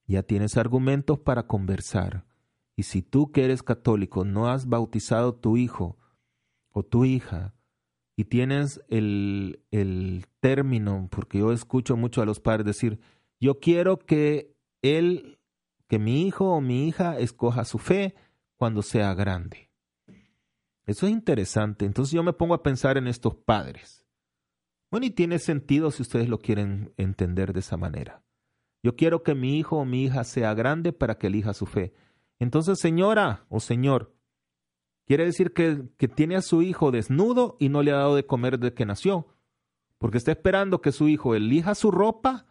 Ya 0.06 0.24
tienes 0.24 0.58
argumentos 0.58 1.20
para 1.20 1.48
conversar. 1.48 2.26
Y 2.76 2.84
si 2.84 3.02
tú 3.02 3.32
que 3.32 3.44
eres 3.44 3.64
católico 3.64 4.24
no 4.24 4.50
has 4.50 4.68
bautizado 4.68 5.36
tu 5.36 5.58
hijo 5.58 5.98
o 6.70 6.84
tu 6.84 7.06
hija 7.06 7.56
y 8.16 8.26
tienes 8.26 8.82
el, 8.88 9.64
el 9.72 10.26
término, 10.40 11.08
porque 11.12 11.40
yo 11.40 11.52
escucho 11.52 11.98
mucho 11.98 12.22
a 12.22 12.26
los 12.26 12.40
padres 12.40 12.66
decir, 12.66 13.00
yo 13.40 13.60
quiero 13.60 14.00
que 14.00 14.56
él, 14.82 15.40
que 15.88 16.00
mi 16.00 16.26
hijo 16.26 16.52
o 16.52 16.62
mi 16.62 16.88
hija 16.88 17.18
escoja 17.20 17.66
su 17.66 17.78
fe 17.78 18.16
cuando 18.56 18.82
sea 18.82 19.14
grande. 19.14 19.70
Eso 20.86 21.06
es 21.06 21.12
interesante. 21.12 21.86
Entonces 21.86 22.14
yo 22.14 22.24
me 22.24 22.34
pongo 22.34 22.54
a 22.54 22.64
pensar 22.64 22.98
en 22.98 23.08
estos 23.08 23.36
padres. 23.36 24.06
Bueno, 24.90 25.06
y 25.06 25.12
tiene 25.12 25.38
sentido 25.38 25.92
si 25.92 26.02
ustedes 26.02 26.30
lo 26.30 26.40
quieren 26.40 26.94
entender 26.98 27.54
de 27.54 27.60
esa 27.60 27.78
manera. 27.78 28.24
Yo 28.82 28.96
quiero 28.96 29.22
que 29.22 29.36
mi 29.36 29.58
hijo 29.58 29.78
o 29.78 29.86
mi 29.86 30.06
hija 30.06 30.24
sea 30.24 30.54
grande 30.54 30.94
para 30.94 31.18
que 31.18 31.28
elija 31.28 31.54
su 31.54 31.66
fe. 31.66 31.94
Entonces, 32.40 32.80
señora 32.80 33.46
o 33.50 33.60
señor, 33.60 34.16
quiere 35.06 35.26
decir 35.26 35.52
que, 35.52 35.90
que 35.98 36.08
tiene 36.08 36.38
a 36.38 36.42
su 36.42 36.62
hijo 36.62 36.92
desnudo 36.92 37.58
y 37.60 37.68
no 37.68 37.84
le 37.84 37.92
ha 37.92 37.98
dado 37.98 38.16
de 38.16 38.26
comer 38.26 38.60
desde 38.60 38.76
que 38.76 38.86
nació, 38.86 39.28
porque 39.98 40.18
está 40.18 40.32
esperando 40.32 40.80
que 40.80 40.94
su 40.94 41.10
hijo 41.10 41.36
elija 41.36 41.76
su 41.76 41.92
ropa 41.92 42.46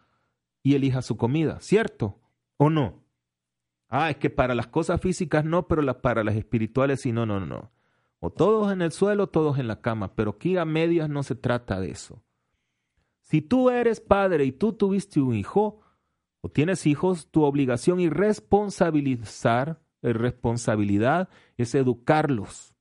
y 0.66 0.74
elija 0.74 1.00
su 1.00 1.16
comida, 1.16 1.60
¿cierto? 1.60 2.18
¿O 2.56 2.70
no? 2.70 3.04
Ah, 3.88 4.10
es 4.10 4.16
que 4.16 4.30
para 4.30 4.52
las 4.52 4.66
cosas 4.66 5.00
físicas 5.00 5.44
no, 5.44 5.68
pero 5.68 6.00
para 6.00 6.24
las 6.24 6.34
espirituales 6.34 7.02
sí, 7.02 7.12
no, 7.12 7.24
no, 7.24 7.38
no. 7.38 7.70
O 8.18 8.30
todos 8.30 8.72
en 8.72 8.82
el 8.82 8.90
suelo, 8.90 9.28
todos 9.28 9.60
en 9.60 9.68
la 9.68 9.80
cama, 9.80 10.16
pero 10.16 10.32
aquí 10.32 10.56
a 10.56 10.64
medias 10.64 11.08
no 11.08 11.22
se 11.22 11.36
trata 11.36 11.78
de 11.78 11.90
eso. 11.90 12.20
Si 13.20 13.42
tú 13.42 13.70
eres 13.70 14.00
padre 14.00 14.44
y 14.44 14.50
tú 14.50 14.72
tuviste 14.72 15.20
un 15.20 15.36
hijo 15.36 15.82
o 16.40 16.48
tienes 16.48 16.84
hijos, 16.88 17.30
tu 17.30 17.44
obligación 17.44 18.00
y 18.00 18.08
responsabilizar, 18.08 19.80
eh, 20.02 20.14
responsabilidad 20.14 21.28
es 21.56 21.76
educarlos 21.76 22.74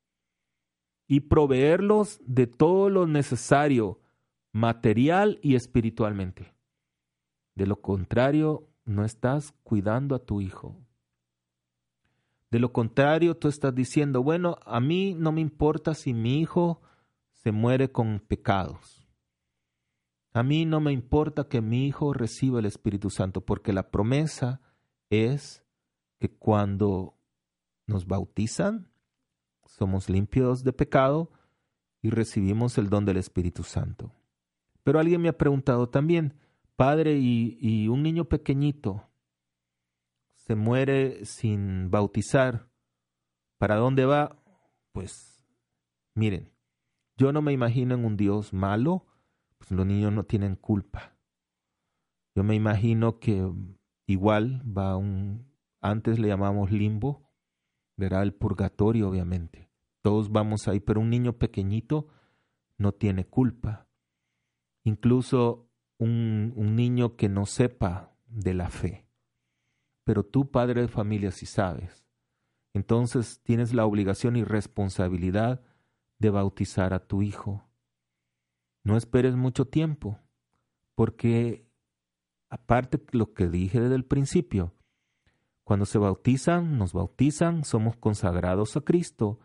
y 1.08 1.20
proveerlos 1.20 2.20
de 2.26 2.48
todo 2.48 2.90
lo 2.90 3.06
necesario 3.06 4.00
material 4.54 5.38
y 5.44 5.54
espiritualmente. 5.54 6.55
De 7.56 7.66
lo 7.66 7.82
contrario, 7.82 8.68
no 8.86 9.04
estás 9.04 9.54
cuidando 9.64 10.16
a 10.16 10.20
tu 10.20 10.42
hijo. 10.42 10.76
De 12.52 12.60
lo 12.60 12.72
contrario, 12.72 13.36
tú 13.36 13.48
estás 13.48 13.74
diciendo, 13.74 14.22
bueno, 14.22 14.58
a 14.66 14.80
mí 14.80 15.16
no 15.16 15.32
me 15.32 15.42
importa 15.42 15.94
si 15.94 16.14
mi 16.14 16.40
hijo 16.40 16.82
se 17.32 17.52
muere 17.52 17.92
con 17.92 18.20
pecados. 18.20 19.08
A 20.34 20.44
mí 20.44 20.66
no 20.66 20.80
me 20.80 20.92
importa 20.92 21.48
que 21.48 21.62
mi 21.62 21.88
hijo 21.88 22.14
reciba 22.14 22.60
el 22.60 22.66
Espíritu 22.66 23.10
Santo, 23.10 23.42
porque 23.42 23.74
la 23.74 23.90
promesa 23.90 24.62
es 25.10 25.64
que 26.20 26.30
cuando 26.30 27.18
nos 27.88 28.06
bautizan, 28.06 28.90
somos 29.66 30.10
limpios 30.10 30.64
de 30.64 30.74
pecado 30.74 31.32
y 32.02 32.10
recibimos 32.10 32.78
el 32.78 32.90
don 32.90 33.06
del 33.06 33.18
Espíritu 33.18 33.64
Santo. 33.64 34.12
Pero 34.84 35.00
alguien 35.00 35.22
me 35.22 35.30
ha 35.30 35.38
preguntado 35.38 35.90
también, 35.90 36.36
Padre, 36.76 37.18
¿y, 37.18 37.88
un 37.88 38.04
niño 38.04 38.26
pequeñito 38.26 39.10
se 40.36 40.56
muere 40.56 41.24
sin 41.26 41.90
bautizar, 41.90 42.70
¿para 43.58 43.78
dónde 43.78 44.06
va? 44.06 44.44
Pues 44.92 45.48
miren, 46.16 46.52
yo 47.18 47.32
no 47.32 47.42
me 47.42 47.54
imagino 47.54 47.96
en 47.96 48.04
un 48.04 48.18
Dios 48.18 48.54
malo, 48.54 49.06
pues 49.58 49.72
los 49.72 49.86
niños 49.86 50.12
no 50.12 50.26
tienen 50.26 50.56
culpa. 50.56 51.18
Yo 52.36 52.44
me 52.44 52.56
imagino 52.56 53.20
que 53.20 53.50
igual 54.06 54.62
va 54.66 54.98
un, 54.98 55.50
antes 55.82 56.20
le 56.20 56.28
llamamos 56.28 56.72
limbo, 56.72 57.32
verá 57.96 58.22
el 58.22 58.34
purgatorio 58.34 59.08
obviamente. 59.08 59.72
Todos 60.02 60.30
vamos 60.30 60.68
ahí, 60.68 60.82
pero 60.82 61.00
un 61.00 61.10
niño 61.10 61.38
pequeñito 61.38 62.10
no 62.78 62.92
tiene 62.92 63.26
culpa. 63.26 63.88
Incluso 64.84 65.65
un, 65.98 66.76
niño 66.76 67.16
que 67.16 67.30
no 67.30 67.46
sepa 67.46 68.12
de 68.28 68.54
la 68.54 68.70
fe 68.70 69.06
pero 70.06 70.24
tú, 70.24 70.50
padre 70.50 70.82
de 70.82 70.88
familia, 70.88 71.32
sí 71.32 71.46
sabes. 71.46 72.06
Entonces 72.74 73.42
tienes 73.44 73.74
la 73.74 73.86
obligación 73.86 74.36
y 74.36 74.44
responsabilidad 74.44 75.62
de 76.20 76.30
bautizar 76.30 76.94
a 76.94 77.00
tu 77.00 77.22
hijo. 77.22 77.68
No 78.84 78.96
esperes 78.96 79.36
mucho 79.36 79.66
tiempo, 79.66 80.20
porque 80.94 81.68
aparte 82.50 83.04
lo 83.12 83.34
que 83.34 83.48
dije 83.48 83.82
desde 83.82 83.96
el 83.96 84.06
principio, 84.06 84.74
cuando 85.64 85.88
se 85.88 85.98
bautizan, 85.98 86.78
nos 86.78 86.94
bautizan, 86.94 87.64
somos 87.64 87.98
consagrados 87.98 88.78
a 88.78 88.82
Cristo, 88.82 89.40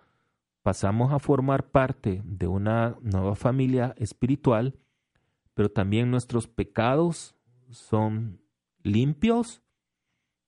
pasamos 0.63 1.11
a 1.13 1.19
formar 1.19 1.71
parte 1.71 2.21
de 2.27 2.47
una 2.47 2.99
nueva 3.01 3.35
familia 3.35 3.95
espiritual, 3.97 4.79
pero 5.55 5.71
también 5.71 6.11
nuestros 6.11 6.47
pecados 6.47 7.35
son 7.71 8.41
limpios 8.83 9.63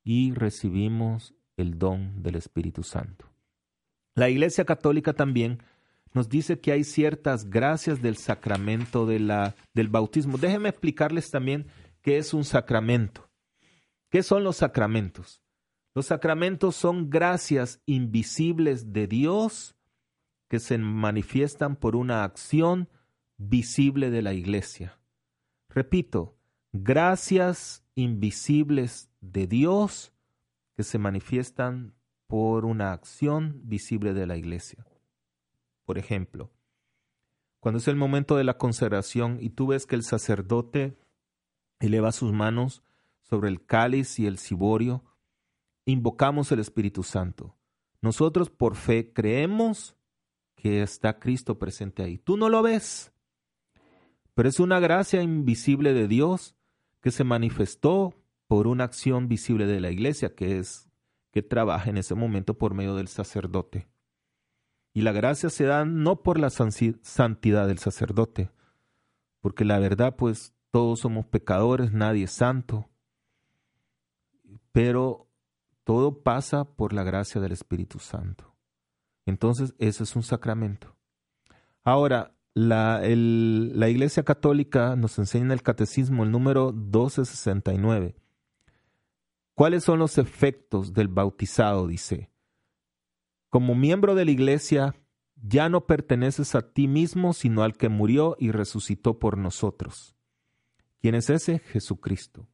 y 0.05 0.32
recibimos 0.32 1.34
el 1.57 1.78
don 1.78 2.22
del 2.22 2.36
Espíritu 2.36 2.82
Santo. 2.82 3.26
La 4.14 4.28
Iglesia 4.28 4.64
Católica 4.64 5.12
también 5.12 5.62
nos 6.12 6.28
dice 6.28 6.61
que 6.61 6.72
hay 6.72 6.84
ciertas 6.84 7.48
gracias 7.48 8.03
del 8.03 8.16
sacramento 8.16 9.07
de 9.07 9.20
la, 9.20 9.55
del 9.72 9.88
bautismo. 9.88 10.36
Déjenme 10.36 10.68
explicarles 10.68 11.30
también 11.30 11.66
qué 12.03 12.18
es 12.18 12.34
un 12.34 12.44
sacramento. 12.44 13.30
¿Qué 14.11 14.22
son 14.22 14.44
los 14.44 14.57
sacramentos? 14.57 15.42
Los 15.94 16.07
sacramentos 16.07 16.76
son 16.76 17.09
gracias 17.09 17.80
invisibles 17.86 18.92
de 18.92 19.07
Dios 19.07 19.74
que 20.48 20.59
se 20.59 20.76
manifiestan 20.76 21.76
por 21.76 21.96
una 21.96 22.24
acción 22.24 22.90
visible 23.49 24.11
de 24.11 24.22
la 24.22 24.34
iglesia. 24.34 24.99
Repito, 25.68 26.36
gracias 26.72 27.84
invisibles 27.95 29.11
de 29.20 29.47
Dios 29.47 30.12
que 30.74 30.82
se 30.82 30.99
manifiestan 30.99 31.95
por 32.26 32.64
una 32.64 32.93
acción 32.93 33.61
visible 33.64 34.14
de 34.14 34.26
la 34.26 34.36
iglesia. 34.36 34.86
Por 35.84 35.99
ejemplo, 35.99 36.51
cuando 37.61 37.78
es 37.78 37.88
el 37.88 37.97
momento 37.97 38.36
de 38.36 38.45
la 38.45 38.59
consagración 38.59 39.38
y 39.40 39.51
tú 39.51 39.68
ves 39.68 39.86
que 39.86 39.97
el 39.97 40.03
sacerdote 40.03 40.97
eleva 41.78 42.12
sus 42.12 42.32
manos 42.32 42.82
sobre 43.20 43.49
el 43.49 43.64
cáliz 43.64 44.18
y 44.18 44.26
el 44.26 44.38
ciborio, 44.38 45.05
invocamos 45.84 46.51
el 46.53 46.61
Espíritu 46.61 47.03
Santo. 47.03 47.57
Nosotros 48.01 48.51
por 48.51 48.76
fe 48.76 49.12
creemos 49.12 49.97
que 50.57 50.82
está 50.82 51.18
Cristo 51.18 51.59
presente 51.59 52.03
ahí. 52.03 52.18
Tú 52.18 52.36
no 52.36 52.49
lo 52.49 52.62
ves, 52.62 53.11
pero 54.34 54.48
es 54.48 54.60
una 54.60 54.80
gracia 54.80 55.22
invisible 55.22 55.92
de 55.92 56.08
Dios 56.08 56.56
que 57.00 57.10
se 57.10 57.24
manifestó 57.24 58.14
por 58.46 58.66
una 58.66 58.84
acción 58.84 59.28
visible 59.28 59.66
de 59.66 59.80
la 59.80 59.90
iglesia, 59.90 60.34
que 60.34 60.58
es 60.58 60.88
que 61.30 61.42
trabaja 61.42 61.90
en 61.90 61.96
ese 61.96 62.14
momento 62.14 62.58
por 62.58 62.74
medio 62.74 62.94
del 62.94 63.08
sacerdote. 63.08 63.88
Y 64.92 65.00
la 65.00 65.12
gracia 65.12 65.48
se 65.48 65.64
da 65.64 65.84
no 65.84 66.22
por 66.22 66.38
la 66.38 66.50
santidad 66.50 67.66
del 67.66 67.78
sacerdote, 67.78 68.50
porque 69.40 69.64
la 69.64 69.78
verdad, 69.78 70.16
pues 70.16 70.54
todos 70.70 71.00
somos 71.00 71.26
pecadores, 71.26 71.92
nadie 71.92 72.24
es 72.24 72.32
santo, 72.32 72.90
pero 74.70 75.30
todo 75.84 76.22
pasa 76.22 76.64
por 76.64 76.92
la 76.92 77.02
gracia 77.02 77.40
del 77.40 77.52
Espíritu 77.52 77.98
Santo. 77.98 78.54
Entonces, 79.24 79.74
eso 79.78 80.04
es 80.04 80.14
un 80.14 80.22
sacramento. 80.22 80.94
Ahora, 81.84 82.34
la, 82.55 83.00
la 83.03 83.88
Iglesia 83.88 84.24
Católica 84.24 84.96
nos 84.96 85.18
enseña 85.18 85.46
en 85.46 85.50
el 85.53 85.62
Catecismo 85.62 86.24
el 86.24 86.30
número 86.30 86.72
1269. 86.72 88.16
¿Cuáles 89.55 89.84
son 89.84 89.98
los 89.98 90.18
efectos 90.18 90.92
del 90.92 91.09
bautizado? 91.09 91.86
Dice, 91.86 92.30
como 93.48 93.74
miembro 93.74 94.14
de 94.14 94.24
la 94.24 94.30
Iglesia, 94.30 94.94
ya 95.36 95.68
no 95.68 95.86
perteneces 95.86 96.55
a 96.55 96.72
ti 96.72 96.88
mismo, 96.88 97.32
sino 97.32 97.62
al 97.62 97.76
que 97.76 97.88
murió 97.88 98.36
y 98.38 98.50
resucitó 98.50 99.18
por 99.18 99.36
nosotros. 99.36 100.16
¿Quién 101.00 101.14
es 101.14 101.30
ese? 101.30 101.59
Jesucristo. 101.59 102.48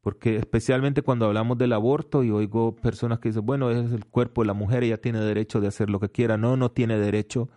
Porque 0.00 0.36
especialmente 0.36 1.02
cuando 1.02 1.26
hablamos 1.26 1.58
del 1.58 1.72
aborto 1.72 2.22
y 2.22 2.30
oigo 2.30 2.76
personas 2.76 3.18
que 3.18 3.28
dicen, 3.28 3.44
bueno, 3.44 3.70
es 3.70 3.92
el 3.92 4.06
cuerpo 4.06 4.42
de 4.42 4.46
la 4.46 4.54
mujer, 4.54 4.84
ella 4.84 5.00
tiene 5.00 5.20
derecho 5.20 5.60
de 5.60 5.68
hacer 5.68 5.90
lo 5.90 6.00
que 6.00 6.08
quiera. 6.08 6.36
No, 6.36 6.56
no 6.56 6.70
tiene 6.70 6.96
derecho 6.98 7.48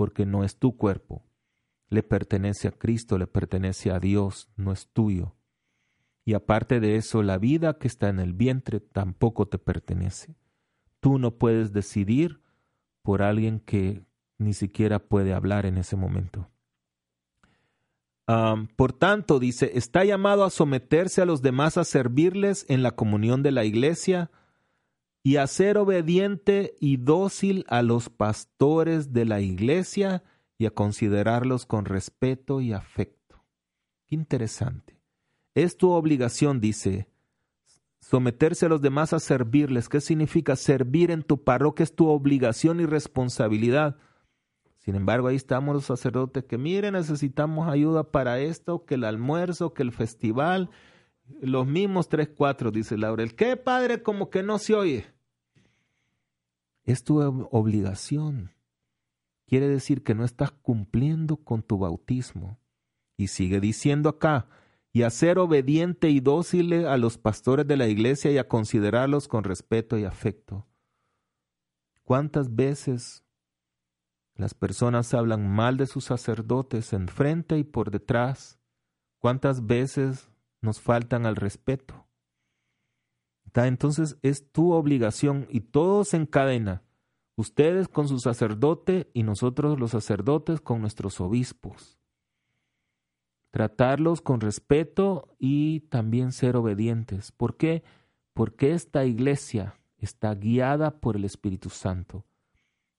porque 0.00 0.24
no 0.24 0.44
es 0.44 0.56
tu 0.56 0.78
cuerpo. 0.78 1.26
Le 1.90 2.02
pertenece 2.02 2.68
a 2.68 2.70
Cristo, 2.70 3.18
le 3.18 3.26
pertenece 3.26 3.90
a 3.90 4.00
Dios, 4.00 4.48
no 4.56 4.72
es 4.72 4.88
tuyo. 4.88 5.36
Y 6.24 6.32
aparte 6.32 6.80
de 6.80 6.96
eso, 6.96 7.22
la 7.22 7.36
vida 7.36 7.76
que 7.76 7.86
está 7.86 8.08
en 8.08 8.18
el 8.18 8.32
vientre 8.32 8.80
tampoco 8.80 9.48
te 9.48 9.58
pertenece. 9.58 10.36
Tú 11.00 11.18
no 11.18 11.36
puedes 11.36 11.74
decidir 11.74 12.40
por 13.02 13.20
alguien 13.20 13.60
que 13.60 14.02
ni 14.38 14.54
siquiera 14.54 15.00
puede 15.00 15.34
hablar 15.34 15.66
en 15.66 15.76
ese 15.76 15.96
momento 15.96 16.48
por 18.76 18.92
tanto, 18.92 19.40
dice, 19.40 19.72
está 19.74 20.04
llamado 20.04 20.44
a 20.44 20.50
someterse 20.50 21.20
a 21.20 21.24
los 21.24 21.42
demás, 21.42 21.76
a 21.76 21.84
servirles 21.84 22.64
en 22.68 22.82
la 22.82 22.92
comunión 22.92 23.42
de 23.42 23.50
la 23.50 23.64
iglesia 23.64 24.30
y 25.22 25.36
a 25.36 25.46
ser 25.46 25.78
obediente 25.78 26.74
y 26.80 26.96
dócil 26.96 27.64
a 27.68 27.82
los 27.82 28.08
pastores 28.08 29.12
de 29.12 29.24
la 29.26 29.40
iglesia 29.40 30.22
y 30.56 30.66
a 30.66 30.70
considerarlos 30.70 31.66
con 31.66 31.84
respeto 31.84 32.60
y 32.60 32.72
afecto. 32.72 33.44
Qué 34.06 34.14
interesante. 34.14 35.00
Es 35.54 35.76
tu 35.76 35.90
obligación, 35.90 36.60
dice, 36.60 37.08
someterse 38.00 38.66
a 38.66 38.68
los 38.68 38.80
demás 38.80 39.12
a 39.12 39.20
servirles. 39.20 39.88
¿Qué 39.88 40.00
significa 40.00 40.56
servir 40.56 41.10
en 41.10 41.22
tu 41.22 41.44
parroquia? 41.44 41.84
Es 41.84 41.94
tu 41.94 42.08
obligación 42.08 42.80
y 42.80 42.86
responsabilidad. 42.86 43.96
Sin 44.78 44.94
embargo, 44.94 45.28
ahí 45.28 45.36
estamos 45.36 45.74
los 45.74 45.84
sacerdotes 45.84 46.44
que, 46.44 46.56
miren, 46.56 46.94
necesitamos 46.94 47.68
ayuda 47.68 48.10
para 48.10 48.40
esto, 48.40 48.86
que 48.86 48.94
el 48.94 49.04
almuerzo, 49.04 49.74
que 49.74 49.82
el 49.82 49.92
festival, 49.92 50.70
los 51.40 51.66
mismos 51.66 52.08
tres, 52.08 52.28
cuatro, 52.28 52.70
dice 52.70 52.96
Laurel. 52.96 53.34
¿Qué 53.34 53.56
padre 53.56 54.02
como 54.02 54.30
que 54.30 54.42
no 54.42 54.58
se 54.58 54.74
oye? 54.74 55.06
Es 56.84 57.04
tu 57.04 57.20
obligación. 57.50 58.52
Quiere 59.46 59.68
decir 59.68 60.02
que 60.02 60.14
no 60.14 60.24
estás 60.24 60.50
cumpliendo 60.50 61.36
con 61.36 61.62
tu 61.62 61.78
bautismo. 61.78 62.58
Y 63.16 63.28
sigue 63.28 63.60
diciendo 63.60 64.08
acá, 64.08 64.48
y 64.92 65.02
a 65.02 65.10
ser 65.10 65.38
obediente 65.38 66.08
y 66.08 66.20
dócil 66.20 66.86
a 66.86 66.96
los 66.96 67.18
pastores 67.18 67.66
de 67.66 67.76
la 67.76 67.86
iglesia 67.86 68.30
y 68.30 68.38
a 68.38 68.48
considerarlos 68.48 69.28
con 69.28 69.44
respeto 69.44 69.98
y 69.98 70.04
afecto. 70.04 70.66
¿Cuántas 72.02 72.54
veces 72.56 73.24
las 74.40 74.54
personas 74.54 75.12
hablan 75.12 75.46
mal 75.46 75.76
de 75.76 75.86
sus 75.86 76.04
sacerdotes 76.04 76.94
enfrente 76.94 77.58
y 77.58 77.64
por 77.64 77.90
detrás. 77.90 78.58
¿Cuántas 79.18 79.66
veces 79.66 80.30
nos 80.60 80.80
faltan 80.80 81.26
al 81.26 81.36
respeto? 81.36 82.06
Entonces 83.54 84.18
es 84.22 84.50
tu 84.52 84.72
obligación 84.72 85.46
y 85.50 85.60
todos 85.60 86.14
en 86.14 86.26
cadena, 86.26 86.82
ustedes 87.36 87.88
con 87.88 88.08
su 88.08 88.18
sacerdote 88.18 89.10
y 89.12 89.22
nosotros 89.22 89.78
los 89.78 89.90
sacerdotes 89.90 90.60
con 90.60 90.80
nuestros 90.80 91.20
obispos. 91.20 91.98
Tratarlos 93.50 94.20
con 94.20 94.40
respeto 94.40 95.34
y 95.38 95.80
también 95.80 96.30
ser 96.30 96.56
obedientes. 96.56 97.32
¿Por 97.32 97.56
qué? 97.56 97.82
Porque 98.32 98.72
esta 98.72 99.04
iglesia 99.04 99.80
está 99.98 100.34
guiada 100.34 101.00
por 101.00 101.16
el 101.16 101.24
Espíritu 101.24 101.68
Santo. 101.68 102.24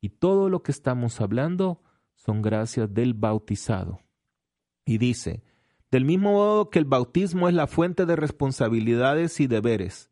Y 0.01 0.09
todo 0.09 0.49
lo 0.49 0.61
que 0.61 0.71
estamos 0.71 1.21
hablando 1.21 1.81
son 2.15 2.41
gracias 2.41 2.93
del 2.93 3.13
bautizado. 3.13 4.01
Y 4.83 4.97
dice, 4.97 5.43
del 5.91 6.05
mismo 6.05 6.31
modo 6.31 6.69
que 6.69 6.79
el 6.79 6.85
bautismo 6.85 7.49
es 7.49 7.53
la 7.53 7.67
fuente 7.67 8.05
de 8.05 8.15
responsabilidades 8.15 9.39
y 9.41 9.47
deberes, 9.47 10.09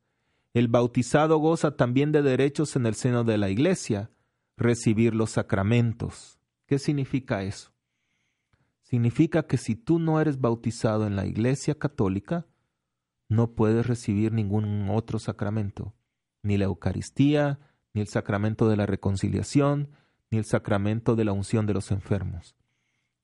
el 0.54 0.68
bautizado 0.68 1.38
goza 1.38 1.78
también 1.78 2.12
de 2.12 2.22
derechos 2.22 2.76
en 2.76 2.86
el 2.86 2.96
seno 2.96 3.24
de 3.24 3.38
la 3.38 3.50
iglesia, 3.50 4.12
recibir 4.58 5.16
los 5.16 5.32
sacramentos. 5.32 6.40
¿Qué 6.66 6.80
significa 6.80 7.44
eso? 7.44 7.72
Significa 8.82 9.44
que 9.44 9.58
si 9.58 9.76
tú 9.76 10.00
no 10.00 10.20
eres 10.20 10.42
bautizado 10.42 11.08
en 11.08 11.16
la 11.16 11.26
iglesia 11.26 11.76
católica, 11.76 12.48
no 13.30 13.52
puedes 13.54 13.86
recibir 13.86 14.34
ningún 14.34 14.90
otro 14.90 15.20
sacramento, 15.20 15.94
ni 16.42 16.58
la 16.58 16.66
Eucaristía, 16.66 17.60
ni 17.94 18.02
el 18.02 18.08
sacramento 18.08 18.68
de 18.68 18.76
la 18.76 18.86
reconciliación, 18.86 19.90
ni 20.32 20.40
el 20.40 20.46
sacramento 20.46 21.16
de 21.16 21.26
la 21.26 21.32
unción 21.32 21.68
de 21.68 21.76
los 21.76 21.92
enfermos. 21.92 22.59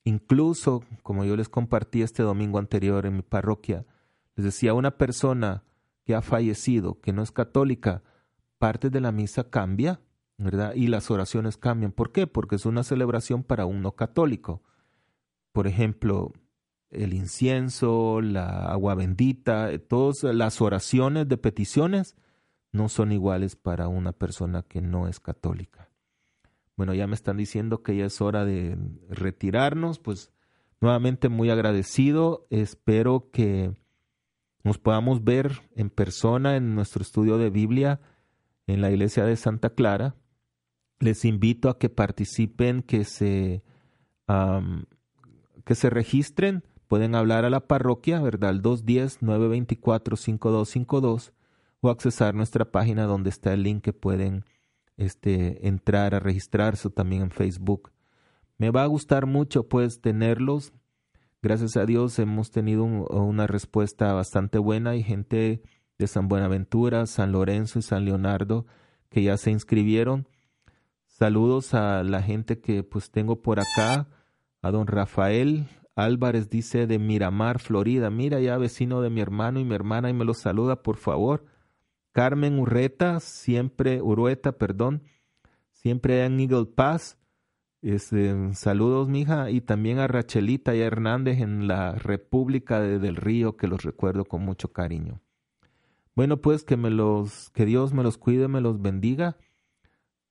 Incluso, 0.05 0.83
como 1.03 1.25
yo 1.25 1.35
les 1.35 1.49
compartí 1.49 2.03
este 2.03 2.23
domingo 2.23 2.59
anterior 2.59 3.05
en 3.05 3.17
mi 3.17 3.21
parroquia, 3.23 3.85
les 4.35 4.45
decía, 4.45 4.73
una 4.73 4.97
persona 4.97 5.63
que 6.05 6.13
ha 6.13 6.21
fallecido, 6.21 7.01
que 7.01 7.11
no 7.11 7.23
es 7.23 7.31
católica, 7.31 8.03
parte 8.59 8.89
de 8.91 9.01
la 9.01 9.11
misa 9.11 9.49
cambia, 9.49 9.99
¿verdad? 10.37 10.73
Y 10.75 10.87
las 10.87 11.09
oraciones 11.09 11.57
cambian. 11.57 11.91
¿Por 11.91 12.11
qué? 12.11 12.27
Porque 12.27 12.55
es 12.55 12.65
una 12.65 12.83
celebración 12.83 13.43
para 13.43 13.65
un 13.65 13.81
no 13.81 13.93
católico. 13.93 14.61
Por 15.51 15.65
ejemplo, 15.65 16.33
el 16.91 17.13
incienso, 17.13 18.21
la 18.21 18.71
agua 18.71 18.93
bendita, 18.93 19.69
todas 19.87 20.23
las 20.23 20.61
oraciones 20.61 21.27
de 21.27 21.37
peticiones 21.37 22.15
no 22.71 22.89
son 22.89 23.11
iguales 23.11 23.55
para 23.55 23.87
una 23.87 24.11
persona 24.11 24.61
que 24.61 24.81
no 24.81 25.07
es 25.07 25.19
católica. 25.19 25.84
Bueno, 26.77 26.93
ya 26.93 27.07
me 27.07 27.15
están 27.15 27.37
diciendo 27.37 27.83
que 27.83 27.95
ya 27.95 28.05
es 28.05 28.21
hora 28.21 28.45
de 28.45 28.77
retirarnos, 29.09 29.99
pues 29.99 30.31
nuevamente 30.81 31.29
muy 31.29 31.49
agradecido, 31.49 32.47
espero 32.49 33.29
que 33.31 33.73
nos 34.63 34.77
podamos 34.77 35.23
ver 35.23 35.61
en 35.75 35.89
persona 35.89 36.57
en 36.57 36.75
nuestro 36.75 37.01
estudio 37.01 37.37
de 37.37 37.49
Biblia 37.49 38.01
en 38.67 38.81
la 38.81 38.89
iglesia 38.89 39.23
de 39.23 39.37
Santa 39.37 39.69
Clara. 39.69 40.15
Les 40.99 41.23
invito 41.23 41.69
a 41.69 41.77
que 41.77 41.89
participen, 41.89 42.81
que 42.81 43.03
se, 43.03 43.63
que 45.65 45.75
se 45.75 45.89
registren. 45.89 46.63
Pueden 46.87 47.15
hablar 47.15 47.45
a 47.45 47.49
la 47.49 47.67
parroquia, 47.67 48.21
¿verdad? 48.21 48.51
El 48.51 48.61
210-924-5252 48.63 51.33
o 51.81 51.89
accesar 51.89 52.33
nuestra 52.33 52.71
página 52.71 53.03
donde 53.03 53.29
está 53.29 53.53
el 53.53 53.63
link 53.63 53.83
que 53.83 53.93
pueden 53.93 54.45
este, 54.97 55.67
entrar 55.67 56.15
a 56.15 56.19
registrarse 56.19 56.89
también 56.89 57.23
en 57.23 57.31
Facebook. 57.31 57.91
Me 58.57 58.71
va 58.71 58.83
a 58.83 58.87
gustar 58.87 59.25
mucho 59.25 59.67
pues 59.67 60.01
tenerlos. 60.01 60.73
Gracias 61.41 61.77
a 61.77 61.85
Dios 61.85 62.17
hemos 62.19 62.51
tenido 62.51 62.83
una 62.85 63.47
respuesta 63.47 64.13
bastante 64.13 64.57
buena 64.57 64.95
y 64.95 65.03
gente 65.03 65.61
de 65.97 66.07
San 66.07 66.27
Buenaventura, 66.27 67.05
San 67.05 67.31
Lorenzo 67.31 67.79
y 67.79 67.81
San 67.81 68.05
Leonardo 68.05 68.65
que 69.09 69.23
ya 69.23 69.37
se 69.37 69.51
inscribieron. 69.51 70.27
Saludos 71.05 71.73
a 71.73 72.03
la 72.03 72.21
gente 72.21 72.59
que 72.59 72.83
pues 72.83 73.11
tengo 73.11 73.41
por 73.41 73.59
acá, 73.59 74.07
a 74.61 74.71
don 74.71 74.87
Rafael 74.87 75.67
Álvarez 75.95 76.49
dice 76.49 76.87
de 76.87 76.99
Miramar, 76.99 77.59
Florida. 77.59 78.09
Mira 78.09 78.41
ya 78.41 78.57
vecino 78.57 79.01
de 79.01 79.09
mi 79.09 79.21
hermano 79.21 79.59
y 79.59 79.63
mi 79.63 79.73
hermana 79.73 80.09
y 80.09 80.13
me 80.13 80.25
lo 80.25 80.33
saluda, 80.33 80.83
por 80.83 80.97
favor. 80.97 81.45
Carmen 82.15 82.59
Urreta, 82.59 83.19
siempre, 83.19 84.01
Urueta, 84.01 84.53
perdón, 84.53 85.03
siempre 85.73 86.23
en 86.23 86.39
Eagle 86.39 86.65
Pass. 86.65 87.17
Este, 87.81 88.53
saludos, 88.53 89.09
mija, 89.09 89.51
y 89.51 89.59
también 89.59 89.99
a 89.99 90.07
Rachelita 90.07 90.73
y 90.73 90.81
a 90.81 90.85
Hernández 90.85 91.41
en 91.41 91.67
la 91.67 91.91
República 91.91 92.79
de, 92.79 92.99
del 92.99 93.17
Río, 93.17 93.57
que 93.57 93.67
los 93.67 93.83
recuerdo 93.83 94.23
con 94.23 94.45
mucho 94.45 94.71
cariño. 94.71 95.21
Bueno, 96.15 96.37
pues 96.37 96.63
que 96.63 96.77
me 96.77 96.89
los, 96.89 97.49
que 97.49 97.65
Dios 97.65 97.91
me 97.91 98.01
los 98.01 98.17
cuide, 98.17 98.47
me 98.47 98.61
los 98.61 98.81
bendiga 98.81 99.35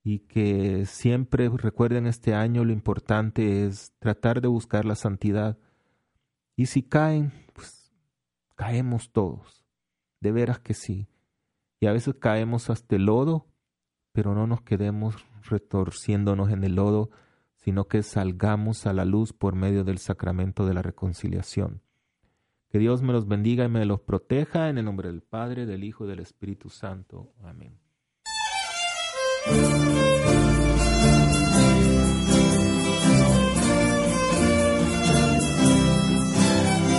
y 0.03 0.21
que 0.21 0.87
siempre 0.87 1.51
recuerden 1.51 2.07
este 2.07 2.33
año 2.33 2.65
lo 2.65 2.73
importante 2.73 3.67
es 3.67 3.93
tratar 3.99 4.41
de 4.41 4.49
buscar 4.49 4.87
la 4.87 4.95
santidad. 4.95 5.59
Y 6.57 6.65
si 6.65 6.83
caen, 6.83 7.31
pues 7.53 7.93
caemos 8.55 9.13
todos. 9.13 9.67
De 10.23 10.33
veras 10.33 10.61
que 10.61 10.73
sí. 10.73 11.09
Y 11.81 11.87
a 11.87 11.93
veces 11.93 12.15
caemos 12.15 12.71
hasta 12.71 12.97
el 12.97 13.07
lodo, 13.07 13.47
pero 14.13 14.35
no 14.35 14.47
nos 14.47 14.63
quedemos 14.63 15.17
retorciéndonos 15.43 16.51
en 16.51 16.65
el 16.65 16.77
lodo, 16.77 17.11
sino 17.57 17.89
que 17.89 18.03
salgamos 18.03 18.87
a 18.87 18.93
la 18.93 19.05
luz 19.05 19.33
por 19.33 19.55
medio 19.55 19.85
del 19.85 19.99
sacramento 19.99 20.67
de 20.67 20.75
la 20.75 20.83
reconciliación. 20.83 21.83
Que 22.69 22.79
Dios 22.79 23.03
me 23.03 23.13
los 23.13 23.29
bendiga 23.29 23.65
y 23.65 23.69
me 23.69 23.85
los 23.85 24.01
proteja 24.01 24.69
en 24.69 24.79
el 24.79 24.85
nombre 24.85 25.09
del 25.09 25.23
Padre, 25.23 25.65
del 25.65 25.85
Hijo 25.85 26.05
y 26.05 26.09
del 26.09 26.21
Espíritu 26.21 26.71
Santo. 26.71 27.33
Amén. 27.43 27.79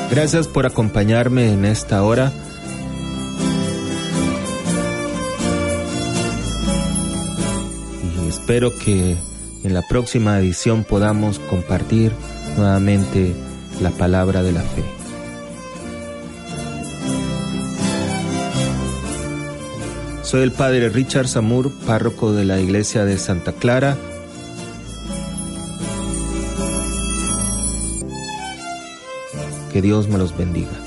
Gracias 0.10 0.48
por 0.48 0.66
acompañarme 0.66 1.52
en 1.52 1.66
esta 1.66 2.02
hora. 2.04 2.32
Espero 8.46 8.78
que 8.78 9.18
en 9.64 9.74
la 9.74 9.82
próxima 9.82 10.38
edición 10.38 10.84
podamos 10.84 11.40
compartir 11.40 12.12
nuevamente 12.56 13.34
la 13.82 13.90
palabra 13.90 14.44
de 14.44 14.52
la 14.52 14.62
fe. 14.62 14.84
Soy 20.22 20.44
el 20.44 20.52
padre 20.52 20.90
Richard 20.90 21.28
Samur, 21.28 21.72
párroco 21.88 22.34
de 22.34 22.46
la 22.46 22.62
iglesia 22.62 23.04
de 23.04 23.18
Santa 23.18 23.52
Clara. 23.52 23.98
Que 29.74 29.82
Dios 29.82 30.08
me 30.08 30.20
los 30.20 30.38
bendiga. 30.38 30.85